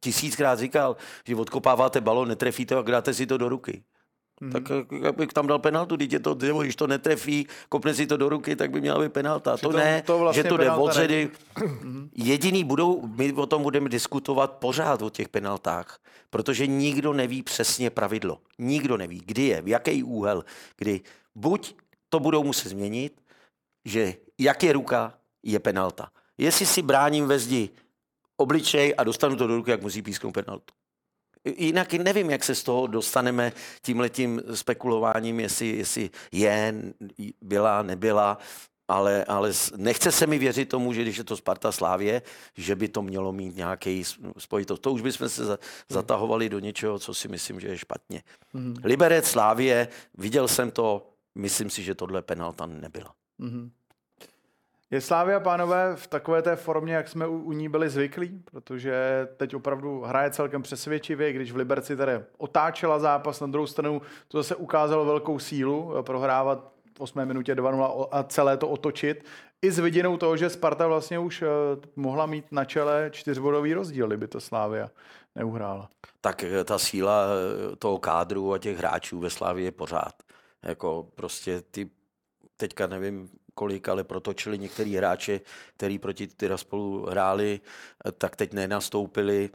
tisíckrát 0.00 0.58
říkal, 0.58 0.96
že 1.24 1.36
odkopáváte 1.36 2.00
balon, 2.00 2.28
netrefíte 2.28 2.76
a 2.76 2.82
dáte 2.82 3.14
si 3.14 3.26
to 3.26 3.38
do 3.38 3.48
ruky. 3.48 3.82
Hmm. 4.40 4.52
Tak 4.52 4.62
jak 5.02 5.16
bych 5.16 5.32
tam 5.32 5.46
dal 5.46 5.58
penaltu, 5.58 5.96
když, 5.96 6.12
je 6.12 6.20
to, 6.20 6.34
když 6.34 6.76
to 6.76 6.86
netrefí, 6.86 7.46
kopne 7.68 7.94
si 7.94 8.06
to 8.06 8.16
do 8.16 8.28
ruky, 8.28 8.56
tak 8.56 8.70
by 8.70 8.80
měla 8.80 9.00
být 9.00 9.12
penalta. 9.12 9.56
To 9.56 9.72
ne, 9.72 10.02
to 10.02 10.18
vlastně 10.18 10.42
že 10.42 10.48
to 10.48 10.56
jde 10.56 10.70
od 10.70 10.92
řady. 10.92 11.30
Jediný 12.14 12.64
budou, 12.64 13.06
my 13.06 13.32
o 13.32 13.46
tom 13.46 13.62
budeme 13.62 13.88
diskutovat 13.88 14.52
pořád 14.52 15.02
o 15.02 15.10
těch 15.10 15.28
penaltách, 15.28 15.98
protože 16.30 16.66
nikdo 16.66 17.12
neví 17.12 17.42
přesně 17.42 17.90
pravidlo. 17.90 18.38
Nikdo 18.58 18.96
neví, 18.96 19.22
kdy 19.24 19.42
je, 19.42 19.62
v 19.62 19.68
jaký 19.68 20.02
úhel, 20.02 20.44
kdy 20.76 21.00
buď 21.34 21.74
to 22.08 22.20
budou 22.20 22.44
muset 22.44 22.68
změnit, 22.68 23.20
že 23.84 24.14
jak 24.38 24.62
je 24.62 24.72
ruka, 24.72 25.14
je 25.42 25.58
penalta. 25.58 26.08
Jestli 26.38 26.66
si 26.66 26.82
bráním 26.82 27.26
ve 27.26 27.38
zdi 27.38 27.70
obličej 28.36 28.94
a 28.98 29.04
dostanu 29.04 29.36
to 29.36 29.46
do 29.46 29.56
ruky, 29.56 29.70
jak 29.70 29.82
musí 29.82 30.02
písknout 30.02 30.34
penaltu. 30.34 30.74
Jinak 31.56 31.92
nevím, 31.92 32.30
jak 32.30 32.44
se 32.44 32.54
z 32.54 32.62
toho 32.62 32.86
dostaneme 32.86 33.52
tímhletím 33.82 34.42
spekulováním, 34.54 35.40
jestli, 35.40 35.66
jestli 35.68 36.10
je, 36.32 36.74
byla, 37.42 37.82
nebyla, 37.82 38.38
ale, 38.88 39.24
ale 39.24 39.52
nechce 39.76 40.12
se 40.12 40.26
mi 40.26 40.38
věřit 40.38 40.68
tomu, 40.68 40.92
že 40.92 41.02
když 41.02 41.16
je 41.16 41.24
to 41.24 41.36
Sparta 41.36 41.72
Slávě, 41.72 42.22
že 42.56 42.76
by 42.76 42.88
to 42.88 43.02
mělo 43.02 43.32
mít 43.32 43.56
nějaký 43.56 44.04
spojitost. 44.38 44.82
To 44.82 44.92
už 44.92 45.00
bychom 45.00 45.28
se 45.28 45.58
zatahovali 45.88 46.48
do 46.48 46.58
něčeho, 46.58 46.98
co 46.98 47.14
si 47.14 47.28
myslím, 47.28 47.60
že 47.60 47.68
je 47.68 47.78
špatně. 47.78 48.22
Mm-hmm. 48.54 48.80
Liberec 48.84 49.26
Slávě, 49.26 49.88
viděl 50.18 50.48
jsem 50.48 50.70
to, 50.70 51.10
myslím 51.34 51.70
si, 51.70 51.82
že 51.82 51.94
tohle 51.94 52.22
penalta 52.22 52.66
nebyla. 52.66 53.14
Mm-hmm. 53.40 53.70
Je 54.90 55.00
Slávia, 55.00 55.40
pánové, 55.40 55.96
v 55.96 56.06
takové 56.06 56.42
té 56.42 56.56
formě, 56.56 56.94
jak 56.94 57.08
jsme 57.08 57.26
u, 57.26 57.38
u 57.38 57.52
ní 57.52 57.68
byli 57.68 57.90
zvyklí, 57.90 58.42
protože 58.44 59.28
teď 59.36 59.54
opravdu 59.54 60.00
hraje 60.00 60.30
celkem 60.30 60.62
přesvědčivě, 60.62 61.32
když 61.32 61.52
v 61.52 61.56
Liberci 61.56 61.96
tady 61.96 62.12
otáčela 62.38 62.98
zápas, 62.98 63.40
na 63.40 63.46
druhou 63.46 63.66
stranu 63.66 64.02
to 64.28 64.38
zase 64.38 64.56
ukázalo 64.56 65.04
velkou 65.04 65.38
sílu, 65.38 65.98
eh, 65.98 66.02
prohrávat 66.02 66.72
v 66.98 67.00
8 67.00 67.26
minutě 67.26 67.54
2-0 67.54 68.08
a 68.10 68.22
celé 68.22 68.56
to 68.56 68.68
otočit. 68.68 69.24
I 69.62 69.70
s 69.70 69.78
vidinou 69.78 70.16
toho, 70.16 70.36
že 70.36 70.50
Sparta 70.50 70.86
vlastně 70.86 71.18
už 71.18 71.42
eh, 71.42 71.46
mohla 71.96 72.26
mít 72.26 72.52
na 72.52 72.64
čele 72.64 73.08
čtyřbodový 73.12 73.74
rozdíl, 73.74 74.06
kdyby 74.06 74.28
to 74.28 74.40
Slávia 74.40 74.90
neuhrála. 75.34 75.88
Tak 76.20 76.44
eh, 76.44 76.64
ta 76.64 76.78
síla 76.78 77.26
toho 77.78 77.98
kádru 77.98 78.52
a 78.52 78.58
těch 78.58 78.78
hráčů 78.78 79.20
ve 79.20 79.30
Slávě 79.30 79.64
je 79.64 79.72
pořád. 79.72 80.14
Jako 80.62 81.08
prostě 81.14 81.62
ty, 81.70 81.90
teďka 82.56 82.86
nevím, 82.86 83.28
kolik, 83.56 83.88
ale 83.88 84.04
protočili 84.04 84.58
některý 84.58 84.96
hráči, 84.96 85.40
který 85.76 85.98
proti 85.98 86.28
spolu 86.56 87.06
hráli, 87.08 87.60
tak 88.18 88.36
teď 88.36 88.52
nenastoupili. 88.52 89.50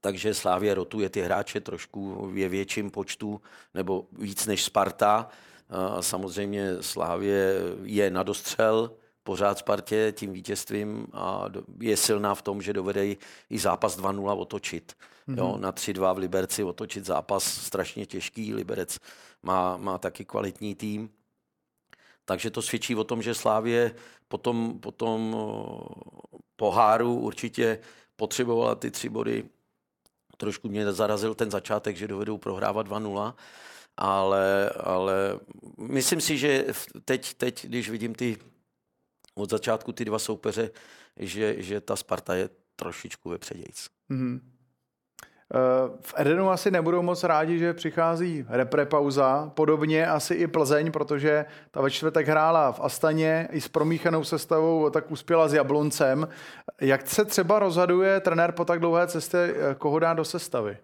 Takže 0.00 0.34
Slávě 0.34 0.74
rotuje 0.74 1.08
ty 1.10 1.20
hráče 1.20 1.60
trošku 1.60 2.30
je 2.34 2.48
větším 2.48 2.90
počtu, 2.90 3.40
nebo 3.74 4.06
víc 4.12 4.46
než 4.46 4.64
Sparta. 4.64 5.28
A 5.68 6.02
samozřejmě 6.02 6.82
Slávě 6.82 7.54
je 7.82 8.10
na 8.10 8.22
dostřel, 8.22 8.92
pořád 9.22 9.58
Spartě 9.58 10.12
tím 10.16 10.32
vítězstvím 10.32 11.06
a 11.12 11.44
je 11.80 11.96
silná 11.96 12.34
v 12.34 12.42
tom, 12.42 12.62
že 12.62 12.72
dovede 12.72 13.06
i 13.50 13.58
zápas 13.58 13.98
2-0 13.98 14.38
otočit. 14.38 14.92
Mm-hmm. 15.28 15.38
Jo, 15.38 15.56
na 15.60 15.72
3-2 15.72 16.14
v 16.14 16.18
Liberci 16.18 16.64
otočit 16.64 17.04
zápas 17.04 17.44
strašně 17.44 18.06
těžký. 18.06 18.54
Liberec 18.54 18.98
má, 19.42 19.76
má 19.76 19.98
taky 19.98 20.24
kvalitní 20.24 20.74
tým. 20.74 21.10
Takže 22.24 22.50
to 22.50 22.62
svědčí 22.62 22.96
o 22.96 23.04
tom, 23.04 23.22
že 23.22 23.34
Slávě 23.34 23.94
potom, 24.28 24.80
potom 24.80 25.36
poháru 26.56 27.14
určitě 27.14 27.78
potřebovala 28.16 28.74
ty 28.74 28.90
tři 28.90 29.08
body. 29.08 29.44
Trošku 30.36 30.68
mě 30.68 30.92
zarazil 30.92 31.34
ten 31.34 31.50
začátek, 31.50 31.96
že 31.96 32.08
dovedou 32.08 32.38
prohrávat 32.38 32.88
2-0, 32.88 33.34
ale, 33.96 34.70
ale 34.70 35.40
myslím 35.78 36.20
si, 36.20 36.38
že 36.38 36.64
teď, 37.04 37.34
teď, 37.34 37.66
když 37.66 37.90
vidím 37.90 38.14
ty 38.14 38.36
od 39.34 39.50
začátku 39.50 39.92
ty 39.92 40.04
dva 40.04 40.18
soupeře, 40.18 40.70
že, 41.16 41.62
že 41.62 41.80
ta 41.80 41.96
Sparta 41.96 42.34
je 42.34 42.50
trošičku 42.76 43.30
vepředějíc. 43.30 43.90
Mm-hmm. 44.10 44.40
V 46.00 46.14
Edenu 46.16 46.50
asi 46.50 46.70
nebudou 46.70 47.02
moc 47.02 47.24
rádi, 47.24 47.58
že 47.58 47.74
přichází 47.74 48.46
reprepauza, 48.48 49.50
podobně 49.54 50.06
asi 50.06 50.34
i 50.34 50.46
Plzeň, 50.46 50.92
protože 50.92 51.44
ta 51.70 51.80
ve 51.80 51.90
čtvrtek 51.90 52.28
hrála 52.28 52.72
v 52.72 52.80
Astaně 52.80 53.48
i 53.52 53.60
s 53.60 53.68
promíchanou 53.68 54.24
sestavou, 54.24 54.90
tak 54.90 55.10
uspěla 55.10 55.48
s 55.48 55.54
Jabloncem. 55.54 56.28
Jak 56.80 57.08
se 57.08 57.24
třeba 57.24 57.58
rozhoduje 57.58 58.20
trenér 58.20 58.52
po 58.52 58.64
tak 58.64 58.80
dlouhé 58.80 59.06
cestě, 59.06 59.38
eh, 59.38 59.74
koho 59.74 59.98
dá 59.98 60.14
do 60.14 60.24
sestavy? 60.24 60.76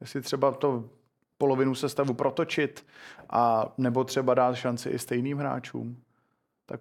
Jestli 0.00 0.20
třeba 0.20 0.52
to 0.52 0.84
polovinu 1.38 1.74
sestavu 1.74 2.14
protočit 2.14 2.86
a 3.30 3.72
nebo 3.78 4.04
třeba 4.04 4.34
dát 4.34 4.54
šanci 4.54 4.88
i 4.88 4.98
stejným 4.98 5.38
hráčům? 5.38 5.96
Tak 6.66 6.80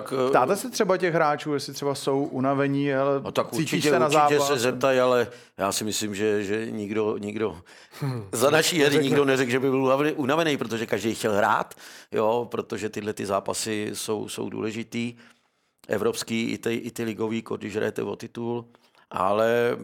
tak, 0.00 0.12
eh, 0.26 0.30
Ptáte 0.30 0.56
se 0.56 0.70
třeba 0.70 0.96
těch 0.96 1.14
hráčů, 1.14 1.54
jestli 1.54 1.72
třeba 1.72 1.94
jsou 1.94 2.24
unavení, 2.24 2.94
ale 2.94 3.20
no, 3.20 3.32
tak 3.32 3.52
určitě, 3.52 3.90
se 3.90 3.98
na 3.98 4.06
určitě 4.06 4.40
se 4.40 4.58
zeptají, 4.58 5.00
ale 5.00 5.28
já 5.58 5.72
si 5.72 5.84
myslím, 5.84 6.14
že, 6.14 6.44
že 6.44 6.70
nikdo, 6.70 7.18
nikdo 7.18 7.60
hmm. 8.00 8.28
za 8.32 8.50
naší 8.50 8.80
hry 8.80 8.98
nikdo 8.98 9.24
neřekl, 9.24 9.50
že 9.50 9.60
by 9.60 9.70
byl 9.70 10.14
unavený, 10.16 10.56
protože 10.56 10.86
každý 10.86 11.14
chtěl 11.14 11.32
hrát, 11.32 11.74
jo, 12.12 12.48
protože 12.50 12.88
tyhle 12.88 13.12
ty 13.12 13.26
zápasy 13.26 13.90
jsou, 13.92 14.28
jsou 14.28 14.50
důležitý. 14.50 15.14
Evropský 15.88 16.44
i 16.44 16.58
ty, 16.58 16.74
i 16.74 16.90
ty 16.90 17.04
ligový, 17.04 17.44
když 17.56 17.76
hrajete 17.76 18.02
o 18.02 18.16
titul. 18.16 18.64
Ale 19.10 19.76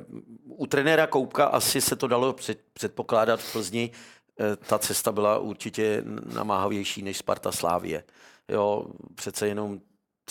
u 0.44 0.66
trenéra 0.66 1.06
Koupka 1.06 1.44
asi 1.44 1.80
se 1.80 1.96
to 1.96 2.06
dalo 2.06 2.32
před, 2.32 2.58
předpokládat 2.72 3.40
v 3.40 3.52
Plzni. 3.52 3.90
Eh, 4.40 4.56
ta 4.56 4.78
cesta 4.78 5.12
byla 5.12 5.38
určitě 5.38 6.02
namáhavější 6.34 7.02
než 7.02 7.18
Sparta 7.18 7.52
Slávie. 7.52 8.04
Jo, 8.48 8.86
přece 9.14 9.48
jenom 9.48 9.80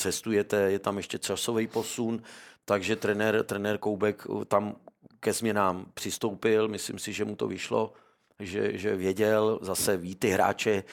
cestujete, 0.01 0.57
je 0.57 0.79
tam 0.79 0.97
ještě 0.97 1.17
časový 1.19 1.67
posun, 1.67 2.21
takže 2.65 2.95
trenér, 2.95 3.43
trenér 3.43 3.77
Koubek 3.77 4.27
tam 4.47 4.75
ke 5.19 5.33
změnám 5.33 5.85
přistoupil, 5.93 6.67
myslím 6.67 6.99
si, 6.99 7.13
že 7.13 7.25
mu 7.25 7.35
to 7.35 7.47
vyšlo, 7.47 7.93
že, 8.39 8.77
že 8.77 8.95
věděl, 8.95 9.59
zase 9.61 9.97
ví 9.97 10.15
ty 10.15 10.29
hráče, 10.29 10.83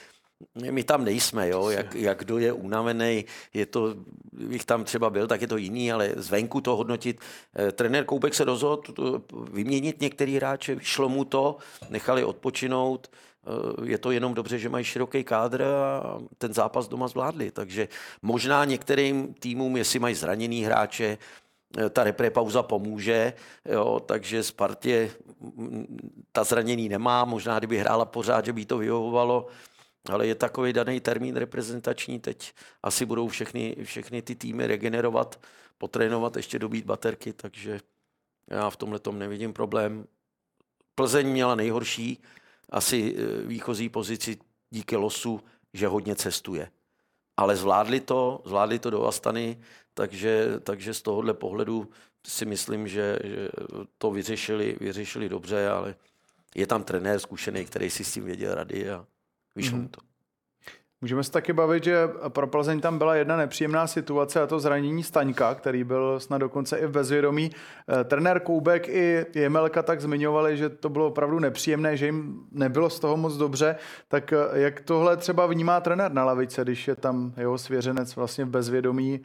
my 0.71 0.83
tam 0.83 1.05
nejsme, 1.05 1.49
jo? 1.49 1.69
Jak, 1.69 1.95
jak 1.95 2.19
kdo 2.19 2.37
je 2.37 2.53
unavený, 2.53 3.25
je 3.53 3.65
to, 3.65 3.95
bych 4.31 4.65
tam 4.65 4.83
třeba 4.83 5.09
byl, 5.09 5.27
tak 5.27 5.41
je 5.41 5.47
to 5.47 5.57
jiný, 5.57 5.91
ale 5.91 6.13
zvenku 6.15 6.61
to 6.61 6.75
hodnotit. 6.75 7.19
Eh, 7.55 7.71
trenér 7.71 8.05
Koubek 8.05 8.33
se 8.33 8.43
rozhodl 8.43 9.21
vyměnit 9.51 10.01
některý 10.01 10.35
hráče, 10.35 10.75
vyšlo 10.75 11.09
mu 11.09 11.25
to, 11.25 11.57
nechali 11.89 12.23
odpočinout, 12.23 13.11
je 13.83 13.97
to 13.97 14.11
jenom 14.11 14.33
dobře, 14.33 14.59
že 14.59 14.69
mají 14.69 14.85
široký 14.85 15.23
kádr 15.23 15.63
a 15.63 16.19
ten 16.37 16.53
zápas 16.53 16.87
doma 16.87 17.07
zvládli. 17.07 17.51
Takže 17.51 17.87
možná 18.21 18.65
některým 18.65 19.33
týmům, 19.33 19.77
jestli 19.77 19.99
mají 19.99 20.15
zraněný 20.15 20.63
hráče, 20.63 21.17
eh, 21.77 21.89
ta 21.89 22.03
reprepauza 22.03 22.63
pomůže, 22.63 23.33
jo, 23.65 23.99
takže 23.99 24.43
Spartě 24.43 25.11
ta 26.31 26.43
zranění 26.43 26.89
nemá, 26.89 27.25
možná 27.25 27.59
kdyby 27.59 27.77
hrála 27.77 28.05
pořád, 28.05 28.45
že 28.45 28.53
by 28.53 28.65
to 28.65 28.77
vyhovovalo, 28.77 29.47
ale 30.09 30.27
je 30.27 30.35
takový 30.35 30.73
daný 30.73 30.99
termín 30.99 31.35
reprezentační, 31.35 32.19
teď 32.19 32.53
asi 32.83 33.05
budou 33.05 33.27
všechny, 33.27 33.75
všechny 33.83 34.21
ty 34.21 34.35
týmy 34.35 34.67
regenerovat, 34.67 35.39
potrénovat, 35.77 36.35
ještě 36.35 36.59
dobít 36.59 36.85
baterky, 36.85 37.33
takže 37.33 37.79
já 38.47 38.69
v 38.69 38.77
tomhle 38.77 38.99
tom 38.99 39.19
nevidím 39.19 39.53
problém. 39.53 40.05
Plzeň 40.95 41.27
měla 41.27 41.55
nejhorší 41.55 42.21
asi 42.69 43.15
e, 43.17 43.47
výchozí 43.47 43.89
pozici 43.89 44.37
díky 44.69 44.95
losu, 44.95 45.41
že 45.73 45.87
hodně 45.87 46.15
cestuje. 46.15 46.71
Ale 47.37 47.55
zvládli 47.55 47.99
to, 47.99 48.41
zvládli 48.45 48.79
to 48.79 48.89
do 48.89 49.05
Astany, 49.05 49.59
takže, 49.93 50.59
takže 50.59 50.93
z 50.93 51.01
tohohle 51.01 51.33
pohledu 51.33 51.89
si 52.27 52.45
myslím, 52.45 52.87
že, 52.87 53.19
že 53.23 53.49
to 53.97 54.11
vyřešili, 54.11 54.77
vyřešili 54.79 55.29
dobře, 55.29 55.69
ale 55.69 55.95
je 56.55 56.67
tam 56.67 56.83
trenér 56.83 57.19
zkušený, 57.19 57.65
který 57.65 57.89
si 57.89 58.03
s 58.03 58.13
tím 58.13 58.25
věděl 58.25 58.55
rady 58.55 58.89
a 58.89 59.05
vyšlo 59.55 59.77
mm-hmm. 59.77 59.81
mu 59.81 59.87
to. 59.87 60.08
Můžeme 61.01 61.23
se 61.23 61.31
taky 61.31 61.53
bavit, 61.53 61.83
že 61.83 62.09
pro 62.29 62.47
Plzeň 62.47 62.81
tam 62.81 62.97
byla 62.97 63.15
jedna 63.15 63.37
nepříjemná 63.37 63.87
situace 63.87 64.41
a 64.41 64.47
to 64.47 64.59
zranění 64.59 65.03
Staňka, 65.03 65.55
který 65.55 65.83
byl 65.83 66.19
snad 66.19 66.37
dokonce 66.37 66.77
i 66.77 66.85
v 66.85 66.91
bezvědomí. 66.91 67.51
Eh, 67.51 68.03
trenér 68.03 68.39
Koubek 68.39 68.87
i 68.87 69.25
Jemelka 69.35 69.83
tak 69.83 70.01
zmiňovali, 70.01 70.57
že 70.57 70.69
to 70.69 70.89
bylo 70.89 71.07
opravdu 71.07 71.39
nepříjemné, 71.39 71.97
že 71.97 72.05
jim 72.05 72.47
nebylo 72.51 72.89
z 72.89 72.99
toho 72.99 73.17
moc 73.17 73.37
dobře. 73.37 73.75
Tak 74.07 74.33
eh, 74.33 74.37
jak 74.53 74.81
tohle 74.81 75.17
třeba 75.17 75.45
vnímá 75.45 75.81
trenér 75.81 76.11
na 76.11 76.25
lavice, 76.25 76.61
když 76.63 76.87
je 76.87 76.95
tam 76.95 77.33
jeho 77.37 77.57
svěřenec 77.57 78.15
vlastně 78.15 78.45
v 78.45 78.49
bezvědomí? 78.49 79.21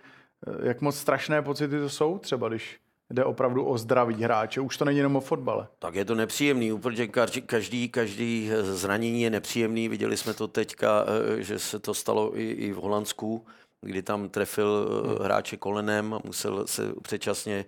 Eh, 0.47 0.69
jak 0.69 0.81
moc 0.81 0.97
strašné 0.97 1.43
pocity 1.43 1.79
to 1.81 1.89
jsou 1.89 2.19
třeba, 2.19 2.49
když 2.49 2.84
jde 3.11 3.25
opravdu 3.25 3.65
o 3.65 3.79
zdraví 3.79 4.23
hráče. 4.23 4.61
Už 4.61 4.77
to 4.77 4.85
není 4.85 4.99
jenom 4.99 5.17
o 5.17 5.21
fotbale. 5.21 5.69
Tak 5.79 5.95
je 5.95 6.05
to 6.05 6.15
nepříjemný, 6.15 6.79
protože 6.79 7.07
každý, 7.47 7.89
každý 7.89 8.51
zranění 8.61 9.23
je 9.23 9.31
nepříjemný. 9.31 9.89
Viděli 9.89 10.17
jsme 10.17 10.35
to 10.35 10.49
teďka, 10.49 11.05
eh, 11.39 11.43
že 11.43 11.59
se 11.59 11.79
to 11.79 11.95
stalo 11.95 12.39
i, 12.39 12.51
i 12.51 12.73
v 12.73 12.77
Holandsku, 12.77 13.47
kdy 13.81 14.03
tam 14.03 14.29
trefil 14.29 14.89
eh, 14.89 15.09
hmm. 15.09 15.25
hráče 15.25 15.57
kolenem 15.57 16.15
a 16.15 16.21
musel 16.25 16.67
se 16.67 16.93
předčasně 17.03 17.65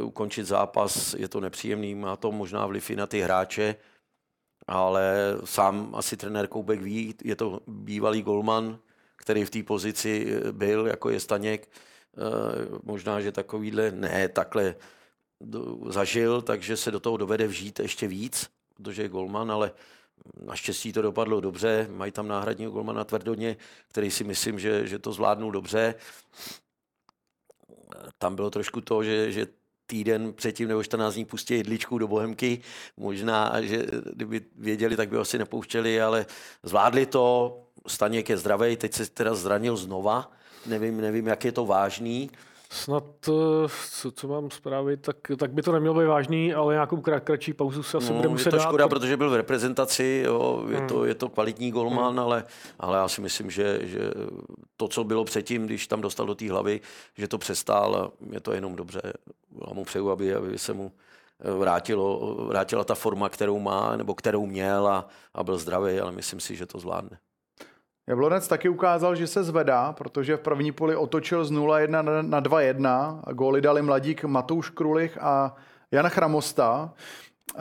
ukončit 0.00 0.44
zápas. 0.44 1.14
Je 1.14 1.28
to 1.28 1.40
nepříjemný, 1.40 1.94
má 1.94 2.16
to 2.16 2.32
možná 2.32 2.66
vliv 2.66 2.90
i 2.90 2.96
na 2.96 3.06
ty 3.06 3.20
hráče. 3.20 3.76
ale 4.66 5.36
sám 5.44 5.94
asi 5.94 6.16
trenér 6.16 6.46
Koubek 6.46 6.80
ví, 6.82 7.14
je 7.24 7.36
to 7.36 7.60
bývalý 7.66 8.22
golman, 8.22 8.78
který 9.16 9.44
v 9.44 9.50
té 9.50 9.62
pozici 9.62 10.40
byl, 10.52 10.86
jako 10.86 11.10
je 11.10 11.20
Staněk. 11.20 11.68
Možná, 12.82 13.20
že 13.20 13.32
takovýhle, 13.32 13.90
ne, 13.90 14.28
takhle 14.28 14.74
zažil, 15.88 16.42
takže 16.42 16.76
se 16.76 16.90
do 16.90 17.00
toho 17.00 17.16
dovede 17.16 17.46
vžít 17.46 17.80
ještě 17.80 18.08
víc, 18.08 18.50
protože 18.74 19.02
je 19.02 19.08
golman, 19.08 19.52
ale 19.52 19.72
Naštěstí 20.44 20.92
to 20.92 21.02
dopadlo 21.02 21.40
dobře, 21.40 21.86
mají 21.90 22.12
tam 22.12 22.28
náhradního 22.28 22.70
golmana 22.70 23.04
Tvrdoně, 23.04 23.56
který 23.88 24.10
si 24.10 24.24
myslím, 24.24 24.58
že, 24.58 24.86
že 24.86 24.98
to 24.98 25.12
zvládnul 25.12 25.52
dobře. 25.52 25.94
Tam 28.18 28.36
bylo 28.36 28.50
trošku 28.50 28.80
to, 28.80 29.04
že, 29.04 29.32
že 29.32 29.46
týden 29.86 30.32
předtím 30.32 30.68
nebo 30.68 30.82
14 30.82 31.14
dní 31.14 31.24
pustí 31.24 31.54
jedličku 31.54 31.98
do 31.98 32.08
Bohemky. 32.08 32.60
Možná, 32.96 33.62
že 33.62 33.86
kdyby 34.12 34.40
věděli, 34.56 34.96
tak 34.96 35.08
by 35.08 35.16
ho 35.16 35.22
asi 35.22 35.38
nepouštěli, 35.38 36.02
ale 36.02 36.26
zvládli 36.62 37.06
to. 37.06 37.56
Staněk 37.86 38.28
je 38.28 38.36
zdravý, 38.36 38.76
teď 38.76 38.94
se 38.94 39.10
teda 39.10 39.34
zranil 39.34 39.76
znova. 39.76 40.32
Nevím, 40.66 41.00
nevím, 41.00 41.26
jak 41.26 41.44
je 41.44 41.52
to 41.52 41.66
vážný. 41.66 42.30
Snad, 42.70 43.04
eh, 43.28 43.68
co, 43.90 44.12
co 44.12 44.28
mám 44.28 44.50
zprávy, 44.50 44.96
tak, 44.96 45.16
tak 45.36 45.52
by 45.52 45.62
to 45.62 45.72
nemělo 45.72 46.00
být 46.00 46.06
vážný, 46.06 46.54
ale 46.54 46.74
nějakou 46.74 46.96
krat, 46.96 47.24
kratší 47.24 47.52
pauzu 47.52 47.82
se 47.82 47.96
asi 47.96 48.10
no, 48.10 48.16
bude 48.16 48.28
muset 48.28 48.46
Je 48.46 48.50
to 48.50 48.56
dát. 48.56 48.62
škoda, 48.62 48.88
protože 48.88 49.16
byl 49.16 49.30
v 49.30 49.36
reprezentaci, 49.36 50.22
jo, 50.26 50.64
je, 50.70 50.78
hmm. 50.78 50.88
to, 50.88 51.04
je 51.04 51.14
to 51.14 51.28
kvalitní 51.28 51.70
golman, 51.70 52.10
hmm. 52.10 52.18
ale, 52.18 52.44
ale 52.80 52.98
já 52.98 53.08
si 53.08 53.20
myslím, 53.20 53.50
že, 53.50 53.80
že 53.82 54.10
to, 54.76 54.88
co 54.88 55.04
bylo 55.04 55.24
předtím, 55.24 55.66
když 55.66 55.86
tam 55.86 56.00
dostal 56.00 56.26
do 56.26 56.34
té 56.34 56.50
hlavy, 56.50 56.80
že 57.16 57.28
to 57.28 57.38
přestál, 57.38 58.12
je 58.30 58.40
to 58.40 58.52
jenom 58.52 58.76
dobře. 58.76 59.00
Já 59.68 59.74
mu 59.74 59.84
přeju, 59.84 60.10
aby, 60.10 60.34
aby 60.34 60.58
se 60.58 60.72
mu 60.72 60.92
vrátilo, 61.58 62.34
vrátila 62.34 62.84
ta 62.84 62.94
forma, 62.94 63.28
kterou 63.28 63.58
má, 63.58 63.96
nebo 63.96 64.14
kterou 64.14 64.46
měl 64.46 64.88
a, 64.88 65.08
a 65.34 65.44
byl 65.44 65.58
zdravý, 65.58 66.00
ale 66.00 66.12
myslím 66.12 66.40
si, 66.40 66.56
že 66.56 66.66
to 66.66 66.78
zvládne. 66.78 67.18
Jablonec 68.08 68.48
taky 68.48 68.68
ukázal, 68.68 69.14
že 69.14 69.26
se 69.26 69.44
zvedá, 69.44 69.92
protože 69.92 70.36
v 70.36 70.40
první 70.40 70.72
poli 70.72 70.96
otočil 70.96 71.44
z 71.44 71.52
0-1 71.52 72.22
na 72.28 72.40
2-1. 72.42 73.20
Góly 73.32 73.60
dali 73.60 73.82
mladík 73.82 74.24
Matouš 74.24 74.70
Krulich 74.70 75.18
a 75.20 75.56
Jan 75.90 76.08
Chramosta. 76.08 76.94
Eh, 77.56 77.60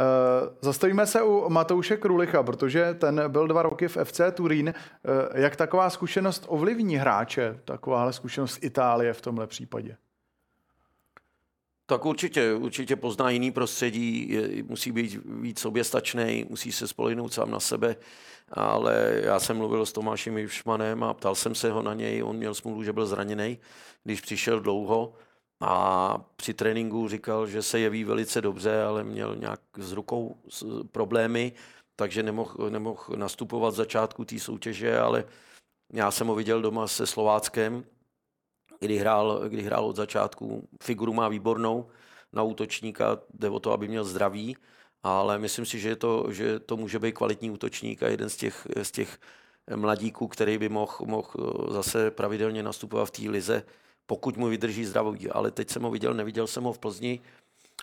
zastavíme 0.62 1.06
se 1.06 1.22
u 1.22 1.50
Matouše 1.50 1.98
Krulicha, 1.98 2.44
protože 2.44 2.94
ten 2.94 3.22
byl 3.28 3.48
dva 3.48 3.62
roky 3.62 3.88
v 3.88 3.98
FC 3.98 4.22
Turín. 4.32 4.70
Eh, 4.70 5.42
jak 5.42 5.56
taková 5.56 5.90
zkušenost 5.90 6.46
ovlivní 6.48 6.96
hráče, 6.96 7.60
takováhle 7.66 8.14
zkušenost 8.14 8.64
Itálie 8.64 9.14
v 9.14 9.22
tomhle 9.22 9.48
případě? 9.48 9.98
Tak 11.86 12.06
určitě, 12.06 12.54
určitě 12.54 12.96
pozná 12.96 13.30
jiný 13.30 13.52
prostředí, 13.52 14.40
musí 14.68 14.92
být 14.92 15.20
víc 15.26 15.60
soběstačný, 15.60 16.46
musí 16.50 16.72
se 16.72 16.88
spolehnout 16.88 17.34
sám 17.34 17.52
na 17.52 17.60
sebe, 17.60 17.96
ale 18.50 19.22
já 19.24 19.40
jsem 19.40 19.58
mluvil 19.58 19.86
s 19.86 19.92
Tomášem 19.92 20.38
Jivšmanem 20.38 21.04
a 21.04 21.14
ptal 21.14 21.36
jsem 21.36 21.56
se 21.56 21.72
ho 21.72 21.82
na 21.82 21.94
něj, 21.94 22.24
on 22.24 22.36
měl 22.36 22.54
smůlu, 22.54 22.84
že 22.84 22.94
byl 22.94 23.06
zraněný, 23.06 23.60
když 24.04 24.22
přišel 24.22 24.60
dlouho. 24.60 25.14
A 25.60 26.18
při 26.36 26.54
tréninku 26.54 27.08
říkal, 27.08 27.48
že 27.48 27.62
se 27.62 27.80
jeví 27.80 28.04
velice 28.04 28.42
dobře, 28.42 28.84
ale 28.84 29.04
měl 29.04 29.36
nějak 29.36 29.62
s 29.78 29.92
rukou 29.92 30.38
problémy, 30.92 31.54
takže 31.96 32.24
nemohl, 32.24 32.70
nemohl 32.70 33.04
nastupovat 33.16 33.74
v 33.74 33.78
začátku 33.78 34.26
té 34.26 34.40
soutěže, 34.40 35.00
ale 35.00 35.26
já 35.94 36.12
jsem 36.12 36.28
ho 36.28 36.36
viděl 36.36 36.62
doma 36.62 36.88
se 36.88 37.08
Slováckem, 37.08 37.86
kdy 38.80 38.98
hrál, 38.98 39.50
kdy 39.50 39.62
hrál 39.62 39.86
od 39.86 39.96
začátku. 39.96 40.68
Figuru 40.84 41.14
má 41.14 41.28
výbornou 41.28 41.88
na 42.34 42.44
útočníka, 42.44 43.18
jde 43.34 43.50
o 43.50 43.60
to, 43.60 43.72
aby 43.72 43.88
měl 43.88 44.04
zdraví, 44.04 44.58
ale 45.04 45.40
myslím 45.40 45.66
si, 45.66 45.80
že, 45.80 45.96
to, 45.96 46.26
že 46.30 46.60
to 46.60 46.78
může 46.78 47.00
být 47.00 47.12
kvalitní 47.12 47.52
útočník 47.52 48.04
a 48.04 48.08
jeden 48.08 48.30
z 48.30 48.38
těch, 48.38 48.68
z 48.82 48.92
těch 48.92 49.18
mladíků, 49.76 50.28
který 50.28 50.58
by 50.58 50.70
mohl, 50.70 50.94
mohl 51.06 51.30
zase 51.70 52.12
pravidelně 52.12 52.64
nastupovat 52.64 53.06
v 53.06 53.12
té 53.12 53.30
lize, 53.30 53.64
pokud 54.06 54.38
mu 54.38 54.48
vydrží 54.48 54.86
zdraví. 54.86 55.30
Ale 55.30 55.52
teď 55.52 55.70
jsem 55.70 55.84
ho 55.84 55.92
viděl, 55.92 56.14
neviděl 56.14 56.48
jsem 56.48 56.64
ho 56.64 56.74
v 56.74 56.80
Plzni, 56.80 57.20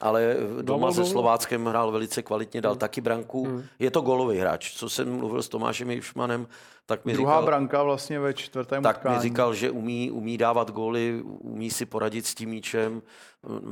ale 0.01 0.37
doma 0.63 0.93
se 0.93 1.05
Slováckem 1.05 1.67
hrál 1.67 1.91
velice 1.91 2.23
kvalitně, 2.23 2.61
dal 2.61 2.73
hmm. 2.73 2.79
taky 2.79 3.01
branku. 3.01 3.45
Hmm. 3.45 3.63
Je 3.79 3.91
to 3.91 4.01
golový 4.01 4.39
hráč. 4.39 4.73
Co 4.73 4.89
jsem 4.89 5.17
mluvil 5.17 5.43
s 5.43 5.49
Tomášem 5.49 5.91
Jivšmanem, 5.91 6.47
tak 6.87 7.05
mi 7.05 7.13
Druhá 7.13 7.33
říkal, 7.33 7.47
branka 7.47 7.83
vlastně 7.83 8.21
ve 8.21 8.35
čtvrtém 8.35 8.83
Tak 8.83 8.97
utkání. 8.97 9.17
mi 9.17 9.23
říkal, 9.23 9.55
že 9.55 9.71
umí, 9.71 10.11
umí 10.11 10.39
dávat 10.39 10.71
góly, 10.71 11.23
umí 11.25 11.71
si 11.71 11.87
poradit 11.87 12.27
s 12.27 12.35
tím 12.35 12.51
míčem. 12.51 13.03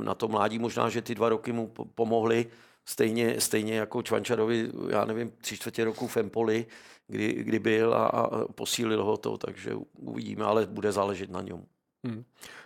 Na 0.03 0.15
to 0.15 0.27
mládí 0.27 0.59
možná, 0.59 0.89
že 0.89 1.01
ty 1.01 1.15
dva 1.15 1.29
roky 1.29 1.51
mu 1.51 1.67
pomohly. 1.95 2.45
Stejně, 2.85 3.41
stejně 3.41 3.75
jako 3.75 4.01
Čvančarovi, 4.03 4.69
já 4.89 5.05
nevím, 5.05 5.31
tři 5.31 5.57
čtvrtě 5.57 5.83
roku 5.83 6.07
v 6.07 6.17
Empoli, 6.17 6.65
kdy, 7.07 7.33
kdy 7.33 7.59
byl 7.59 7.93
a, 7.93 8.07
a 8.07 8.47
posílil 8.47 9.03
ho 9.03 9.17
to, 9.17 9.37
takže 9.37 9.75
uvidíme, 9.93 10.45
ale 10.45 10.65
bude 10.65 10.91
záležet 10.91 11.29
na 11.29 11.41
něm. 11.41 11.65
Hmm. 12.03 12.23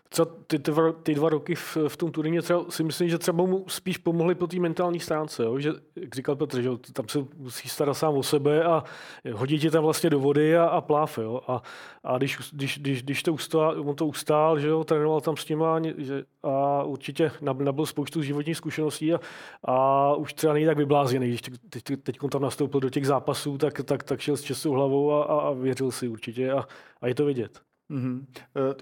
Co 0.09 0.25
ty, 0.25 0.59
ty, 0.59 0.71
dva, 0.71 0.91
ty 0.91 1.15
dva 1.15 1.29
roky 1.29 1.55
v, 1.55 1.77
v 1.87 1.97
tom 1.97 2.11
Turíně 2.11 2.41
třeba 2.41 2.65
si 2.69 2.83
myslím, 2.83 3.09
že 3.09 3.17
třeba 3.17 3.45
mu 3.45 3.65
spíš 3.67 3.97
pomohli 3.97 4.35
po 4.35 4.47
té 4.47 4.59
mentální 4.59 4.99
stránce, 4.99 5.43
jo? 5.43 5.59
že, 5.59 5.71
jak 5.95 6.15
říkal 6.15 6.35
Petr, 6.35 6.61
že 6.61 6.69
tam 6.93 7.07
se 7.07 7.19
musí 7.37 7.69
starat 7.69 7.93
sám 7.93 8.15
o 8.15 8.23
sebe 8.23 8.63
a 8.63 8.83
hodit 9.33 9.59
tě 9.59 9.71
tam 9.71 9.83
vlastně 9.83 10.09
do 10.09 10.19
vody 10.19 10.57
a, 10.57 10.65
a 10.65 10.81
pláv. 10.81 11.17
Jo? 11.17 11.41
A, 11.47 11.61
a 12.03 12.17
když, 12.17 12.37
když, 12.51 12.79
když, 12.79 13.03
když, 13.03 13.23
to 13.23 13.33
ustál, 13.33 13.89
on 13.89 13.95
to 13.95 14.07
ustál, 14.07 14.59
že 14.59 14.67
jo, 14.67 14.83
trénoval 14.83 15.21
tam 15.21 15.37
s 15.37 15.49
nima 15.49 15.81
že, 15.97 16.23
a 16.43 16.83
určitě 16.83 17.31
nabil 17.41 17.85
spoustu 17.85 18.21
životních 18.21 18.57
zkušeností 18.57 19.13
a, 19.13 19.19
a 19.63 20.13
už 20.15 20.33
třeba 20.33 20.53
není 20.53 20.65
tak 20.65 20.77
vyblázěný, 20.77 21.27
když 21.27 21.41
teď, 21.41 21.83
teď, 21.83 22.03
teď 22.03 22.17
tam 22.31 22.41
nastoupil 22.41 22.79
do 22.79 22.89
těch 22.89 23.07
zápasů, 23.07 23.57
tak, 23.57 23.81
tak, 23.83 24.03
tak 24.03 24.19
šel 24.19 24.37
s 24.37 24.43
čistou 24.43 24.71
hlavou 24.71 25.11
a, 25.11 25.23
a, 25.23 25.39
a 25.39 25.51
věřil 25.51 25.91
si 25.91 26.07
určitě 26.07 26.51
a, 26.51 26.67
a 27.01 27.07
je 27.07 27.15
to 27.15 27.25
vidět. 27.25 27.66
Mm-hmm. 27.91 28.25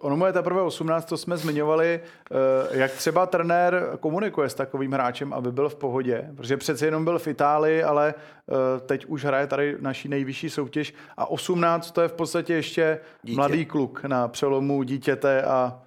Ono 0.01 0.18
mu 0.18 0.26
je 0.26 0.34
teprve 0.34 0.62
18, 0.62 1.06
to 1.06 1.18
jsme 1.18 1.38
zmiňovali, 1.38 1.99
eh, 1.99 2.78
jak 2.78 2.91
třeba 2.91 3.26
trenér 3.26 3.97
komunikuje 3.99 4.49
s 4.49 4.53
takovým 4.53 4.91
hráčem, 4.91 5.34
aby 5.34 5.51
byl 5.51 5.70
v 5.70 5.76
pohodě, 5.76 6.32
protože 6.38 6.58
přece 6.58 6.86
jenom 6.86 7.03
byl 7.03 7.20
v 7.20 7.28
Itálii, 7.28 7.84
ale 7.84 8.14
eh, 8.18 8.80
teď 8.80 9.06
už 9.06 9.26
hraje 9.26 9.47
tady 9.47 9.78
naší 9.80 10.10
nejvyšší 10.10 10.49
soutěž 10.49 10.93
a 11.18 11.26
18 11.26 11.91
to 11.91 12.01
je 12.01 12.08
v 12.08 12.14
podstatě 12.14 12.53
ještě 12.53 12.99
Dítě. 13.24 13.36
mladý 13.36 13.66
kluk 13.66 14.03
na 14.03 14.28
přelomu 14.28 14.84
dítěte 14.84 15.43
a 15.43 15.82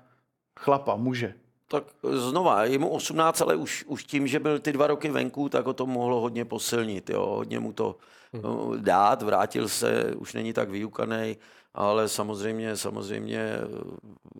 chlapa, 0.60 0.96
muže. 0.96 1.34
Tak 1.70 1.84
znova, 2.02 2.64
je 2.64 2.78
mu 2.78 2.88
18, 2.88 3.40
ale 3.40 3.56
už, 3.56 3.84
už 3.88 4.04
tím, 4.04 4.26
že 4.26 4.40
byl 4.40 4.58
ty 4.58 4.72
dva 4.72 4.86
roky 4.86 5.10
venku, 5.10 5.48
tak 5.48 5.66
o 5.66 5.72
to 5.72 5.86
mohlo 5.86 6.20
hodně 6.20 6.44
posilnit, 6.44 7.10
jo, 7.10 7.26
hodně 7.26 7.60
mu 7.60 7.72
to 7.72 7.96
hmm. 8.32 8.82
dát, 8.82 9.22
vrátil 9.22 9.68
se, 9.68 10.12
už 10.16 10.34
není 10.34 10.52
tak 10.52 10.70
vyukaný 10.70 11.36
ale 11.74 12.08
samozřejmě, 12.08 12.76
samozřejmě 12.76 13.38
eh, 13.38 13.58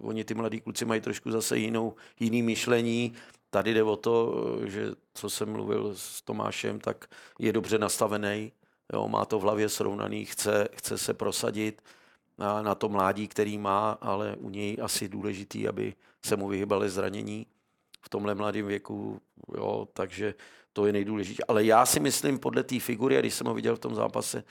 oni 0.01 0.24
ty 0.24 0.35
mladí 0.35 0.61
kluci 0.61 0.85
mají 0.85 1.01
trošku 1.01 1.31
zase 1.31 1.59
jinou, 1.59 1.95
jiný 2.20 2.43
myšlení. 2.43 3.12
Tady 3.51 3.74
jde 3.74 3.83
o 3.83 3.97
to, 3.97 4.35
eh, 4.62 4.70
že 4.70 4.91
co 5.14 5.31
jsem 5.31 5.53
mluvil 5.53 5.95
s 5.95 6.22
Tomášem, 6.22 6.81
tak 6.81 7.07
je 7.39 7.53
dobře 7.53 7.79
nastavený, 7.79 8.53
jo, 8.93 9.09
má 9.09 9.24
to 9.24 9.39
v 9.39 9.43
hlavě 9.43 9.68
srovnaný, 9.68 10.24
chce, 10.24 10.68
chce 10.74 10.99
se 10.99 11.14
prosadit 11.14 11.83
na, 12.39 12.62
na 12.62 12.74
to 12.74 12.89
mládí, 12.89 13.29
který 13.29 13.59
má, 13.59 13.99
ale 14.01 14.37
u 14.37 14.51
něj 14.51 14.76
asi 14.83 15.09
důležitý, 15.09 15.68
aby 15.68 15.95
se 16.24 16.37
mu 16.37 16.49
vyhybali 16.49 16.91
zranění 16.91 17.47
v 18.03 18.09
tomhle 18.09 18.35
mladém 18.35 18.66
věku, 18.66 19.20
jo, 19.57 19.89
takže 19.93 20.35
to 20.72 20.87
je 20.87 20.93
nejdůležitější. 20.93 21.45
Ale 21.45 21.64
já 21.64 21.87
si 21.87 22.01
myslím 22.01 22.39
podle 22.39 22.62
té 22.62 22.81
figury, 22.81 23.16
a 23.16 23.20
když 23.20 23.35
jsem 23.35 23.47
ho 23.47 23.55
viděl 23.55 23.76
v 23.76 23.79
tom 23.79 23.95
zápase, 23.95 24.45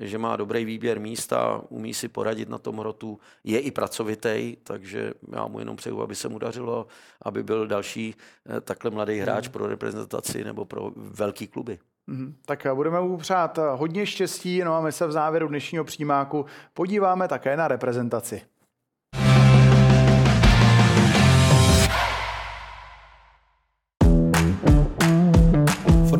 že 0.00 0.18
má 0.18 0.36
dobrý 0.36 0.64
výběr 0.64 1.00
místa, 1.00 1.62
umí 1.68 1.94
si 1.94 2.08
poradit 2.08 2.48
na 2.48 2.58
tom 2.58 2.78
rotu, 2.78 3.20
je 3.44 3.60
i 3.60 3.70
pracovitý, 3.70 4.56
takže 4.62 5.12
já 5.32 5.46
mu 5.46 5.58
jenom 5.58 5.76
přeju, 5.76 6.02
aby 6.02 6.14
se 6.14 6.28
mu 6.28 6.38
dařilo, 6.38 6.86
aby 7.22 7.42
byl 7.42 7.66
další 7.66 8.14
eh, 8.56 8.60
takhle 8.60 8.90
mladý 8.90 9.18
hráč 9.18 9.46
mm. 9.46 9.52
pro 9.52 9.66
reprezentaci 9.66 10.44
nebo 10.44 10.64
pro 10.64 10.92
velký 10.96 11.48
kluby. 11.48 11.78
Mm, 12.06 12.34
tak 12.46 12.66
budeme 12.74 13.00
mu 13.00 13.16
přát 13.16 13.58
eh, 13.58 13.62
hodně 13.74 14.06
štěstí, 14.06 14.64
no 14.64 14.74
a 14.74 14.80
my 14.80 14.92
se 14.92 15.06
v 15.06 15.12
závěru 15.12 15.48
dnešního 15.48 15.84
přímáku 15.84 16.46
podíváme 16.74 17.28
také 17.28 17.56
na 17.56 17.68
reprezentaci. 17.68 18.42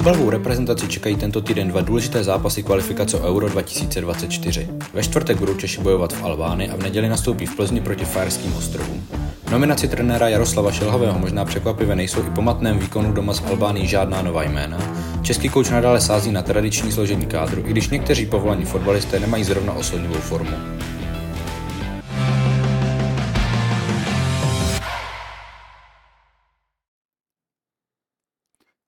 Fotbalovou 0.00 0.30
reprezentaci 0.30 0.88
čekají 0.88 1.16
tento 1.16 1.40
týden 1.40 1.68
dva 1.68 1.80
důležité 1.80 2.24
zápasy 2.24 2.62
kvalifikace 2.62 3.20
Euro 3.20 3.48
2024. 3.48 4.68
Ve 4.94 5.02
čtvrtek 5.02 5.38
budou 5.38 5.54
Češi 5.54 5.80
bojovat 5.80 6.12
v 6.12 6.24
Albány 6.24 6.70
a 6.70 6.76
v 6.76 6.82
neděli 6.82 7.08
nastoupí 7.08 7.46
v 7.46 7.56
Plzni 7.56 7.80
proti 7.80 8.04
Fajerským 8.04 8.56
ostrovům. 8.56 9.02
Nominaci 9.50 9.88
trenéra 9.88 10.28
Jaroslava 10.28 10.72
Šelhavého 10.72 11.18
možná 11.18 11.44
překvapivě 11.44 11.96
nejsou 11.96 12.20
i 12.20 12.30
po 12.30 12.42
matném 12.42 12.78
výkonu 12.78 13.12
doma 13.12 13.34
z 13.34 13.42
Albánii 13.46 13.86
žádná 13.86 14.22
nová 14.22 14.42
jména. 14.42 14.78
Český 15.22 15.48
kouč 15.48 15.70
nadále 15.70 16.00
sází 16.00 16.32
na 16.32 16.42
tradiční 16.42 16.92
složení 16.92 17.26
kádru, 17.26 17.62
i 17.66 17.70
když 17.70 17.88
někteří 17.88 18.26
povolaní 18.26 18.64
fotbalisté 18.64 19.20
nemají 19.20 19.44
zrovna 19.44 19.72
oslnivou 19.72 20.20
formu. 20.20 20.79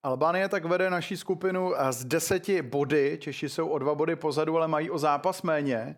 Albánie 0.04 0.48
tak 0.48 0.64
vede 0.64 0.90
naší 0.90 1.16
skupinu 1.16 1.74
z 1.90 2.04
deseti 2.04 2.62
body. 2.62 3.18
Češi 3.20 3.48
jsou 3.48 3.68
o 3.68 3.78
dva 3.78 3.94
body 3.94 4.16
pozadu, 4.16 4.56
ale 4.56 4.68
mají 4.68 4.90
o 4.90 4.98
zápas 4.98 5.42
méně. 5.42 5.76
Eh, 5.76 5.96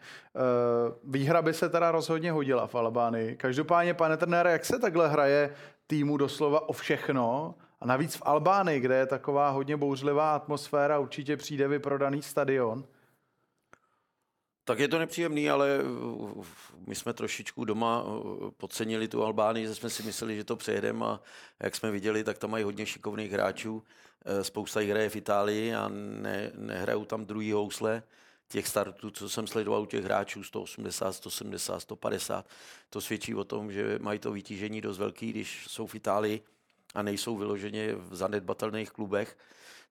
výhra 1.04 1.42
by 1.42 1.54
se 1.54 1.68
teda 1.68 1.90
rozhodně 1.90 2.32
hodila 2.32 2.66
v 2.66 2.74
Albánii. 2.74 3.36
Každopádně, 3.36 3.94
pane 3.94 4.16
trenére, 4.16 4.52
jak 4.52 4.64
se 4.64 4.78
takhle 4.78 5.08
hraje 5.08 5.54
týmu 5.86 6.16
doslova 6.16 6.68
o 6.68 6.72
všechno? 6.72 7.54
A 7.80 7.86
navíc 7.86 8.16
v 8.16 8.22
Albánii, 8.24 8.80
kde 8.80 8.96
je 8.96 9.06
taková 9.06 9.50
hodně 9.50 9.76
bouřlivá 9.76 10.34
atmosféra, 10.34 10.98
určitě 10.98 11.36
přijde 11.36 11.68
vyprodaný 11.68 12.22
stadion. 12.22 12.84
Tak 14.64 14.78
je 14.78 14.88
to 14.88 14.98
nepříjemný, 14.98 15.50
ale 15.50 15.78
my 16.86 16.94
jsme 16.94 17.12
trošičku 17.12 17.64
doma 17.64 18.04
podcenili 18.56 19.08
tu 19.08 19.24
Albánii, 19.24 19.66
že 19.66 19.74
jsme 19.74 19.90
si 19.90 20.02
mysleli, 20.02 20.36
že 20.36 20.44
to 20.44 20.56
přejedeme 20.56 21.06
a 21.06 21.20
jak 21.60 21.76
jsme 21.76 21.90
viděli, 21.90 22.24
tak 22.24 22.38
tam 22.38 22.50
mají 22.50 22.64
hodně 22.64 22.86
šikovných 22.86 23.32
hráčů. 23.32 23.82
E, 24.24 24.44
spousta 24.44 24.80
jich 24.80 24.90
hraje 24.90 25.10
v 25.10 25.16
Itálii 25.16 25.74
a 25.74 25.88
ne, 25.92 26.50
nehrajou 26.54 27.04
tam 27.04 27.24
druhý 27.24 27.52
housle 27.52 28.02
těch 28.48 28.68
startů, 28.68 29.10
co 29.10 29.28
jsem 29.28 29.46
sledoval 29.46 29.82
u 29.82 29.86
těch 29.86 30.04
hráčů 30.04 30.44
180, 30.44 31.12
170, 31.12 31.80
150. 31.80 32.46
To 32.90 33.00
svědčí 33.00 33.34
o 33.34 33.44
tom, 33.44 33.72
že 33.72 33.98
mají 34.02 34.18
to 34.18 34.32
vytížení 34.32 34.80
dost 34.80 34.98
velký, 34.98 35.30
když 35.30 35.66
jsou 35.68 35.86
v 35.86 35.94
Itálii 35.94 36.42
a 36.94 37.02
nejsou 37.02 37.36
vyloženě 37.36 37.94
v 37.94 38.14
zanedbatelných 38.14 38.90
klubech 38.90 39.36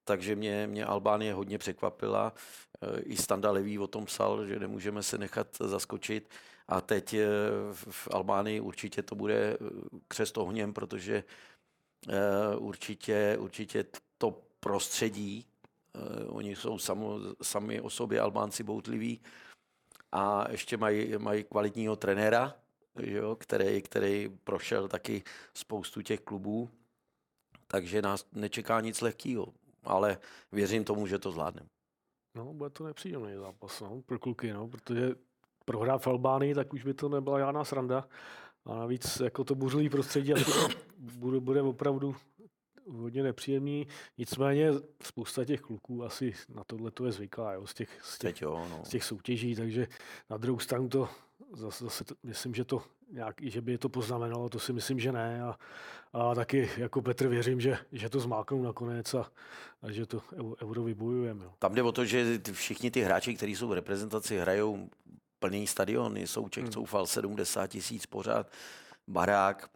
takže 0.03 0.35
mě, 0.35 0.67
mě 0.67 0.85
Albánie 0.85 1.33
hodně 1.33 1.57
překvapila. 1.57 2.33
E, 2.81 3.01
I 3.01 3.17
Standa 3.17 3.51
Levý 3.51 3.79
o 3.79 3.87
tom 3.87 4.05
psal, 4.05 4.45
že 4.45 4.59
nemůžeme 4.59 5.03
se 5.03 5.17
nechat 5.17 5.47
zaskočit. 5.59 6.29
A 6.67 6.81
teď 6.81 7.13
e, 7.13 7.27
v 7.73 8.07
Albánii 8.11 8.59
určitě 8.59 9.03
to 9.03 9.15
bude 9.15 9.35
e, 9.35 9.57
křest 10.07 10.37
ohněm, 10.37 10.73
protože 10.73 11.23
určitě, 12.57 13.37
určitě 13.39 13.85
to 14.17 14.41
prostředí, 14.59 15.45
oni 16.27 16.55
jsou 16.55 16.79
samo, 16.79 17.19
sami 17.41 17.81
o 17.81 17.89
sobě 17.89 18.19
Albánci 18.19 18.63
boutliví 18.63 19.21
a 20.11 20.51
ještě 20.51 20.77
mají, 20.77 21.17
mají 21.17 21.43
kvalitního 21.43 21.95
trenéra, 21.95 22.55
jo, 22.99 23.35
který, 23.35 23.81
který 23.81 24.29
prošel 24.43 24.87
taky 24.87 25.23
spoustu 25.53 26.01
těch 26.01 26.19
klubů, 26.19 26.69
takže 27.67 28.01
nás 28.01 28.25
nečeká 28.31 28.81
nic 28.81 29.01
lehkého 29.01 29.53
ale 29.83 30.17
věřím 30.51 30.83
tomu, 30.83 31.07
že 31.07 31.19
to 31.19 31.31
zvládneme. 31.31 31.69
No, 32.35 32.53
bude 32.53 32.69
to 32.69 32.83
nepříjemný 32.83 33.35
zápas 33.35 33.81
no, 33.81 34.01
pro 34.05 34.19
kluky, 34.19 34.53
no, 34.53 34.67
protože 34.67 35.15
prohrát 35.65 36.01
v 36.01 36.07
Albánii, 36.07 36.55
tak 36.55 36.73
už 36.73 36.83
by 36.83 36.93
to 36.93 37.09
nebyla 37.09 37.39
žádná 37.39 37.63
sranda. 37.63 38.07
A 38.65 38.75
navíc 38.75 39.19
jako 39.19 39.43
to 39.43 39.55
buřlivý 39.55 39.89
prostředí 39.89 40.33
bude, 40.97 41.39
bude 41.39 41.61
opravdu 41.61 42.15
hodně 42.87 43.23
nepříjemný. 43.23 43.87
Nicméně 44.17 44.71
spousta 45.01 45.45
těch 45.45 45.61
kluků 45.61 46.03
asi 46.03 46.33
na 46.49 46.63
tohle 46.63 46.91
to 46.91 47.05
je 47.05 47.11
zvyklá, 47.11 47.53
jo, 47.53 47.67
z, 47.67 47.73
těch, 47.73 47.89
z, 48.03 48.17
těch, 48.17 48.41
jo, 48.41 48.67
no. 48.69 48.81
z 48.85 48.89
těch 48.89 49.03
soutěží, 49.03 49.55
takže 49.55 49.87
na 50.29 50.37
druhou 50.37 50.59
stranu 50.59 50.89
to 50.89 51.09
zase, 51.53 51.83
zase 51.83 52.03
to, 52.03 52.15
myslím, 52.23 52.53
že 52.53 52.65
to 52.65 52.83
nějak, 53.11 53.35
že 53.41 53.61
by 53.61 53.71
je 53.71 53.77
to 53.77 53.89
poznamenalo, 53.89 54.49
to 54.49 54.59
si 54.59 54.73
myslím, 54.73 54.99
že 54.99 55.11
ne. 55.11 55.43
A, 55.43 55.57
a 56.13 56.35
taky 56.35 56.69
jako 56.77 57.01
Petr 57.01 57.27
věřím, 57.27 57.61
že, 57.61 57.77
že 57.91 58.09
to 58.09 58.19
zmáknou 58.19 58.61
nakonec 58.61 59.13
a, 59.13 59.31
a 59.81 59.91
že 59.91 60.05
to 60.05 60.21
euro 60.61 60.83
vybojujeme. 60.83 61.45
Tam 61.59 61.75
jde 61.75 61.83
o 61.83 61.91
to, 61.91 62.05
že 62.05 62.39
všichni 62.51 62.91
ty 62.91 63.01
hráči, 63.01 63.35
kteří 63.35 63.55
jsou 63.55 63.67
v 63.67 63.73
reprezentaci, 63.73 64.37
hrajou 64.37 64.89
plný 65.39 65.67
stadiony. 65.67 66.27
Souček 66.27 66.63
hmm. 66.63 66.73
coufal 66.73 67.07
70 67.07 67.67
tisíc 67.67 68.05
pořád, 68.05 68.51
barák. 69.07 69.69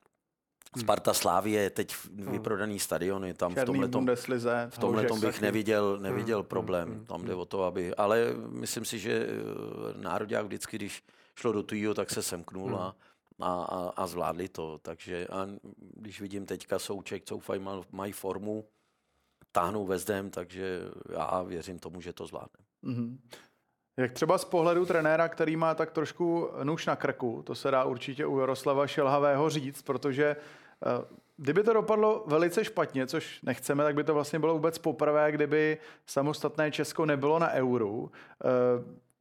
Sparta 0.79 1.13
Slávie 1.13 1.61
je 1.61 1.69
teď 1.69 1.95
hmm. 2.15 2.31
vyprodaný 2.31 2.79
stadiony, 2.79 3.33
tam 3.33 3.53
Černý 3.53 3.63
v 3.63 3.65
tomhle 3.65 3.87
Bundeslize, 3.87 4.67
v 4.69 4.77
tomhle 4.77 5.05
tom 5.05 5.19
bych 5.19 5.41
neviděl, 5.41 5.99
neviděl 5.99 6.39
hmm. 6.39 6.47
problém. 6.47 7.05
Tam 7.05 7.25
jde 7.25 7.35
o 7.35 7.45
to, 7.45 7.63
aby, 7.63 7.95
ale 7.95 8.25
myslím 8.49 8.85
si, 8.85 8.99
že 8.99 9.27
eh, 9.27 10.01
národák 10.01 10.45
vždycky, 10.45 10.77
když 10.77 11.03
šlo 11.35 11.51
do 11.51 11.63
tujího, 11.63 11.93
tak 11.93 12.09
se 12.09 12.21
semknul 12.21 12.75
a, 12.75 12.95
a, 13.39 13.51
a, 13.51 13.93
a 13.95 14.07
zvládli 14.07 14.49
to. 14.49 14.77
Takže 14.81 15.27
a 15.27 15.47
když 15.79 16.21
vidím 16.21 16.45
teďka 16.45 16.79
Souček, 16.79 17.23
Coufaj 17.25 17.59
mají 17.91 18.13
formu, 18.13 18.65
táhnou 19.51 19.85
vezdem, 19.85 20.29
takže 20.29 20.81
já 21.13 21.41
věřím 21.41 21.79
tomu, 21.79 22.01
že 22.01 22.13
to 22.13 22.27
zvládne. 22.27 22.59
Mm-hmm. 22.83 23.17
Jak 23.97 24.11
třeba 24.11 24.37
z 24.37 24.45
pohledu 24.45 24.85
trenéra, 24.85 25.29
který 25.29 25.55
má 25.55 25.75
tak 25.75 25.91
trošku 25.91 26.49
nůž 26.63 26.85
na 26.85 26.95
krku, 26.95 27.43
to 27.45 27.55
se 27.55 27.71
dá 27.71 27.83
určitě 27.83 28.25
u 28.25 28.39
Jaroslava 28.39 28.87
Šelhavého 28.87 29.49
říct, 29.49 29.81
protože 29.81 30.35
kdyby 31.37 31.63
to 31.63 31.73
dopadlo 31.73 32.23
velice 32.27 32.65
špatně, 32.65 33.07
což 33.07 33.39
nechceme, 33.43 33.83
tak 33.83 33.95
by 33.95 34.03
to 34.03 34.13
vlastně 34.13 34.39
bylo 34.39 34.53
vůbec 34.53 34.77
poprvé, 34.77 35.31
kdyby 35.31 35.77
samostatné 36.05 36.71
Česko 36.71 37.05
nebylo 37.05 37.39
na 37.39 37.51
euru. 37.51 38.11
Eh, 38.45 38.47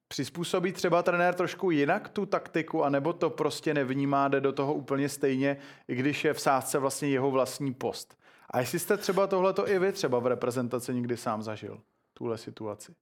přizpůsobí 0.09 0.73
třeba 0.73 1.03
trenér 1.03 1.35
trošku 1.35 1.71
jinak 1.71 2.09
tu 2.09 2.27
taktiku, 2.27 2.85
anebo 2.85 3.13
to 3.13 3.31
prostě 3.31 3.75
nevnímá, 3.75 4.29
jde 4.29 4.41
do 4.41 4.53
toho 4.53 4.75
úplně 4.75 5.09
stejně, 5.09 5.57
i 5.89 5.95
když 5.95 6.25
je 6.25 6.35
v 6.35 6.41
sázce 6.41 6.79
vlastně 6.79 7.09
jeho 7.09 7.31
vlastní 7.31 7.75
post. 7.75 8.19
A 8.51 8.61
jestli 8.61 8.79
jste 8.79 8.97
třeba 8.97 9.27
tohleto 9.27 9.69
i 9.69 9.79
vy 9.79 9.93
třeba 9.93 10.19
v 10.19 10.27
reprezentaci 10.27 10.95
někdy 10.95 11.17
sám 11.17 11.43
zažil, 11.43 11.81
tuhle 12.15 12.39
situaci? 12.39 12.95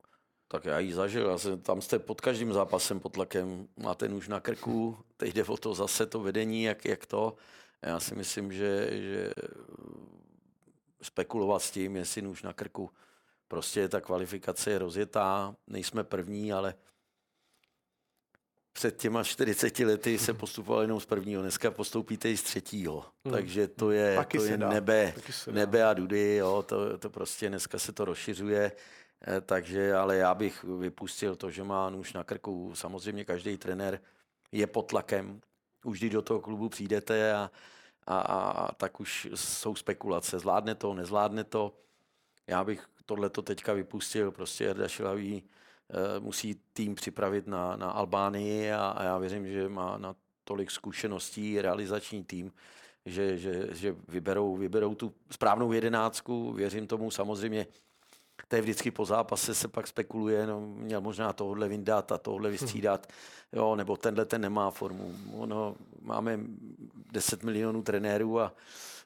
Tak 0.49 0.65
já 0.65 0.79
ji 0.79 0.93
zažil. 0.93 1.31
Já 1.31 1.39
jsem, 1.39 1.61
tam 1.61 1.81
jste 1.81 1.99
pod 1.99 2.21
každým 2.21 2.53
zápasem 2.53 3.01
pod 3.01 3.13
tlakem. 3.13 3.69
Máte 3.77 4.09
nůž 4.09 4.29
na 4.29 4.41
krku, 4.41 4.97
teď 5.17 5.35
jde 5.35 5.45
o 5.45 5.57
to 5.57 5.75
zase 5.75 6.07
to 6.07 6.21
vedení, 6.21 6.63
jak, 6.63 6.85
jak 6.85 7.07
to. 7.07 7.37
Já 7.87 8.01
si 8.01 8.15
myslím, 8.15 8.53
že, 8.53 8.89
že 9.03 9.31
spekulovat 11.03 11.63
s 11.63 11.71
tím, 11.71 11.97
jestli 11.97 12.23
nůž 12.23 12.43
na 12.43 12.53
krku. 12.53 12.91
Prostě 13.49 13.89
ta 13.89 14.01
kvalifikace 14.01 14.71
je 14.71 14.79
rozjetá, 14.79 15.57
nejsme 15.67 16.05
první, 16.05 16.53
ale 16.53 16.75
před 18.73 18.97
těma 18.97 19.25
40 19.25 19.79
lety 19.79 20.19
se 20.19 20.35
postupovalo 20.35 20.83
jenom 20.83 21.01
z 21.01 21.07
prvního, 21.07 21.43
dneska 21.43 21.71
postoupíte 21.71 22.31
i 22.31 22.37
z 22.37 22.43
třetího. 22.43 23.05
Hmm. 23.25 23.35
Takže 23.35 23.69
to 23.69 23.91
je, 23.91 24.27
to 24.37 24.45
je 24.45 24.59
nebe, 24.59 25.15
nebe 25.51 25.85
a 25.85 25.95
dudy, 25.95 26.37
jo, 26.37 26.65
to, 26.69 26.99
to 26.99 27.11
prostě 27.11 27.49
dneska 27.49 27.79
se 27.79 27.93
to 27.93 28.05
rozšiřuje. 28.05 28.73
Eh, 29.27 29.41
takže, 29.41 29.95
ale 29.95 30.17
já 30.17 30.35
bych 30.35 30.65
vypustil 30.65 31.37
to, 31.37 31.51
že 31.51 31.65
má 31.65 31.91
nůž 31.91 32.13
na 32.13 32.25
krku. 32.25 32.73
Samozřejmě 32.75 33.25
každý 33.25 33.57
trenér 33.57 34.01
je 34.53 34.67
pod 34.67 34.83
tlakem. 34.83 35.41
Už 35.85 35.99
když 35.99 36.11
do 36.11 36.23
toho 36.23 36.41
klubu 36.41 36.69
přijdete 36.69 37.35
a, 37.35 37.51
a, 38.07 38.19
a 38.19 38.75
tak 38.75 39.01
už 39.01 39.29
jsou 39.35 39.75
spekulace. 39.75 40.39
Zvládne 40.39 40.75
to, 40.75 40.95
nezvládne 40.95 41.45
to. 41.45 41.75
Já 42.47 42.65
bych 42.65 42.87
tohleto 43.07 43.43
teďka 43.43 43.73
vypustil. 43.73 44.33
Prostě 44.33 44.65
Jarda 44.65 44.89
Šilavý 44.89 45.43
eh, 45.43 46.21
musí 46.21 46.61
tým 46.73 46.95
připravit 46.95 47.47
na, 47.47 47.77
na 47.77 47.91
Albánii 47.91 48.73
a, 48.73 48.89
a 48.89 49.05
já 49.05 49.19
věřím, 49.19 49.47
že 49.47 49.69
má 49.69 49.99
na 49.99 50.17
tolik 50.45 50.71
zkušeností 50.71 51.63
realizační 51.63 52.25
tým, 52.25 52.53
že, 53.07 53.39
že, 53.39 53.69
že 53.75 53.97
vyberou, 54.09 54.57
vyberou 54.57 54.95
tu 54.95 55.15
správnou 55.31 55.73
jedenáctku. 55.73 56.53
Věřím 56.53 56.87
tomu 56.87 57.11
samozřejmě 57.11 57.67
to 58.49 58.57
je 58.57 58.63
vždycky 58.63 58.91
po 58.91 59.05
zápase 59.05 59.55
se 59.55 59.69
pak 59.69 59.87
spekuluje, 59.87 60.47
no, 60.47 60.61
měl 60.61 61.01
možná 61.01 61.33
tohle 61.33 61.69
vyndat 61.69 62.13
a 62.13 62.19
tohle 62.19 62.51
vystřídat, 62.51 63.07
jo, 63.53 63.77
nebo 63.77 63.97
tenhle 63.97 64.25
ten 64.25 64.41
nemá 64.41 64.71
formu. 64.71 65.15
Ono, 65.33 65.77
máme 66.03 66.41
10 67.13 67.43
milionů 67.43 67.83
trenérů 67.83 68.41
a 68.41 68.55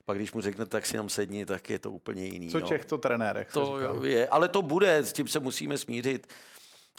pak 0.04 0.16
když 0.16 0.32
mu 0.32 0.40
řekne, 0.40 0.66
tak 0.66 0.86
si 0.86 0.96
nám 0.96 1.08
sedni, 1.08 1.46
tak 1.46 1.70
je 1.70 1.78
to 1.78 1.90
úplně 1.90 2.24
jiný. 2.24 2.50
Co 2.50 2.60
těchto 2.60 2.98
trenérech? 2.98 3.52
To 3.52 4.04
je, 4.04 4.28
ale 4.28 4.48
to 4.48 4.62
bude, 4.62 4.96
s 4.96 5.12
tím 5.12 5.28
se 5.28 5.40
musíme 5.40 5.78
smířit. 5.78 6.26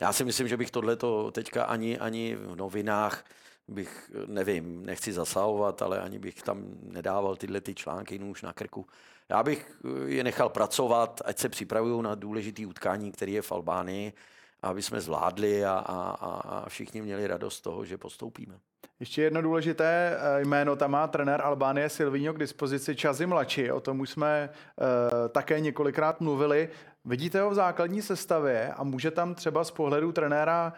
Já 0.02 0.14
si 0.14 0.24
myslím, 0.24 0.48
že 0.48 0.58
bych 0.58 0.72
tohleto 0.72 1.32
teďka 1.32 1.64
ani, 1.64 2.00
ani 2.00 2.36
v 2.36 2.56
novinách 2.56 3.26
bych, 3.68 4.12
nevím, 4.26 4.86
nechci 4.86 5.14
zasahovat, 5.14 5.82
ale 5.82 6.02
ani 6.02 6.20
bych 6.20 6.42
tam 6.42 6.64
nedával 6.82 7.36
tyhle 7.36 7.62
ty 7.62 7.76
články 7.76 8.20
nůž 8.20 8.42
na 8.42 8.54
krku. 8.54 8.86
Já 9.30 9.44
bych 9.44 9.72
je 10.06 10.24
nechal 10.24 10.50
pracovat, 10.50 11.22
ať 11.26 11.38
se 11.38 11.50
připravují 11.50 12.04
na 12.04 12.16
důležitý 12.16 12.66
utkání, 12.66 13.12
který 13.12 13.34
je 13.34 13.42
v 13.42 13.52
Albánii, 13.52 14.14
aby 14.62 14.82
jsme 14.82 15.02
zvládli 15.02 15.66
a, 15.66 15.72
a, 15.72 16.12
a 16.22 16.70
všichni 16.70 17.02
měli 17.02 17.28
radost 17.28 17.56
z 17.56 17.62
toho, 17.62 17.86
že 17.86 17.98
postoupíme. 17.98 18.60
Ještě 19.00 19.22
jedno 19.22 19.42
důležité 19.42 20.18
eh, 20.18 20.42
jméno, 20.42 20.76
tam 20.76 20.92
má 20.92 21.08
trenér 21.08 21.42
Albánie 21.42 21.90
Silvino 21.90 22.34
k 22.34 22.40
dispozici 22.40 22.96
Čazy 22.96 23.26
Mlači, 23.26 23.72
o 23.72 23.80
tom 23.80 24.00
už 24.00 24.10
jsme 24.10 24.50
uh, 24.50 24.86
také 25.30 25.60
několikrát 25.60 26.22
mluvili. 26.22 26.70
Vidíte 27.06 27.42
ho 27.42 27.50
v 27.50 27.54
základní 27.54 28.02
sestavě 28.02 28.74
a 28.74 28.84
může 28.84 29.12
tam 29.12 29.36
třeba 29.36 29.64
z 29.64 29.72
pohledu 29.72 30.12
trenéra 30.12 30.74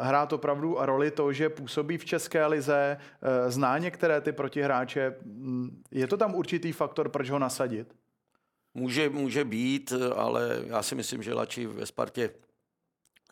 hrát 0.00 0.32
opravdu 0.32 0.76
roli 0.78 1.10
to, 1.10 1.32
že 1.32 1.48
působí 1.48 1.98
v 1.98 2.04
České 2.04 2.46
lize, 2.46 2.96
uh, 2.98 3.50
zná 3.50 3.78
některé 3.78 4.20
ty 4.20 4.32
protihráče. 4.32 5.16
Mm, 5.24 5.82
je 5.90 6.06
to 6.06 6.16
tam 6.16 6.34
určitý 6.34 6.72
faktor, 6.72 7.08
proč 7.08 7.30
ho 7.30 7.38
nasadit? 7.38 7.96
Může, 8.74 9.10
může 9.10 9.44
být, 9.44 9.92
ale 10.16 10.62
já 10.66 10.82
si 10.82 10.94
myslím, 10.94 11.22
že 11.22 11.34
Lači 11.34 11.66
ve 11.66 11.86
Spartě 11.86 12.30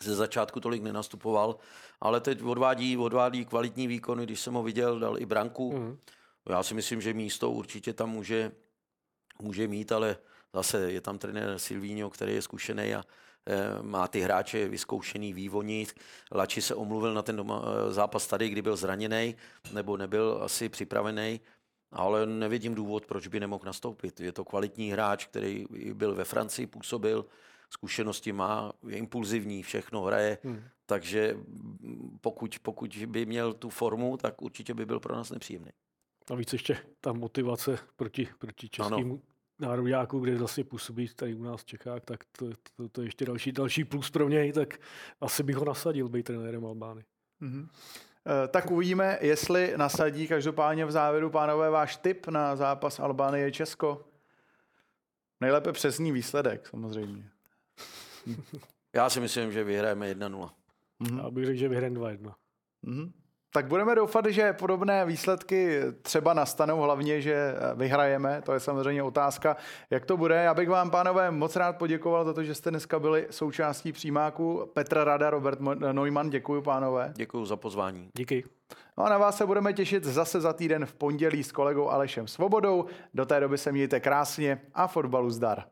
ze 0.00 0.14
začátku 0.14 0.60
tolik 0.60 0.82
nenastupoval, 0.82 1.56
ale 2.00 2.20
teď 2.20 2.42
odvádí, 2.42 2.96
odvádí 2.96 3.44
kvalitní 3.44 3.86
výkony, 3.86 4.24
když 4.24 4.40
jsem 4.40 4.54
ho 4.54 4.62
viděl, 4.62 4.98
dal 4.98 5.18
i 5.18 5.26
branku. 5.26 5.72
Mm. 5.72 5.98
Já 6.48 6.62
si 6.62 6.74
myslím, 6.74 7.00
že 7.00 7.14
místo 7.14 7.50
určitě 7.50 7.92
tam 7.92 8.10
může, 8.10 8.52
může 9.42 9.68
mít, 9.68 9.92
ale 9.92 10.16
Zase 10.54 10.92
je 10.92 11.00
tam 11.00 11.18
trenér 11.18 11.58
Silvíňo, 11.58 12.10
který 12.10 12.34
je 12.34 12.42
zkušený 12.42 12.94
a 12.94 13.00
eh, 13.00 13.12
má 13.82 14.09
ty 14.09 14.20
hráče 14.20 14.68
vyzkoušený 14.68 15.32
vývonit. 15.32 15.95
Lači 16.32 16.62
se 16.62 16.74
omluvil 16.74 17.14
na 17.14 17.22
ten 17.22 17.36
doma, 17.36 17.62
eh, 17.64 17.93
zápas 17.93 18.26
tady, 18.26 18.49
kdy 18.49 18.62
byl 18.62 18.76
zraněný, 18.76 19.36
nebo 19.72 19.97
nebyl 19.97 20.41
asi 20.43 20.68
připravený, 20.68 21.41
ale 21.93 22.26
nevidím 22.26 22.74
důvod, 22.74 23.07
proč 23.07 23.26
by 23.26 23.41
nemohl 23.41 23.64
nastoupit. 23.66 24.20
Je 24.20 24.32
to 24.32 24.45
kvalitní 24.45 24.91
hráč, 24.91 25.26
který 25.26 25.66
byl 25.93 26.14
ve 26.14 26.24
Francii, 26.24 26.66
působil, 26.66 27.26
zkušenosti 27.70 28.32
má, 28.32 28.72
je 28.89 28.97
impulzivní, 28.97 29.62
všechno 29.62 30.03
hraje, 30.03 30.39
hmm. 30.45 30.62
takže 30.86 31.36
pokud, 32.20 32.59
pokud 32.62 32.97
by 33.07 33.26
měl 33.26 33.53
tu 33.53 33.70
formu, 33.70 34.16
tak 34.16 34.43
určitě 34.43 34.74
by 34.74 34.86
byl 34.86 35.01
pro 35.01 35.14
nás 35.14 35.30
nepříjemný. 35.30 35.70
A 36.30 36.34
víc 36.34 36.53
ještě 36.53 36.78
ta 37.01 37.12
motivace 37.12 37.78
proti, 37.97 38.28
proti 38.39 38.68
českým 38.68 39.22
národňáků, 39.59 40.20
kde 40.20 40.36
vlastně 40.36 40.64
působí 40.64 41.09
tady 41.09 41.34
u 41.34 41.42
nás 41.42 41.61
v 41.61 41.64
Čechách, 41.64 42.04
tak 42.04 42.24
to, 42.38 42.46
to, 42.76 42.88
to 42.88 43.00
je 43.00 43.06
ještě 43.06 43.24
další, 43.24 43.52
další 43.52 43.84
plus 43.84 44.11
pro 44.11 44.28
něj, 44.28 44.52
tak 44.52 44.78
asi 45.20 45.42
bych 45.42 45.56
ho 45.56 45.64
nasadil, 45.64 46.09
být 46.09 46.22
trenérem 46.22 46.66
Albány. 46.66 47.04
Mm-hmm. 47.42 47.68
Tak 48.48 48.70
uvidíme, 48.70 49.18
jestli 49.20 49.74
nasadí. 49.76 50.28
Každopádně 50.28 50.86
v 50.86 50.90
závěru, 50.90 51.30
pánové, 51.30 51.70
váš 51.70 51.96
tip 51.96 52.26
na 52.26 52.56
zápas 52.56 53.00
Albánie 53.00 53.52
Česko? 53.52 54.04
Nejlépe 55.40 55.72
přesný 55.72 56.12
výsledek, 56.12 56.68
samozřejmě. 56.68 57.30
Já 58.94 59.11
si 59.11 59.20
myslím, 59.20 59.52
že 59.52 59.64
vyhrajeme 59.64 60.14
1-0. 60.14 60.50
Mm-hmm. 61.00 61.24
Já 61.24 61.30
bych 61.30 61.46
řekl, 61.46 61.59
že 61.59 61.68
vyhrajeme 61.68 62.00
2-1. 62.00 62.34
Mm-hmm. 62.84 63.12
Tak 63.53 63.66
budeme 63.66 63.94
doufat, 63.94 64.26
že 64.26 64.53
podobné 64.53 65.05
výsledky 65.05 65.80
třeba 66.03 66.34
nastanou, 66.34 66.80
hlavně, 66.80 67.20
že 67.20 67.55
vyhrajeme. 67.74 68.42
To 68.42 68.53
je 68.53 68.61
samozřejmě 68.61 69.03
otázka, 69.03 69.57
jak 69.90 70.07
to 70.07 70.16
bude. 70.16 70.34
Já 70.34 70.55
bych 70.55 70.68
vám, 70.68 70.90
pánové, 70.90 71.30
moc 71.30 71.57
rád 71.57 71.76
poděkoval 71.78 72.24
za 72.24 72.32
to, 72.32 72.44
že 72.44 72.55
jste 72.55 72.70
dneska 72.70 72.99
byli 72.99 73.26
součástí 73.30 73.92
přímáku. 73.92 74.70
Petra 74.74 75.05
Rada, 75.05 75.30
Robert 75.30 75.61
Neumann, 75.92 76.30
děkuji, 76.30 76.62
pánové. 76.62 77.12
Děkuji 77.16 77.44
za 77.44 77.57
pozvání. 77.57 78.09
Díky. 78.16 78.44
No 78.99 79.05
a 79.05 79.09
na 79.09 79.18
vás 79.18 79.36
se 79.36 79.46
budeme 79.46 79.72
těšit 79.72 80.05
zase 80.05 80.40
za 80.40 80.53
týden 80.53 80.86
v 80.86 80.94
pondělí 80.94 81.44
s 81.44 81.53
kolegou 81.53 81.88
Alešem 81.88 82.28
Svobodou. 82.28 82.84
Do 83.14 83.26
té 83.26 83.40
doby 83.40 83.59
se 83.59 83.72
mějte 83.72 84.01
krásně 84.01 84.61
a 84.74 84.86
fotbalu 84.86 85.30
zdar. 85.30 85.64